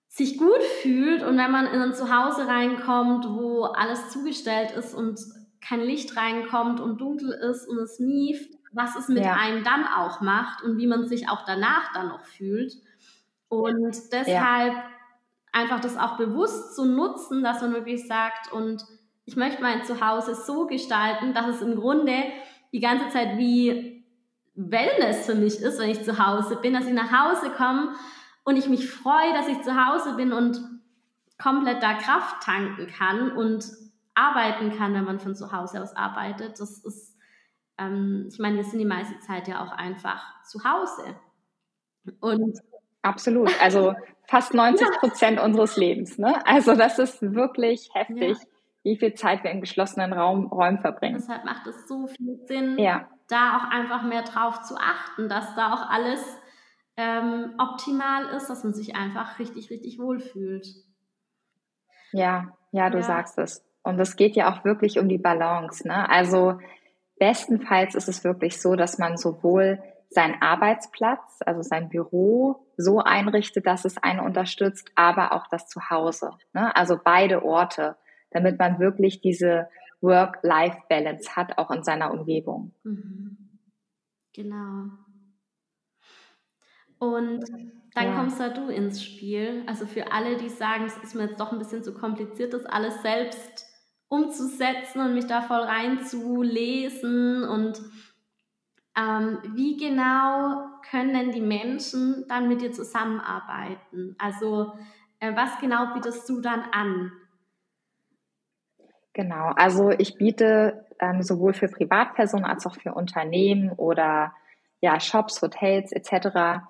sich 0.07 0.37
gut 0.37 0.63
fühlt 0.81 1.23
und 1.23 1.37
wenn 1.37 1.51
man 1.51 1.67
in 1.67 1.81
ein 1.81 1.93
Zuhause 1.93 2.47
reinkommt, 2.47 3.25
wo 3.27 3.63
alles 3.63 4.09
zugestellt 4.11 4.71
ist 4.71 4.95
und 4.95 5.19
kein 5.61 5.81
Licht 5.81 6.15
reinkommt 6.15 6.79
und 6.79 7.01
dunkel 7.01 7.31
ist 7.31 7.67
und 7.67 7.77
es 7.79 7.99
nieft, 7.99 8.54
was 8.75 8.95
es 8.95 9.07
mit 9.07 9.23
ja. 9.23 9.33
einem 9.33 9.63
dann 9.63 9.87
auch 9.87 10.21
macht 10.21 10.63
und 10.63 10.77
wie 10.77 10.87
man 10.87 11.07
sich 11.07 11.29
auch 11.29 11.45
danach 11.45 11.93
dann 11.93 12.09
noch 12.09 12.25
fühlt. 12.25 12.73
Und 13.47 13.95
deshalb 14.11 14.73
ja. 14.73 14.83
einfach 15.51 15.79
das 15.79 15.97
auch 15.97 16.17
bewusst 16.17 16.75
zu 16.75 16.85
nutzen, 16.85 17.43
dass 17.43 17.61
man 17.61 17.73
wirklich 17.73 18.07
sagt, 18.07 18.51
und 18.51 18.83
ich 19.25 19.35
möchte 19.35 19.61
mein 19.61 19.83
Zuhause 19.83 20.35
so 20.35 20.67
gestalten, 20.67 21.33
dass 21.33 21.47
es 21.47 21.61
im 21.61 21.75
Grunde 21.75 22.15
die 22.73 22.79
ganze 22.79 23.09
Zeit 23.09 23.37
wie 23.37 24.05
Wellness 24.55 25.25
für 25.25 25.35
mich 25.35 25.59
ist, 25.61 25.79
wenn 25.79 25.89
ich 25.89 26.03
zu 26.03 26.19
Hause 26.25 26.57
bin, 26.57 26.73
dass 26.73 26.87
ich 26.87 26.93
nach 26.93 27.11
Hause 27.11 27.49
komme 27.51 27.93
und 28.43 28.57
ich 28.57 28.67
mich 28.67 28.89
freue, 28.89 29.33
dass 29.33 29.47
ich 29.47 29.61
zu 29.61 29.75
Hause 29.75 30.15
bin 30.15 30.33
und 30.33 30.59
komplett 31.41 31.81
da 31.81 31.93
Kraft 31.95 32.43
tanken 32.43 32.87
kann 32.87 33.31
und 33.31 33.65
arbeiten 34.13 34.77
kann, 34.77 34.93
wenn 34.93 35.03
man 35.03 35.19
von 35.19 35.35
zu 35.35 35.51
Hause 35.51 35.83
aus 35.83 35.93
arbeitet. 35.95 36.59
Das 36.59 36.79
ist, 36.79 37.04
ähm, 37.77 38.29
ich 38.31 38.39
meine, 38.39 38.57
wir 38.57 38.63
sind 38.63 38.79
die 38.79 38.85
meiste 38.85 39.19
Zeit 39.19 39.47
ja 39.47 39.63
auch 39.63 39.71
einfach 39.71 40.43
zu 40.43 40.63
Hause. 40.63 41.15
Und 42.19 42.59
Absolut. 43.01 43.51
Also 43.61 43.93
fast 44.27 44.53
90 44.53 44.87
Prozent 44.99 45.37
ja. 45.37 45.45
unseres 45.45 45.77
Lebens. 45.77 46.17
Ne? 46.17 46.45
Also 46.47 46.75
das 46.75 46.97
ist 46.97 47.21
wirklich 47.21 47.89
heftig, 47.93 48.37
ja. 48.37 48.45
wie 48.83 48.97
viel 48.97 49.13
Zeit 49.13 49.43
wir 49.43 49.51
in 49.51 49.61
geschlossenen 49.61 50.11
Raum, 50.13 50.47
Räumen 50.47 50.79
verbringen. 50.79 51.15
Deshalb 51.15 51.45
macht 51.45 51.67
es 51.67 51.87
so 51.87 52.07
viel 52.07 52.39
Sinn, 52.47 52.79
ja 52.79 53.07
da 53.27 53.57
auch 53.57 53.71
einfach 53.71 54.03
mehr 54.03 54.23
drauf 54.23 54.61
zu 54.61 54.75
achten, 54.77 55.29
dass 55.29 55.55
da 55.55 55.73
auch 55.73 55.89
alles 55.89 56.21
ähm, 56.97 57.55
optimal 57.57 58.25
ist, 58.35 58.49
dass 58.49 58.63
man 58.63 58.73
sich 58.73 58.95
einfach 58.95 59.39
richtig, 59.39 59.69
richtig 59.69 59.99
wohlfühlt. 59.99 60.67
Ja, 62.11 62.55
ja, 62.71 62.89
du 62.89 63.01
sagst 63.01 63.37
es. 63.37 63.65
Und 63.83 63.99
es 63.99 64.15
geht 64.15 64.35
ja 64.35 64.51
auch 64.51 64.63
wirklich 64.63 64.99
um 64.99 65.09
die 65.09 65.17
Balance. 65.17 65.87
Ne? 65.87 66.09
Also 66.09 66.59
bestenfalls 67.17 67.95
ist 67.95 68.09
es 68.09 68.23
wirklich 68.23 68.61
so, 68.61 68.75
dass 68.75 68.97
man 68.97 69.17
sowohl 69.17 69.81
seinen 70.09 70.41
Arbeitsplatz, 70.41 71.39
also 71.45 71.61
sein 71.61 71.89
Büro 71.89 72.67
so 72.77 72.99
einrichtet, 72.99 73.65
dass 73.65 73.85
es 73.85 73.97
einen 73.97 74.19
unterstützt, 74.19 74.91
aber 74.95 75.33
auch 75.33 75.47
das 75.47 75.67
Zuhause. 75.67 76.31
Ne? 76.53 76.75
Also 76.75 76.99
beide 77.03 77.43
Orte, 77.43 77.97
damit 78.31 78.59
man 78.59 78.79
wirklich 78.79 79.21
diese 79.21 79.67
Work-Life-Balance 80.01 81.35
hat, 81.35 81.57
auch 81.57 81.71
in 81.71 81.83
seiner 81.83 82.11
Umgebung. 82.11 82.73
Mhm. 82.83 83.37
Genau. 84.33 84.89
Und 86.99 87.45
dann 87.93 88.05
ja. 88.07 88.15
kommst 88.15 88.39
da 88.39 88.49
du 88.49 88.67
ins 88.67 89.03
Spiel. 89.03 89.63
Also 89.67 89.85
für 89.85 90.11
alle, 90.11 90.37
die 90.37 90.49
sagen, 90.49 90.85
es 90.85 90.97
ist 90.97 91.15
mir 91.15 91.23
jetzt 91.27 91.39
doch 91.39 91.51
ein 91.51 91.59
bisschen 91.59 91.83
zu 91.83 91.93
kompliziert, 91.93 92.53
das 92.53 92.65
alles 92.65 93.01
selbst 93.01 93.65
umzusetzen 94.07 95.01
und 95.01 95.13
mich 95.13 95.27
da 95.27 95.41
voll 95.41 95.61
reinzulesen. 95.61 97.43
Und 97.43 97.81
ähm, 98.97 99.39
wie 99.55 99.77
genau 99.77 100.67
können 100.89 101.13
denn 101.13 101.31
die 101.31 101.41
Menschen 101.41 102.25
dann 102.27 102.47
mit 102.47 102.61
dir 102.61 102.71
zusammenarbeiten? 102.71 104.15
Also 104.17 104.73
äh, 105.19 105.35
was 105.35 105.59
genau 105.59 105.93
bietest 105.93 106.27
du 106.29 106.41
dann 106.41 106.63
an? 106.71 107.11
Genau, 109.13 109.53
also 109.55 109.91
ich 109.91 110.17
biete 110.17 110.85
ähm, 110.99 111.21
sowohl 111.21 111.53
für 111.53 111.69
Privatpersonen 111.69 112.45
als 112.45 112.65
auch 112.65 112.75
für 112.75 112.93
Unternehmen 112.93 113.71
oder 113.71 114.33
ja, 114.81 114.99
Shops, 114.99 115.41
Hotels 115.41 115.91
etc. 115.93 116.63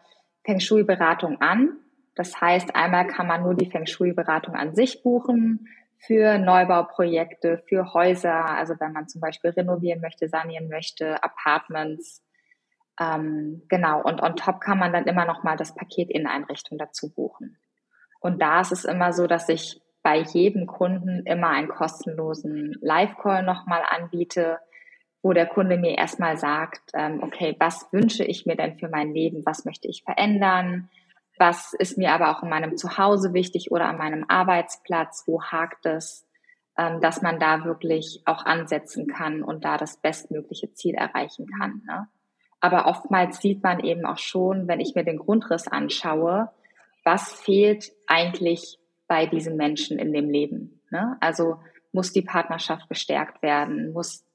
Feng 0.44 0.60
Shui-Beratung 0.60 1.42
an. 1.42 1.78
Das 2.14 2.40
heißt, 2.40 2.76
einmal 2.76 3.08
kann 3.08 3.28
man 3.28 3.42
nur 3.42 3.56
die 3.56 3.70
Feng 3.70 3.88
Shui-Beratung 3.88 4.56
an 4.56 4.76
sich 4.76 5.04
buchen 5.04 5.68
für 6.06 6.38
Neubauprojekte, 6.38 7.64
für 7.68 7.93
Häuser, 7.93 8.45
also 8.45 8.76
wenn 8.80 8.93
man 8.93 9.08
zum 9.08 9.22
Beispiel 9.22 9.51
renovieren 9.51 10.01
möchte, 10.01 10.28
sanieren 10.28 10.70
möchte, 10.70 11.24
Apartments. 11.24 12.24
Ähm, 12.99 13.64
genau, 13.68 14.01
und 14.01 14.22
on 14.22 14.36
top 14.36 14.62
kann 14.62 14.80
man 14.80 14.93
dann 14.93 15.06
immer 15.06 15.26
noch 15.26 15.43
mal 15.43 15.58
das 15.58 15.76
Paket 15.76 16.10
in 16.10 16.28
Einrichtung 16.28 16.78
dazu 16.78 17.14
buchen. 17.14 17.58
Und 18.20 18.41
da 18.41 18.62
ist 18.62 18.72
es 18.72 18.86
immer 18.86 19.14
so, 19.14 19.28
dass 19.28 19.49
ich 19.49 19.82
bei 20.01 20.20
jedem 20.20 20.68
Kunden 20.68 21.26
immer 21.26 21.49
einen 21.49 21.68
kostenlosen 21.68 22.78
Live-Call 22.82 23.43
nochmal 23.43 23.82
anbiete, 23.89 24.60
wo 25.24 25.34
der 25.34 25.47
Kunde 25.47 25.78
mir 25.78 25.97
erstmal 25.97 26.38
sagt, 26.38 26.91
ähm, 26.93 27.24
okay, 27.24 27.56
was 27.60 27.91
wünsche 27.91 28.24
ich 28.24 28.45
mir 28.45 28.56
denn 28.56 28.78
für 28.78 28.88
mein 28.88 29.14
Leben? 29.14 29.43
Was 29.45 29.66
möchte 29.66 29.88
ich 29.88 30.03
verändern? 30.03 30.89
Was 31.38 31.74
ist 31.74 31.98
mir 31.98 32.14
aber 32.14 32.32
auch 32.32 32.44
in 32.44 32.50
meinem 32.50 32.78
Zuhause 32.78 33.34
wichtig 33.34 33.72
oder 33.72 33.88
an 33.88 33.98
meinem 33.98 34.26
Arbeitsplatz, 34.28 35.24
wo 35.26 35.42
hakt 35.42 35.86
es, 35.86 36.26
ähm, 36.78 37.02
dass 37.02 37.22
man 37.22 37.40
da 37.40 37.66
wirklich 37.66 38.22
auch 38.26 38.46
ansetzen 38.46 39.08
kann 39.08 39.44
und 39.44 39.66
da 39.66 39.78
das 39.78 39.98
bestmögliche 39.98 40.74
Ziel 40.74 40.96
erreichen 40.96 41.48
kann. 41.48 41.82
Ne? 41.86 42.08
Aber 42.60 42.88
oftmals 42.88 43.40
sieht 43.42 43.64
man 43.64 43.80
eben 43.82 44.06
auch 44.06 44.18
schon, 44.18 44.68
wenn 44.68 44.80
ich 44.80 44.96
mir 44.96 45.04
den 45.04 45.20
Grundriss 45.20 45.68
anschaue, 45.68 46.50
was 47.04 47.32
fehlt 47.32 47.92
eigentlich 48.08 48.80
bei 49.08 49.26
diesem 49.26 49.56
Menschen 49.56 50.00
in 50.00 50.12
dem 50.14 50.30
Leben. 50.30 50.82
Ne? 50.90 51.18
Also 51.20 51.60
muss 51.92 52.12
die 52.12 52.24
Partnerschaft 52.24 52.90
gestärkt 52.90 53.42
werden, 53.42 53.94
muss, 53.94 54.26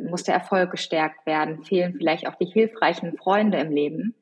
muss 0.00 0.24
der 0.24 0.34
Erfolg 0.34 0.70
gestärkt 0.70 1.26
werden, 1.26 1.64
fehlen 1.64 1.94
vielleicht 1.96 2.28
auch 2.28 2.34
die 2.36 2.46
hilfreichen 2.46 3.16
Freunde 3.16 3.58
im 3.58 3.72
Leben. 3.72 4.14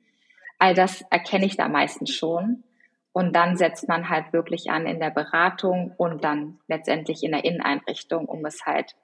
All 0.59 0.75
das 0.75 1.03
erkenne 1.11 1.47
ich 1.47 1.57
da 1.57 1.69
meistens 1.69 2.11
schon. 2.11 2.65
Und 3.13 3.35
dann 3.35 3.57
setzt 3.57 3.89
man 3.89 4.11
halt 4.11 4.33
wirklich 4.33 4.71
an 4.71 4.87
in 4.87 5.01
der 5.01 5.11
Beratung 5.11 5.95
und 5.97 6.23
dann 6.23 6.59
letztendlich 6.69 7.23
in 7.23 7.33
der 7.33 7.45
Inneneinrichtung, 7.45 8.27
um 8.27 8.45
es 8.45 8.67
halt 8.67 8.95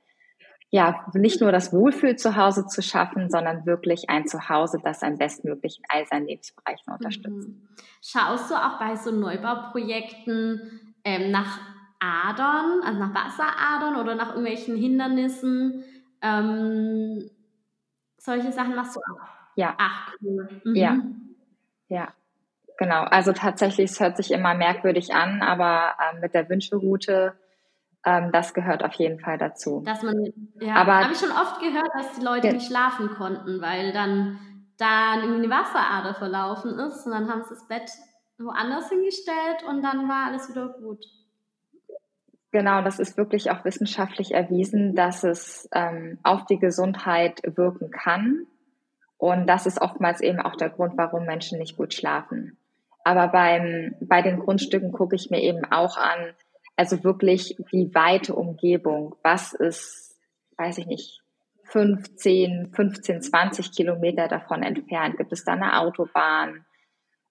ja, 0.75 1.05
nicht 1.13 1.43
nur 1.43 1.53
das 1.53 1.71
Wohlfühl 1.75 2.17
zu 2.17 2.35
Hause 2.35 2.67
zu 2.67 2.81
schaffen, 2.81 3.29
sondern 3.29 3.67
wirklich 3.67 4.09
ein 4.09 4.27
Zuhause, 4.27 4.79
das 4.83 5.03
am 5.03 5.19
bestmöglich 5.19 5.79
in 5.79 5.85
all 5.91 6.07
seinen 6.07 6.27
Lebensbereichen 6.27 6.91
unterstützt. 6.91 7.49
Mhm. 7.49 7.69
Schaust 8.03 8.51
du 8.51 8.55
auch 8.55 8.79
bei 8.79 8.97
so 8.97 9.11
Neubauprojekten 9.11 10.95
ähm, 11.05 11.31
nach 11.31 11.61
Adern, 12.01 12.81
also 12.85 12.99
nach 12.99 13.15
Wasseradern 13.15 14.01
oder 14.01 14.15
nach 14.15 14.31
irgendwelchen 14.31 14.77
Hindernissen? 14.79 15.85
Ähm, 16.23 17.31
solche 18.17 18.51
Sachen 18.51 18.75
machst 18.75 18.97
du 18.97 19.01
auch? 19.01 19.29
Ja. 19.57 19.75
Ach, 19.77 20.15
cool. 20.23 20.49
Mhm. 20.65 20.75
Ja. 20.75 20.97
Ja. 21.93 22.09
Genau. 22.79 23.03
Also 23.03 23.33
tatsächlich, 23.33 23.91
es 23.91 24.01
hört 24.01 24.17
sich 24.17 24.31
immer 24.31 24.55
merkwürdig 24.55 25.15
an, 25.15 25.43
aber 25.43 25.95
äh, 26.01 26.21
mit 26.21 26.35
der 26.35 26.49
Wünschelroute 26.49 27.35
ähm, 28.05 28.33
das 28.33 28.55
gehört 28.55 28.85
auf 28.85 28.95
jeden 28.95 29.21
Fall 29.21 29.39
dazu. 29.39 29.83
Dass 29.85 30.03
man, 30.03 30.33
ja, 30.61 30.75
habe 30.75 31.13
ich 31.13 31.19
schon 31.19 31.31
oft 31.31 31.61
gehört, 31.61 31.91
dass 31.95 32.15
die 32.19 32.25
Leute 32.25 32.49
ja. 32.49 32.53
nicht 32.55 32.67
schlafen 32.67 33.11
konnten, 33.11 33.61
weil 33.61 33.93
dann 33.93 34.39
da 34.77 35.13
eine 35.13 35.49
Wasserader 35.49 36.15
verlaufen 36.15 36.79
ist 36.79 37.07
und 37.07 37.13
dann 37.13 37.31
haben 37.31 37.45
sie 37.45 37.51
das 37.51 37.69
Bett 37.69 37.91
woanders 38.39 38.89
hingestellt 38.89 39.63
und 39.69 39.83
dann 39.83 40.09
war 40.09 40.27
alles 40.27 40.49
wieder 40.49 40.69
gut. 40.69 41.05
Genau, 42.51 42.83
das 42.83 42.99
ist 42.99 43.17
wirklich 43.17 43.51
auch 43.51 43.65
wissenschaftlich 43.65 44.35
erwiesen, 44.35 44.95
dass 44.95 45.23
es 45.25 45.69
ähm, 45.73 46.19
auf 46.23 46.45
die 46.47 46.59
Gesundheit 46.59 47.41
wirken 47.45 47.91
kann. 47.91 48.47
Und 49.23 49.47
das 49.47 49.67
ist 49.67 49.81
oftmals 49.81 50.21
eben 50.21 50.41
auch 50.41 50.57
der 50.57 50.69
Grund, 50.69 50.95
warum 50.97 51.27
Menschen 51.27 51.61
nicht 51.61 51.77
gut 51.77 51.95
schlafen. 51.95 52.59
Aber 53.05 53.29
beim, 53.29 53.95
bei 54.01 54.21
den 54.21 54.41
Grundstücken 54.41 54.91
gucke 54.91 55.15
ich 55.15 55.31
mir 55.31 55.41
eben 55.41 55.65
auch 55.65 55.97
an, 55.97 56.35
also 56.75 57.05
wirklich 57.05 57.57
die 57.71 57.95
weite 57.95 58.35
Umgebung. 58.35 59.15
Was 59.23 59.53
ist, 59.53 60.19
weiß 60.57 60.79
ich 60.79 60.87
nicht, 60.87 61.21
15, 61.67 62.73
15, 62.75 63.23
20 63.23 63.71
Kilometer 63.71 64.27
davon 64.27 64.65
entfernt? 64.65 65.19
Gibt 65.19 65.33
es 65.33 65.45
da 65.45 65.53
eine 65.53 65.79
Autobahn? 65.79 66.65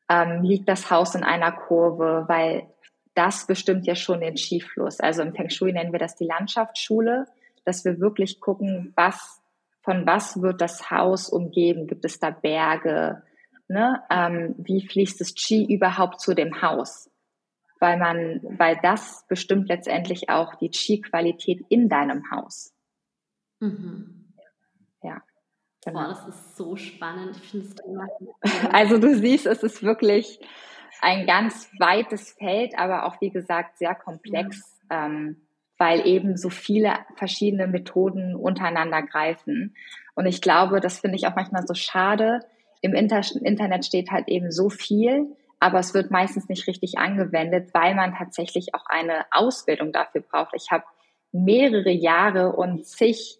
Ähm, 0.07 0.43
liegt 0.43 0.69
das 0.69 0.89
Haus 0.91 1.13
in 1.13 1.25
einer 1.25 1.51
Kurve? 1.51 2.23
Weil 2.29 2.69
das 3.15 3.47
bestimmt 3.47 3.85
ja 3.85 3.95
schon 3.95 4.21
den 4.21 4.37
Skifluss. 4.37 5.01
Also 5.01 5.23
im 5.23 5.35
Feng 5.35 5.49
Shui 5.49 5.73
nennen 5.73 5.91
wir 5.91 5.99
das 5.99 6.15
die 6.15 6.23
Landschaftsschule, 6.23 7.25
dass 7.65 7.83
wir 7.83 7.99
wirklich 7.99 8.39
gucken, 8.39 8.93
was, 8.95 9.40
von 9.81 10.05
was 10.05 10.41
wird 10.41 10.61
das 10.61 10.91
Haus 10.91 11.29
umgeben? 11.29 11.87
Gibt 11.87 12.05
es 12.05 12.19
da 12.19 12.29
Berge? 12.29 13.23
Ne? 13.67 14.01
Ähm, 14.09 14.55
wie 14.57 14.87
fließt 14.87 15.21
das 15.21 15.33
Qi 15.33 15.65
überhaupt 15.73 16.19
zu 16.21 16.33
dem 16.33 16.61
Haus? 16.61 17.11
weil 17.81 17.97
man, 17.97 18.39
weil 18.43 18.79
das 18.81 19.25
bestimmt 19.27 19.67
letztendlich 19.67 20.29
auch 20.29 20.53
die 20.55 20.69
Qi-Qualität 20.69 21.65
in 21.67 21.89
deinem 21.89 22.29
Haus. 22.31 22.73
Mhm. 23.59 24.33
Ja. 25.01 25.21
Genau. 25.83 25.99
Boah, 25.99 26.07
das 26.09 26.27
ist 26.27 26.55
so 26.55 26.75
spannend. 26.75 27.35
Ich 27.37 27.49
finde 27.49 28.07
Also 28.71 28.99
du 28.99 29.15
siehst, 29.15 29.47
es 29.47 29.63
ist 29.63 29.81
wirklich 29.81 30.39
ein 31.01 31.25
ganz 31.25 31.71
weites 31.79 32.33
Feld, 32.33 32.77
aber 32.77 33.05
auch 33.05 33.19
wie 33.19 33.31
gesagt 33.31 33.79
sehr 33.79 33.95
komplex, 33.95 34.79
ja. 34.91 35.07
ähm, 35.07 35.41
weil 35.81 36.05
eben 36.05 36.37
so 36.37 36.51
viele 36.51 36.93
verschiedene 37.15 37.65
Methoden 37.65 38.35
untereinander 38.35 39.01
greifen. 39.01 39.75
Und 40.13 40.27
ich 40.27 40.39
glaube, 40.39 40.79
das 40.79 40.99
finde 40.99 41.15
ich 41.15 41.25
auch 41.25 41.35
manchmal 41.35 41.65
so 41.65 41.73
schade. 41.73 42.41
Im 42.81 42.93
Inter 42.93 43.21
Internet 43.41 43.83
steht 43.83 44.11
halt 44.11 44.27
eben 44.27 44.51
so 44.51 44.69
viel, 44.69 45.35
aber 45.59 45.79
es 45.79 45.95
wird 45.95 46.11
meistens 46.11 46.47
nicht 46.49 46.67
richtig 46.67 46.99
angewendet, 46.99 47.73
weil 47.73 47.95
man 47.95 48.13
tatsächlich 48.13 48.75
auch 48.75 48.85
eine 48.89 49.25
Ausbildung 49.31 49.91
dafür 49.91 50.21
braucht. 50.21 50.53
Ich 50.53 50.69
habe 50.69 50.83
mehrere 51.31 51.89
Jahre 51.89 52.55
und 52.55 52.85
zig 52.85 53.39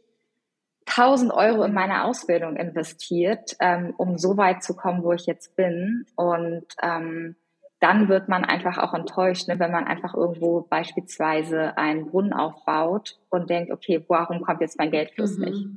tausend 0.88 1.32
Euro 1.32 1.64
in 1.64 1.76
meine 1.76 2.06
Ausbildung 2.06 2.56
investiert, 2.56 3.56
ähm, 3.60 3.94
um 3.98 4.18
so 4.18 4.36
weit 4.36 4.64
zu 4.64 4.76
kommen, 4.76 5.04
wo 5.04 5.14
ich 5.14 5.28
jetzt 5.28 5.56
bin. 5.56 6.08
Und 6.16 6.66
ähm, 6.82 7.36
dann 7.82 8.10
wird 8.10 8.30
man 8.30 8.46
einfach 8.46 8.78
auch 8.78 8.94
enttäuscht, 8.94 9.48
ne, 9.48 9.60
wenn 9.60 9.72
man 9.72 9.86
einfach 9.86 10.14
irgendwo 10.14 10.62
beispielsweise 10.62 11.78
einen 11.78 12.06
Brunnen 12.06 12.32
aufbaut 12.32 13.20
und 13.30 13.50
denkt, 13.50 13.72
okay, 13.72 14.06
warum 14.08 14.42
kommt 14.42 14.62
jetzt 14.62 14.78
mein 14.78 14.92
Geldfluss 14.92 15.38
mhm. 15.38 15.46
nicht? 15.46 15.68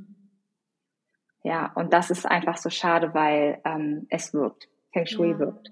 Ja, 1.45 1.73
und 1.75 1.95
das 1.95 2.11
ist 2.11 2.27
einfach 2.27 2.59
so 2.59 2.69
schade, 2.69 3.15
weil 3.15 3.59
ähm, 3.65 4.07
es 4.11 4.35
wirkt. 4.35 4.69
Feng 4.93 5.07
Shui 5.07 5.31
ja. 5.31 5.39
wirkt. 5.39 5.71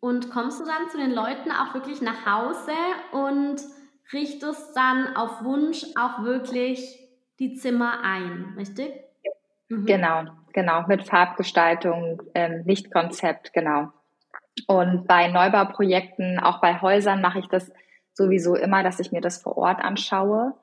Und 0.00 0.30
kommst 0.30 0.60
du 0.60 0.64
dann 0.64 0.88
zu 0.90 0.96
den 0.96 1.12
Leuten 1.12 1.50
auch 1.50 1.74
wirklich 1.74 2.00
nach 2.00 2.24
Hause 2.24 2.72
und 3.12 3.60
richtest 4.12 4.74
dann 4.74 5.14
auf 5.14 5.44
Wunsch 5.44 5.84
auch 5.94 6.22
wirklich 6.22 7.06
die 7.38 7.54
Zimmer 7.54 8.00
ein, 8.02 8.54
richtig? 8.56 8.92
Mhm. 9.68 9.84
Genau, 9.84 10.24
genau, 10.54 10.86
mit 10.86 11.06
Farbgestaltung, 11.06 12.22
ähm, 12.34 12.62
Lichtkonzept, 12.64 13.52
genau. 13.52 13.92
Und 14.66 15.06
bei 15.06 15.28
Neubauprojekten, 15.28 16.38
auch 16.38 16.60
bei 16.60 16.80
Häusern 16.80 17.20
mache 17.20 17.38
ich 17.38 17.48
das 17.48 17.70
sowieso 18.12 18.56
immer, 18.56 18.82
dass 18.82 19.00
ich 19.00 19.12
mir 19.12 19.20
das 19.20 19.40
vor 19.40 19.56
Ort 19.56 19.80
anschaue. 19.80 20.54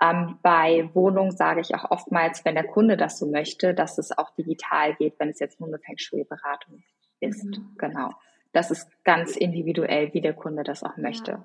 Ähm, 0.00 0.38
bei 0.42 0.90
Wohnungen 0.94 1.32
sage 1.32 1.60
ich 1.60 1.74
auch 1.74 1.90
oftmals, 1.90 2.44
wenn 2.44 2.54
der 2.54 2.66
Kunde 2.66 2.96
das 2.96 3.18
so 3.18 3.26
möchte, 3.26 3.74
dass 3.74 3.98
es 3.98 4.16
auch 4.16 4.34
digital 4.36 4.94
geht, 4.94 5.14
wenn 5.18 5.28
es 5.28 5.40
jetzt 5.40 5.60
nur 5.60 5.68
eine 5.68 5.78
Feng 5.78 5.98
Shui-Beratung 5.98 6.82
ist. 7.20 7.44
Mhm. 7.44 7.74
Genau 7.78 8.10
das 8.52 8.70
ist 8.70 8.88
ganz 9.04 9.36
individuell, 9.36 10.12
wie 10.14 10.20
der 10.20 10.34
Kunde 10.34 10.62
das 10.62 10.82
auch 10.82 10.96
möchte. 10.96 11.32
Ja. 11.32 11.44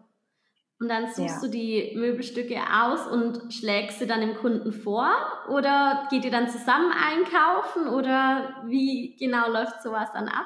Und 0.80 0.90
dann 0.90 1.08
suchst 1.08 1.42
ja. 1.42 1.42
du 1.42 1.50
die 1.50 1.94
Möbelstücke 1.96 2.58
aus 2.58 3.08
und 3.08 3.54
schlägst 3.54 4.00
sie 4.00 4.08
dann 4.08 4.22
dem 4.22 4.36
Kunden 4.36 4.74
vor? 4.74 5.10
Oder 5.50 6.08
geht 6.10 6.26
ihr 6.26 6.32
dann 6.32 6.50
zusammen 6.50 6.92
einkaufen? 6.92 7.88
Oder 7.88 8.64
wie 8.68 9.16
genau 9.18 9.50
läuft 9.50 9.82
sowas 9.82 10.12
dann 10.14 10.28
ab? 10.28 10.46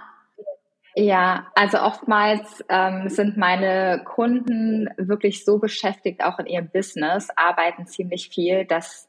Ja, 0.99 1.51
also 1.53 1.79
oftmals 1.79 2.65
ähm, 2.69 3.07
sind 3.09 3.37
meine 3.37 4.01
Kunden 4.03 4.89
wirklich 4.97 5.45
so 5.45 5.59
beschäftigt, 5.59 6.23
auch 6.23 6.39
in 6.39 6.47
ihrem 6.47 6.69
Business, 6.69 7.29
arbeiten 7.35 7.85
ziemlich 7.85 8.29
viel, 8.29 8.65
dass, 8.65 9.07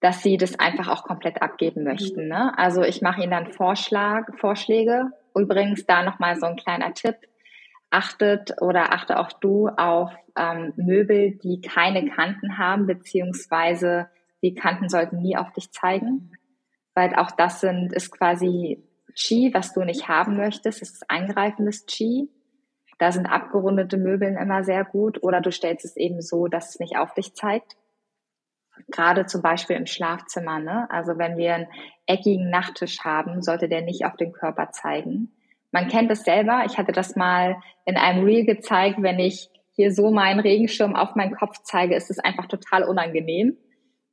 dass 0.00 0.24
sie 0.24 0.36
das 0.36 0.58
einfach 0.58 0.88
auch 0.88 1.04
komplett 1.04 1.40
abgeben 1.40 1.84
möchten. 1.84 2.26
Ne? 2.26 2.52
Also 2.58 2.82
ich 2.82 3.02
mache 3.02 3.22
ihnen 3.22 3.30
dann 3.30 3.52
Vorschlag, 3.52 4.26
Vorschläge 4.38 5.12
Übrigens 5.34 5.86
da 5.86 6.02
nochmal 6.02 6.36
so 6.36 6.46
ein 6.46 6.56
kleiner 6.56 6.92
Tipp. 6.94 7.16
Achtet 7.90 8.60
oder 8.60 8.94
achte 8.94 9.18
auch 9.18 9.32
du 9.32 9.68
auf 9.68 10.10
ähm, 10.36 10.72
Möbel, 10.76 11.32
die 11.32 11.60
keine 11.60 12.08
Kanten 12.08 12.56
haben, 12.58 12.86
beziehungsweise 12.86 14.08
die 14.42 14.54
Kanten 14.54 14.88
sollten 14.88 15.20
nie 15.20 15.36
auf 15.36 15.52
dich 15.52 15.70
zeigen, 15.72 16.32
weil 16.94 17.14
auch 17.14 17.30
das 17.30 17.60
sind, 17.60 17.92
ist 17.92 18.10
quasi 18.10 18.82
Qi, 19.14 19.50
was 19.54 19.72
du 19.72 19.84
nicht 19.84 20.08
haben 20.08 20.36
möchtest. 20.36 20.82
Es 20.82 20.90
ist 20.92 21.10
eingreifendes 21.10 21.86
Qi. 21.86 22.28
Da 22.98 23.10
sind 23.10 23.26
abgerundete 23.26 23.96
Möbeln 23.96 24.36
immer 24.36 24.62
sehr 24.64 24.84
gut 24.84 25.22
oder 25.22 25.40
du 25.40 25.50
stellst 25.50 25.84
es 25.84 25.96
eben 25.96 26.20
so, 26.20 26.46
dass 26.46 26.70
es 26.70 26.80
nicht 26.80 26.96
auf 26.96 27.14
dich 27.14 27.34
zeigt. 27.34 27.76
Gerade 28.88 29.26
zum 29.26 29.42
Beispiel 29.42 29.76
im 29.76 29.86
Schlafzimmer. 29.86 30.60
Ne? 30.60 30.86
Also 30.90 31.18
wenn 31.18 31.36
wir 31.36 31.54
einen 31.54 31.68
eckigen 32.06 32.50
Nachttisch 32.50 33.00
haben, 33.00 33.42
sollte 33.42 33.68
der 33.68 33.82
nicht 33.82 34.04
auf 34.04 34.16
den 34.16 34.32
Körper 34.32 34.70
zeigen. 34.70 35.32
Man 35.72 35.88
kennt 35.88 36.10
es 36.10 36.24
selber. 36.24 36.64
Ich 36.66 36.78
hatte 36.78 36.92
das 36.92 37.16
mal 37.16 37.56
in 37.84 37.96
einem 37.96 38.24
Reel 38.24 38.44
gezeigt. 38.44 38.96
Wenn 39.00 39.18
ich 39.18 39.50
hier 39.74 39.92
so 39.92 40.10
meinen 40.10 40.40
Regenschirm 40.40 40.94
auf 40.94 41.14
meinen 41.14 41.34
Kopf 41.34 41.58
zeige, 41.64 41.96
ist 41.96 42.10
es 42.10 42.18
einfach 42.18 42.46
total 42.46 42.84
unangenehm. 42.84 43.56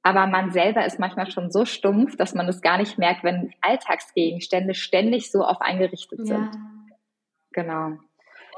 Aber 0.02 0.28
man 0.28 0.52
selber 0.52 0.86
ist 0.86 1.00
manchmal 1.00 1.30
schon 1.30 1.52
so 1.52 1.66
stumpf, 1.66 2.16
dass 2.16 2.34
man 2.34 2.48
es 2.48 2.62
gar 2.62 2.78
nicht 2.78 2.98
merkt, 2.98 3.24
wenn 3.24 3.54
Alltagsgegenstände 3.62 4.74
ständig 4.74 5.32
so 5.32 5.44
auf 5.44 5.62
eingerichtet 5.62 6.26
sind. 6.26 6.54
Ja. 6.54 6.62
Genau. 7.52 7.98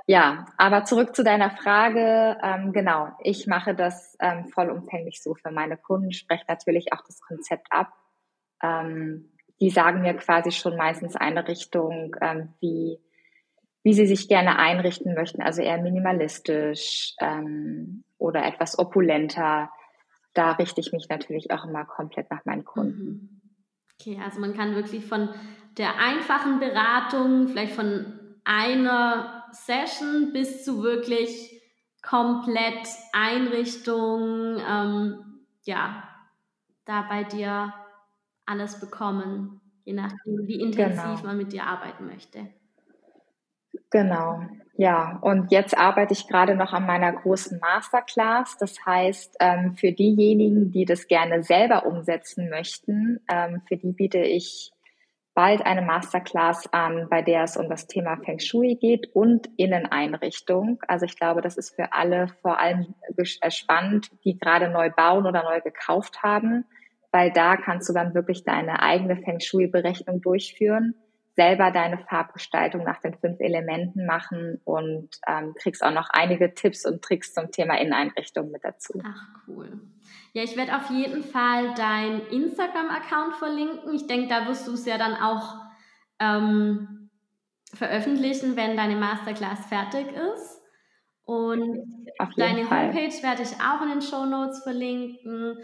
Ja, 0.07 0.45
aber 0.57 0.83
zurück 0.83 1.15
zu 1.15 1.23
deiner 1.23 1.51
Frage. 1.51 2.37
Ähm, 2.43 2.73
genau, 2.73 3.09
ich 3.23 3.47
mache 3.47 3.73
das 3.73 4.17
ähm, 4.19 4.45
vollumfänglich 4.47 5.21
so 5.23 5.35
für 5.35 5.51
meine 5.51 5.77
Kunden, 5.77 6.11
spreche 6.11 6.45
natürlich 6.47 6.93
auch 6.93 7.01
das 7.05 7.21
Konzept 7.21 7.67
ab. 7.69 7.93
Ähm, 8.61 9.31
die 9.61 9.69
sagen 9.69 10.01
mir 10.01 10.15
quasi 10.15 10.51
schon 10.51 10.75
meistens 10.75 11.15
eine 11.15 11.47
Richtung, 11.47 12.15
ähm, 12.19 12.49
wie, 12.59 12.99
wie 13.83 13.93
sie 13.93 14.07
sich 14.07 14.27
gerne 14.27 14.57
einrichten 14.57 15.13
möchten, 15.13 15.41
also 15.41 15.61
eher 15.61 15.77
minimalistisch 15.77 17.13
ähm, 17.21 18.03
oder 18.17 18.43
etwas 18.43 18.77
opulenter. 18.79 19.71
Da 20.33 20.53
richte 20.53 20.79
ich 20.81 20.93
mich 20.93 21.09
natürlich 21.09 21.51
auch 21.51 21.65
immer 21.65 21.85
komplett 21.85 22.31
nach 22.31 22.45
meinen 22.45 22.65
Kunden. 22.65 23.05
Mhm. 23.05 23.41
Okay, 23.99 24.19
also 24.23 24.39
man 24.39 24.53
kann 24.53 24.75
wirklich 24.75 25.05
von 25.05 25.29
der 25.77 25.99
einfachen 25.99 26.59
Beratung, 26.59 27.47
vielleicht 27.47 27.73
von 27.73 28.05
einer 28.43 29.45
Session 29.51 30.33
bis 30.33 30.63
zu 30.63 30.81
wirklich 30.81 31.61
komplett 32.01 32.87
Einrichtung, 33.13 34.57
ähm, 34.67 35.45
ja, 35.63 36.03
da 36.85 37.03
bei 37.03 37.23
dir 37.23 37.73
alles 38.45 38.79
bekommen, 38.79 39.61
je 39.83 39.93
nachdem, 39.93 40.47
wie 40.47 40.59
intensiv 40.59 41.03
genau. 41.03 41.23
man 41.23 41.37
mit 41.37 41.53
dir 41.53 41.65
arbeiten 41.65 42.07
möchte. 42.07 42.47
Genau, 43.91 44.41
ja. 44.73 45.19
Und 45.21 45.51
jetzt 45.51 45.77
arbeite 45.77 46.13
ich 46.13 46.27
gerade 46.27 46.55
noch 46.55 46.73
an 46.73 46.85
meiner 46.85 47.11
großen 47.11 47.59
Masterclass. 47.59 48.57
Das 48.57 48.85
heißt, 48.85 49.37
ähm, 49.39 49.75
für 49.75 49.91
diejenigen, 49.91 50.71
die 50.71 50.85
das 50.85 51.07
gerne 51.07 51.43
selber 51.43 51.85
umsetzen 51.85 52.49
möchten, 52.49 53.19
ähm, 53.31 53.61
für 53.67 53.77
die 53.77 53.91
biete 53.91 54.19
ich 54.19 54.71
bald 55.33 55.65
eine 55.65 55.81
Masterclass 55.81 56.71
an, 56.73 57.07
bei 57.09 57.21
der 57.21 57.43
es 57.43 57.55
um 57.55 57.69
das 57.69 57.87
Thema 57.87 58.17
Feng 58.17 58.39
Shui 58.39 58.75
geht 58.75 59.13
und 59.13 59.49
Inneneinrichtung. 59.57 60.81
Also 60.87 61.05
ich 61.05 61.15
glaube, 61.17 61.41
das 61.41 61.57
ist 61.57 61.75
für 61.75 61.93
alle 61.93 62.27
vor 62.41 62.59
allem 62.59 62.93
äh, 63.15 63.51
spannend, 63.51 64.11
die 64.25 64.37
gerade 64.37 64.69
neu 64.69 64.89
bauen 64.89 65.25
oder 65.25 65.43
neu 65.43 65.61
gekauft 65.61 66.21
haben, 66.23 66.65
weil 67.11 67.31
da 67.31 67.55
kannst 67.55 67.87
du 67.87 67.93
dann 67.93 68.13
wirklich 68.13 68.43
deine 68.43 68.81
eigene 68.81 69.17
Feng 69.17 69.39
Shui-Berechnung 69.39 70.21
durchführen 70.21 70.95
selber 71.35 71.71
deine 71.71 71.97
Farbgestaltung 71.97 72.83
nach 72.83 72.99
den 72.99 73.15
fünf 73.15 73.39
Elementen 73.39 74.05
machen 74.05 74.59
und 74.65 75.09
ähm, 75.27 75.53
kriegst 75.55 75.83
auch 75.83 75.93
noch 75.93 76.09
einige 76.11 76.53
Tipps 76.53 76.85
und 76.85 77.01
Tricks 77.01 77.33
zum 77.33 77.51
Thema 77.51 77.79
Inneneinrichtung 77.79 78.51
mit 78.51 78.63
dazu. 78.63 79.01
Ach 79.03 79.27
cool. 79.47 79.79
Ja, 80.33 80.43
ich 80.43 80.55
werde 80.57 80.75
auf 80.75 80.89
jeden 80.89 81.23
Fall 81.23 81.73
dein 81.75 82.21
Instagram-Account 82.27 83.35
verlinken. 83.35 83.93
Ich 83.93 84.07
denke, 84.07 84.27
da 84.27 84.47
wirst 84.47 84.67
du 84.67 84.73
es 84.73 84.85
ja 84.85 84.97
dann 84.97 85.15
auch 85.15 85.57
ähm, 86.19 87.09
veröffentlichen, 87.73 88.55
wenn 88.55 88.77
deine 88.77 88.95
Masterclass 88.95 89.65
fertig 89.67 90.07
ist. 90.11 90.61
Und 91.23 91.85
deine 92.35 92.65
Fall. 92.65 92.87
Homepage 92.87 93.23
werde 93.23 93.43
ich 93.43 93.53
auch 93.61 93.81
in 93.83 93.89
den 93.89 94.01
Show 94.01 94.25
Notes 94.25 94.63
verlinken. 94.63 95.57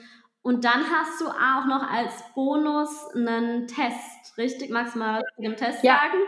Und 0.48 0.64
dann 0.64 0.82
hast 0.90 1.20
du 1.20 1.26
auch 1.28 1.66
noch 1.66 1.92
als 1.92 2.24
Bonus 2.34 3.14
einen 3.14 3.68
Test, 3.68 4.38
richtig? 4.38 4.70
Magst 4.70 4.96
du 4.96 5.00
mal 5.00 5.22
zu 5.36 5.42
dem 5.42 5.58
Test 5.58 5.84
ja. 5.84 5.96
sagen? 5.96 6.24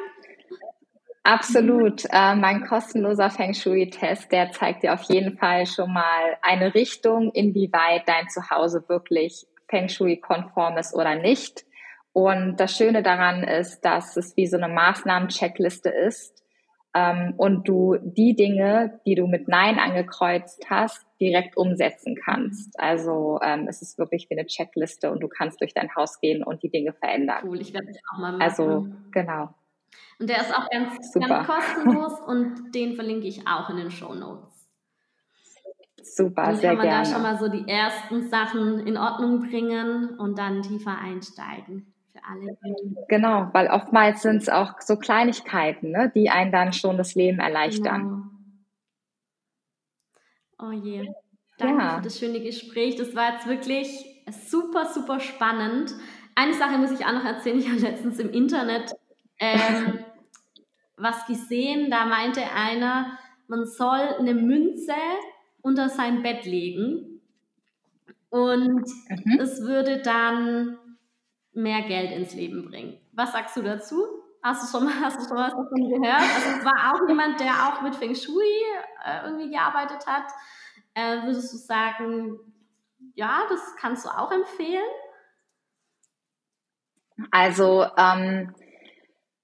Absolut. 1.24 2.04
Äh, 2.12 2.36
mein 2.36 2.66
kostenloser 2.68 3.30
Feng 3.30 3.54
Shui-Test, 3.54 4.30
der 4.34 4.52
zeigt 4.52 4.84
dir 4.84 4.94
auf 4.94 5.04
jeden 5.04 5.38
Fall 5.38 5.66
schon 5.66 5.94
mal 5.94 6.38
eine 6.42 6.76
Richtung, 6.76 7.32
inwieweit 7.32 8.10
dein 8.10 8.28
Zuhause 8.28 8.84
wirklich 8.90 9.48
Feng 9.70 9.88
Shui-konform 9.88 10.78
ist 10.78 10.94
oder 10.94 11.16
nicht. 11.16 11.64
Und 12.12 12.58
das 12.58 12.76
Schöne 12.76 13.04
daran 13.04 13.46
ist, 13.46 13.86
dass 13.86 14.18
es 14.18 14.36
wie 14.36 14.48
so 14.48 14.58
eine 14.58 14.68
Maßnahmen-Checkliste 14.68 15.88
ist 15.92 16.44
ähm, 16.94 17.36
und 17.38 17.70
du 17.70 17.96
die 18.02 18.36
Dinge, 18.36 19.00
die 19.06 19.16
du 19.16 19.28
mit 19.28 19.48
Nein 19.48 19.80
angekreuzt 19.80 20.66
hast, 20.70 21.06
direkt 21.20 21.58
umsetzen 21.58 22.16
kannst. 22.16 22.80
Also 22.80 23.40
ähm, 23.44 23.68
es 23.68 23.82
ist 23.82 23.98
wirklich 23.98 24.30
wie 24.30 24.38
eine 24.38 24.48
Checkliste 24.48 25.12
und 25.12 25.22
du 25.22 25.28
kannst 25.28 25.62
durch 25.62 25.74
dein 25.74 25.94
Haus 25.96 26.20
gehen 26.20 26.44
und 26.44 26.64
die 26.64 26.70
Dinge 26.70 26.94
verändern. 26.94 27.44
Cool, 27.46 27.62
ich 27.62 27.74
werde 27.74 27.88
das 27.88 27.98
auch 28.14 28.20
mal 28.20 28.42
also, 28.42 28.64
machen. 28.64 28.92
Also 28.92 28.96
genau. 29.12 29.54
Und 30.20 30.30
der 30.30 30.38
ist 30.42 30.54
auch 30.54 30.70
ganz, 30.70 31.14
ganz 31.14 31.48
kostenlos 31.48 32.20
und 32.26 32.74
den 32.74 32.96
verlinke 32.96 33.28
ich 33.28 33.48
auch 33.48 33.70
in 33.70 33.78
den 33.78 33.92
Show 33.92 34.14
Notes. 34.14 34.68
Super, 36.04 36.44
dann 36.44 36.56
sehr 36.56 36.76
gerne. 36.76 36.90
Dann 36.90 36.90
kann 36.90 36.96
man 36.96 37.04
da 37.04 37.12
schon 37.12 37.22
mal 37.22 37.38
so 37.38 37.48
die 37.50 37.70
ersten 37.70 38.30
Sachen 38.30 38.88
in 38.88 38.98
Ordnung 38.98 39.42
bringen 39.42 40.18
und 40.18 40.38
dann 40.38 40.62
tiefer 40.62 40.98
einsteigen. 40.98 41.94
Für 42.12 42.20
alle. 42.28 42.58
Genau, 43.08 43.50
weil 43.54 43.68
oftmals 43.68 44.22
sind 44.22 44.38
es 44.38 44.50
auch 44.50 44.80
so 44.80 44.98
Kleinigkeiten, 44.98 45.92
ne, 45.92 46.12
die 46.14 46.30
einen 46.30 46.52
dann 46.52 46.74
schon 46.74 46.98
das 46.98 47.16
Leben 47.16 47.40
erleichtern. 47.40 48.02
Genau. 48.02 48.39
Oh 50.60 50.72
je. 50.72 51.10
Danke 51.58 51.82
ja. 51.82 51.96
für 51.98 52.04
das 52.04 52.20
schöne 52.20 52.42
Gespräch. 52.42 52.96
Das 52.96 53.16
war 53.16 53.34
jetzt 53.34 53.48
wirklich 53.48 53.88
super, 54.48 54.86
super 54.86 55.20
spannend. 55.20 55.94
Eine 56.36 56.54
Sache 56.54 56.78
muss 56.78 56.92
ich 56.92 57.06
auch 57.06 57.14
noch 57.14 57.26
erzählen. 57.26 57.60
Ich 57.60 57.68
habe 57.70 57.80
letztens 57.80 58.20
im 58.20 58.32
Internet 58.32 58.94
ähm, 59.40 60.00
was 60.98 61.26
gesehen. 61.26 61.90
Da 61.90 62.06
meinte 62.06 62.42
einer, 62.54 63.18
man 63.48 63.66
soll 63.66 64.16
eine 64.20 64.34
Münze 64.34 64.94
unter 65.62 65.90
sein 65.90 66.22
Bett 66.24 66.46
legen 66.46 67.22
und 68.30 68.86
mhm. 69.10 69.40
es 69.40 69.62
würde 69.62 70.02
dann 70.02 70.78
mehr 71.54 71.82
Geld 71.82 72.12
ins 72.12 72.34
Leben 72.34 72.66
bringen. 72.66 72.98
Was 73.12 73.34
sagst 73.34 73.58
du 73.58 73.62
dazu? 73.62 74.04
Hast 74.42 74.64
du 74.64 74.78
schon 74.78 74.86
mal, 74.86 74.94
hast 75.02 75.20
du 75.20 75.28
schon 75.28 75.38
was 75.38 75.52
davon 75.52 75.90
gehört? 75.90 76.22
Also 76.22 76.60
es 76.60 76.66
war 76.66 76.94
auch 76.94 77.08
jemand, 77.08 77.40
der 77.40 77.52
auch 77.68 77.82
mit 77.82 77.96
Feng 77.96 78.16
Shui 78.16 78.44
äh, 79.04 79.26
irgendwie 79.26 79.50
gearbeitet 79.50 80.06
hat. 80.08 80.32
Äh, 80.94 81.24
würdest 81.24 81.54
du 81.54 81.58
sagen, 81.58 82.40
ja, 83.16 83.44
das 83.50 83.76
kannst 83.78 84.06
du 84.06 84.10
auch 84.10 84.32
empfehlen? 84.32 84.88
Also 87.32 87.86
ähm, 87.98 88.54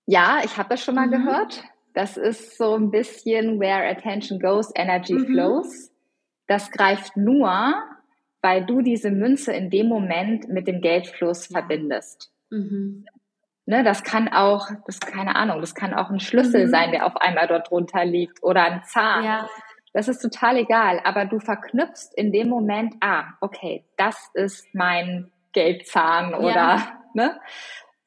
ja, 0.06 0.42
ich 0.44 0.58
habe 0.58 0.70
das 0.70 0.84
schon 0.84 0.96
mal 0.96 1.08
mhm. 1.08 1.12
gehört. 1.12 1.64
Das 1.94 2.18
ist 2.18 2.58
so 2.58 2.76
ein 2.76 2.92
bisschen 2.92 3.60
where 3.60 3.88
attention 3.90 4.40
goes, 4.40 4.72
energy 4.76 5.14
mhm. 5.14 5.28
flows. 5.28 5.92
Das 6.48 6.72
greift 6.72 7.18
nur, 7.18 7.74
weil 8.42 8.66
du 8.66 8.82
diese 8.82 9.12
Münze 9.12 9.52
in 9.54 9.70
dem 9.70 9.88
Moment 9.88 10.48
mit 10.48 10.68
dem 10.68 10.82
Geldfluss 10.82 11.48
verbindest. 11.48 12.32
Mhm. 12.50 13.06
Ne, 13.68 13.84
das 13.84 14.04
kann 14.04 14.28
auch, 14.28 14.68
das 14.86 15.00
keine 15.00 15.36
Ahnung, 15.36 15.60
das 15.60 15.74
kann 15.74 15.94
auch 15.96 16.12
ein 16.12 16.20
Schlüssel 16.20 16.68
mhm. 16.68 16.70
sein, 16.70 16.92
der 16.92 17.08
auf 17.08 17.18
einmal 17.18 17.48
dort 17.48 17.72
drunter 17.72 18.06
liegt 18.06 18.44
oder 18.44 18.64
ein 18.64 18.84
Zahn. 18.84 19.24
Ja. 19.24 19.50
Das 19.92 20.08
ist 20.08 20.20
total 20.20 20.58
egal, 20.58 21.02
aber 21.04 21.26
du 21.26 21.40
verknüpfst 21.40 22.12
in 22.16 22.32
dem 22.32 22.50
Moment, 22.50 22.96
ah, 23.00 23.24
okay, 23.42 23.86
das 23.98 24.30
ist 24.34 24.68
mein 24.74 25.32
Geldzahn 25.54 26.32
ja. 26.32 26.38
oder, 26.38 26.80
ne? 27.14 27.40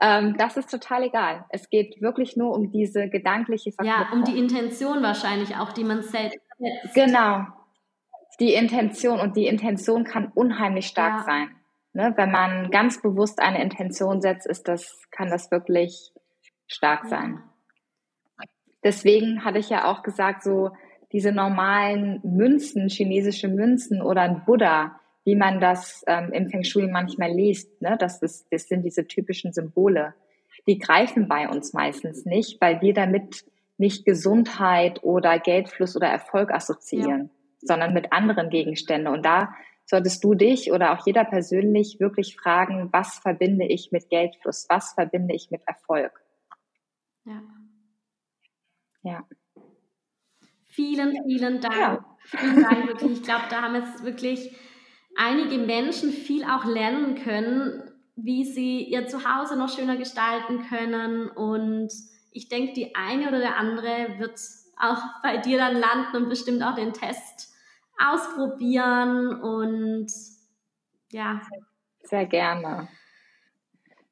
Ähm, 0.01 0.37
das 0.39 0.57
ist 0.57 0.71
total 0.71 1.05
egal. 1.05 1.45
Es 1.49 1.71
geht 1.71 2.01
wirklich 2.01 2.37
nur 2.37 2.55
um 2.55 2.71
diese 2.71 3.09
gedankliche 3.09 3.73
Verknüpfung. 3.73 4.07
Ja, 4.07 4.13
um 4.13 4.23
die 4.23 4.39
Intention 4.39 5.03
wahrscheinlich 5.03 5.57
auch, 5.57 5.73
die 5.73 5.83
man 5.83 6.03
selbst 6.03 6.39
setzt. 6.59 6.95
Genau. 6.95 7.47
Die 8.39 8.55
Intention 8.55 9.19
und 9.19 9.37
die 9.37 9.49
Intention 9.49 10.05
kann 10.05 10.31
unheimlich 10.33 10.87
stark 10.87 11.21
ja. 11.21 11.25
sein. 11.25 11.51
Ne, 11.99 12.13
wenn 12.15 12.31
man 12.31 12.71
ganz 12.71 13.03
bewusst 13.03 13.41
eine 13.41 13.61
Intention 13.61 14.21
setzt, 14.21 14.47
ist 14.47 14.69
das, 14.69 15.03
kann 15.11 15.31
das 15.31 15.51
wirklich 15.51 16.13
stark 16.69 17.07
sein. 17.07 17.43
Deswegen 18.85 19.45
hatte 19.45 19.59
ich 19.59 19.69
ja 19.69 19.91
auch 19.91 20.05
gesagt, 20.05 20.45
so 20.45 20.71
diese 21.11 21.33
normalen 21.33 22.21
Münzen, 22.23 22.89
chinesische 22.89 23.49
Münzen 23.49 24.01
oder 24.01 24.23
ein 24.23 24.45
Buddha, 24.45 25.01
wie 25.25 25.35
man 25.35 25.59
das 25.59 26.05
ähm, 26.07 26.31
im 26.33 26.49
Feng 26.49 26.63
Shui 26.63 26.87
manchmal 26.87 27.33
liest, 27.33 27.83
ne, 27.83 27.97
das, 27.99 28.23
ist, 28.23 28.47
das 28.53 28.69
sind 28.69 28.85
diese 28.85 29.09
typischen 29.09 29.53
Symbole. 29.53 30.15
Die 30.69 30.79
greifen 30.79 31.27
bei 31.27 31.49
uns 31.49 31.73
meistens 31.73 32.25
nicht, 32.25 32.61
weil 32.61 32.81
wir 32.81 32.95
damit 32.95 33.45
nicht 33.77 34.05
Gesundheit 34.05 35.03
oder 35.03 35.41
Geldfluss 35.41 35.97
oder 35.97 36.07
Erfolg 36.07 36.53
assoziieren, 36.53 37.23
ja. 37.23 37.29
sondern 37.61 37.93
mit 37.93 38.13
anderen 38.13 38.51
Gegenständen. 38.51 39.13
Und 39.13 39.27
da 39.27 39.53
solltest 39.89 40.23
du 40.23 40.35
dich 40.35 40.71
oder 40.71 40.93
auch 40.93 41.07
jeder 41.07 41.25
persönlich 41.25 41.99
wirklich 41.99 42.37
fragen, 42.37 42.91
was 42.93 43.19
verbinde 43.19 43.67
ich 43.67 43.91
mit 43.91 44.11
Geldfluss, 44.11 44.67
was 44.69 44.93
verbinde 44.93 45.35
ich 45.35 45.51
mit 45.51 45.63
Erfolg. 45.67 46.13
Ja. 47.25 47.43
Ja. 49.03 49.27
Vielen, 50.67 51.17
vielen 51.25 51.61
Dank. 51.61 51.77
Ja. 51.77 52.17
Vielen 52.27 52.63
Dank 52.63 52.87
wirklich. 52.87 53.13
Ich 53.13 53.23
glaube, 53.23 53.45
da 53.49 53.63
haben 53.63 53.75
jetzt 53.75 54.05
wirklich 54.05 54.55
einige 55.17 55.57
Menschen 55.57 56.11
viel 56.11 56.45
auch 56.45 56.67
lernen 56.67 57.15
können, 57.15 57.91
wie 58.15 58.45
sie 58.45 58.85
ihr 58.85 59.07
Zuhause 59.07 59.57
noch 59.57 59.75
schöner 59.75 59.97
gestalten 59.97 60.67
können. 60.69 61.31
Und 61.31 61.91
ich 62.33 62.51
denke, 62.51 62.75
die 62.75 62.95
eine 62.95 63.29
oder 63.29 63.39
der 63.39 63.57
andere 63.57 64.19
wird 64.19 64.39
auch 64.79 65.03
bei 65.23 65.39
dir 65.39 65.57
dann 65.57 65.77
landen 65.77 66.17
und 66.17 66.29
bestimmt 66.29 66.63
auch 66.63 66.75
den 66.75 66.93
Test 66.93 67.55
ausprobieren 67.99 69.41
und 69.41 70.07
ja. 71.11 71.41
Sehr 72.03 72.27
gerne. 72.27 72.89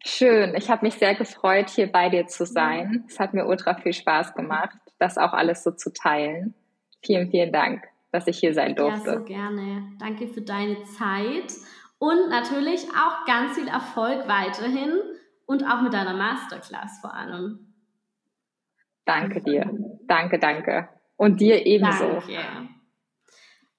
Schön. 0.04 0.54
Ich 0.54 0.70
habe 0.70 0.86
mich 0.86 0.94
sehr 0.94 1.14
gefreut, 1.14 1.68
hier 1.70 1.90
bei 1.90 2.08
dir 2.08 2.26
zu 2.26 2.46
sein. 2.46 3.04
Es 3.08 3.18
hat 3.18 3.34
mir 3.34 3.46
ultra 3.46 3.74
viel 3.74 3.92
Spaß 3.92 4.34
gemacht, 4.34 4.78
das 4.98 5.18
auch 5.18 5.32
alles 5.32 5.64
so 5.64 5.72
zu 5.72 5.92
teilen. 5.92 6.54
Vielen, 7.04 7.30
vielen 7.30 7.52
Dank, 7.52 7.84
dass 8.12 8.26
ich 8.26 8.38
hier 8.38 8.54
sein 8.54 8.76
durfte. 8.76 9.10
Ja, 9.10 9.18
so 9.18 9.24
gerne. 9.24 9.92
Danke 9.98 10.28
für 10.28 10.42
deine 10.42 10.82
Zeit 10.84 11.54
und 11.98 12.28
natürlich 12.28 12.86
auch 12.90 13.24
ganz 13.26 13.56
viel 13.56 13.68
Erfolg 13.68 14.28
weiterhin 14.28 15.00
und 15.46 15.64
auch 15.64 15.82
mit 15.82 15.92
deiner 15.92 16.14
Masterclass 16.14 16.98
vor 17.00 17.14
allem. 17.14 17.74
Danke 19.04 19.40
dir. 19.40 19.70
Danke, 20.06 20.38
danke. 20.38 20.88
Und 21.16 21.40
dir 21.40 21.64
ebenso. 21.64 22.20
Danke. 22.20 22.75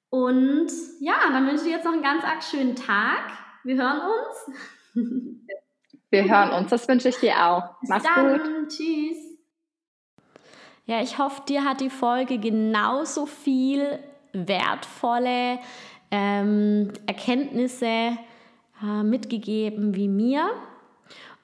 Und 0.09 0.69
ja, 0.99 1.15
dann 1.31 1.45
wünsche 1.45 1.63
ich 1.63 1.63
dir 1.63 1.75
jetzt 1.77 1.85
noch 1.85 1.93
einen 1.93 2.03
ganz 2.03 2.23
arg 2.23 2.43
schönen 2.43 2.75
Tag. 2.75 3.31
Wir 3.63 3.75
hören 3.75 4.01
uns. 4.01 5.35
Wir 6.09 6.23
hören 6.23 6.51
uns, 6.51 6.69
das 6.69 6.87
wünsche 6.87 7.09
ich 7.09 7.17
dir 7.17 7.45
auch. 7.45 7.79
Bis 7.81 7.89
Mach's 7.89 8.03
dann. 8.03 8.39
gut. 8.39 8.69
Tschüss. 8.69 9.17
Ja, 10.85 11.01
ich 11.01 11.17
hoffe, 11.17 11.41
dir 11.49 11.65
hat 11.65 11.81
die 11.81 11.89
Folge 11.89 12.37
genauso 12.37 13.25
viel 13.25 13.99
wertvolle 14.31 15.59
ähm, 16.11 16.93
Erkenntnisse 17.07 18.17
äh, 18.81 19.03
mitgegeben 19.03 19.95
wie 19.95 20.07
mir. 20.07 20.49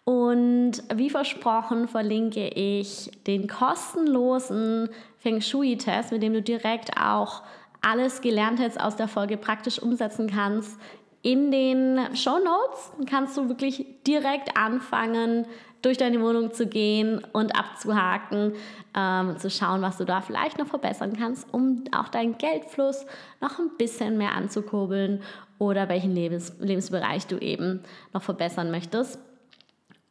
Und 0.05 0.83
wie 0.93 1.09
versprochen 1.09 1.87
verlinke 1.87 2.47
ich 2.47 3.11
den 3.25 3.47
kostenlosen 3.47 4.89
Feng 5.17 5.41
Shui-Test, 5.41 6.11
mit 6.11 6.23
dem 6.23 6.33
du 6.33 6.41
direkt 6.41 6.97
auch 6.97 7.43
alles 7.83 8.21
Gelernte 8.21 8.63
jetzt 8.63 8.79
aus 8.79 8.95
der 8.95 9.07
Folge 9.07 9.37
praktisch 9.37 9.79
umsetzen 9.79 10.27
kannst, 10.27 10.79
in 11.21 11.51
den 11.51 12.15
Show 12.15 12.37
Notes 12.37 12.91
kannst 13.09 13.37
du 13.37 13.47
wirklich 13.47 13.85
direkt 14.05 14.57
anfangen, 14.57 15.45
durch 15.81 15.97
deine 15.97 16.21
Wohnung 16.21 16.53
zu 16.53 16.65
gehen 16.65 17.21
und 17.33 17.57
abzuhaken, 17.57 18.53
ähm, 18.95 19.37
zu 19.37 19.49
schauen, 19.49 19.81
was 19.81 19.97
du 19.97 20.05
da 20.05 20.21
vielleicht 20.21 20.57
noch 20.57 20.67
verbessern 20.67 21.13
kannst, 21.17 21.53
um 21.53 21.83
auch 21.91 22.07
deinen 22.07 22.37
Geldfluss 22.37 23.05
noch 23.41 23.59
ein 23.59 23.71
bisschen 23.77 24.17
mehr 24.17 24.33
anzukurbeln 24.33 25.21
oder 25.59 25.89
welchen 25.89 26.13
Lebens 26.13 26.53
Lebensbereich 26.59 27.27
du 27.27 27.37
eben 27.37 27.83
noch 28.13 28.23
verbessern 28.23 28.71
möchtest. 28.71 29.19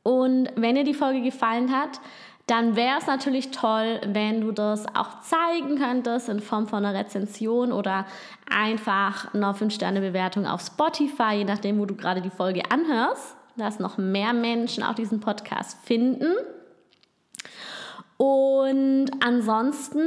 Und 0.02 0.50
wenn 0.56 0.74
dir 0.74 0.84
die 0.84 0.94
Folge 0.94 1.22
gefallen 1.22 1.72
hat, 1.72 2.00
dann 2.46 2.76
wäre 2.76 2.98
es 2.98 3.06
natürlich 3.06 3.50
toll, 3.50 4.00
wenn 4.06 4.40
du 4.40 4.52
das 4.52 4.86
auch 4.94 5.20
zeigen 5.20 5.78
könntest 5.78 6.28
in 6.28 6.40
Form 6.40 6.66
von 6.66 6.84
einer 6.84 6.98
Rezension 6.98 7.72
oder 7.72 8.04
einfach 8.50 9.32
einer 9.32 9.54
5-Sterne-Bewertung 9.54 10.46
auf 10.46 10.60
Spotify, 10.60 11.34
je 11.36 11.44
nachdem, 11.44 11.78
wo 11.78 11.86
du 11.86 11.94
gerade 11.94 12.20
die 12.20 12.30
Folge 12.30 12.62
anhörst, 12.70 13.36
dass 13.56 13.78
noch 13.78 13.96
mehr 13.96 14.32
Menschen 14.32 14.82
auch 14.82 14.94
diesen 14.94 15.20
Podcast 15.20 15.78
finden. 15.84 16.32
Und 18.16 19.10
ansonsten 19.24 20.02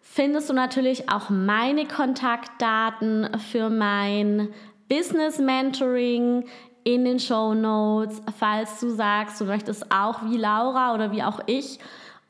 findest 0.00 0.50
du 0.50 0.54
natürlich 0.54 1.10
auch 1.10 1.30
meine 1.30 1.86
Kontaktdaten 1.86 3.38
für 3.50 3.70
mein 3.70 4.48
Business 4.88 5.38
Mentoring 5.38 6.46
in 6.86 7.04
den 7.04 7.18
Show 7.18 7.52
Notes, 7.52 8.22
falls 8.38 8.78
du 8.78 8.90
sagst, 8.90 9.40
du 9.40 9.44
möchtest 9.44 9.90
auch 9.90 10.22
wie 10.22 10.36
Laura 10.36 10.94
oder 10.94 11.10
wie 11.10 11.24
auch 11.24 11.40
ich 11.46 11.80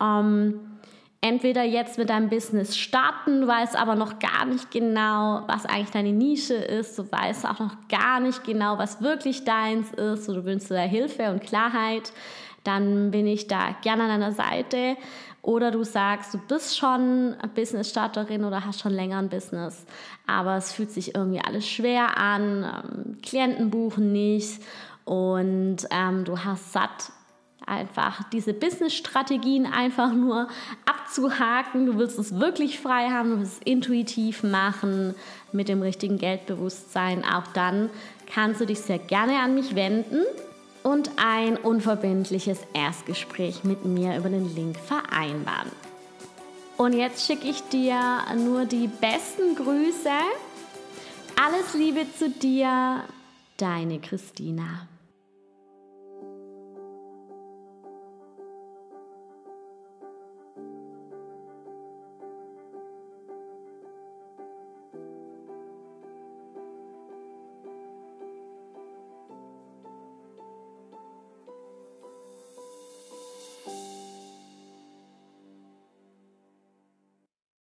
ähm, 0.03 0.79
entweder 1.21 1.63
jetzt 1.63 1.99
mit 1.99 2.09
deinem 2.09 2.31
Business 2.31 2.75
starten, 2.75 3.43
du 3.43 3.47
weißt 3.47 3.77
aber 3.77 3.97
noch 3.97 4.19
gar 4.19 4.47
nicht 4.47 4.71
genau, 4.71 5.43
was 5.47 5.67
eigentlich 5.67 5.91
deine 5.91 6.13
Nische 6.13 6.55
ist, 6.55 6.99
du 6.99 7.03
weißt 7.03 7.47
auch 7.47 7.59
noch 7.59 7.77
gar 7.91 8.19
nicht 8.21 8.45
genau, 8.45 8.79
was 8.79 9.03
wirklich 9.03 9.45
deins 9.45 9.91
ist, 9.93 10.27
oder 10.31 10.41
du 10.41 10.47
wünschst 10.47 10.71
dir 10.71 10.79
Hilfe 10.79 11.31
und 11.33 11.43
Klarheit, 11.43 12.15
dann 12.65 13.11
bin 13.11 13.27
ich 13.27 13.49
da 13.49 13.77
gerne 13.83 14.05
an 14.05 14.09
deiner 14.09 14.33
Seite. 14.33 14.97
Oder 15.47 15.71
du 15.71 15.85
sagst, 15.85 16.35
du 16.35 16.39
bist 16.39 16.77
schon 16.77 17.37
Business-Starterin 17.55 18.45
oder 18.45 18.65
hast 18.67 18.81
schon 18.81 18.93
länger 18.93 19.19
ein 19.19 19.29
Business, 19.29 19.87
aber 20.27 20.57
es 20.57 20.73
fühlt 20.73 20.91
sich 20.91 21.15
irgendwie 21.15 21.39
alles 21.39 21.69
schwer 21.69 22.19
an, 22.19 22.65
ähm, 22.65 23.23
Klienten 23.23 23.71
buchen 23.71 24.11
nicht 24.11 24.61
und 25.05 25.77
ähm, 25.93 26.25
du 26.25 26.37
hast 26.41 26.73
satt, 26.73 27.13
einfach 27.65 28.29
diese 28.31 28.55
Business-Strategien 28.55 29.67
einfach 29.67 30.13
nur 30.13 30.49
abzuhaken. 30.85 31.87
Du 31.87 31.97
willst 31.97 32.19
es 32.19 32.41
wirklich 32.41 32.81
frei 32.81 33.11
haben, 33.11 33.31
du 33.31 33.39
willst 33.39 33.61
es 33.61 33.63
intuitiv 33.65 34.43
machen, 34.43 35.15
mit 35.53 35.69
dem 35.69 35.81
richtigen 35.81 36.19
Geldbewusstsein. 36.19 37.25
Auch 37.25 37.47
dann 37.55 37.89
kannst 38.33 38.61
du 38.61 38.67
dich 38.67 38.81
sehr 38.81 38.99
gerne 38.99 39.39
an 39.39 39.55
mich 39.55 39.77
wenden 39.77 40.23
und 40.87 41.11
ein 41.17 41.57
unverbindliches 41.57 42.61
Erstgespräch 42.73 43.65
mit 43.65 43.85
mir 43.85 44.17
über 44.17 44.29
den 44.29 44.55
Link 44.55 44.77
vereinbaren. 44.79 45.73
Und 46.77 46.93
jetzt 46.93 47.27
schicke 47.27 47.49
ich 47.49 47.61
dir 47.71 47.99
nur 48.37 48.67
die 48.67 48.87
besten 48.87 49.57
Grüße. 49.57 50.13
Alles 51.45 51.75
Liebe 51.75 52.07
zu 52.17 52.31
dir, 52.31 53.03
deine 53.57 53.99
Christina. 53.99 54.87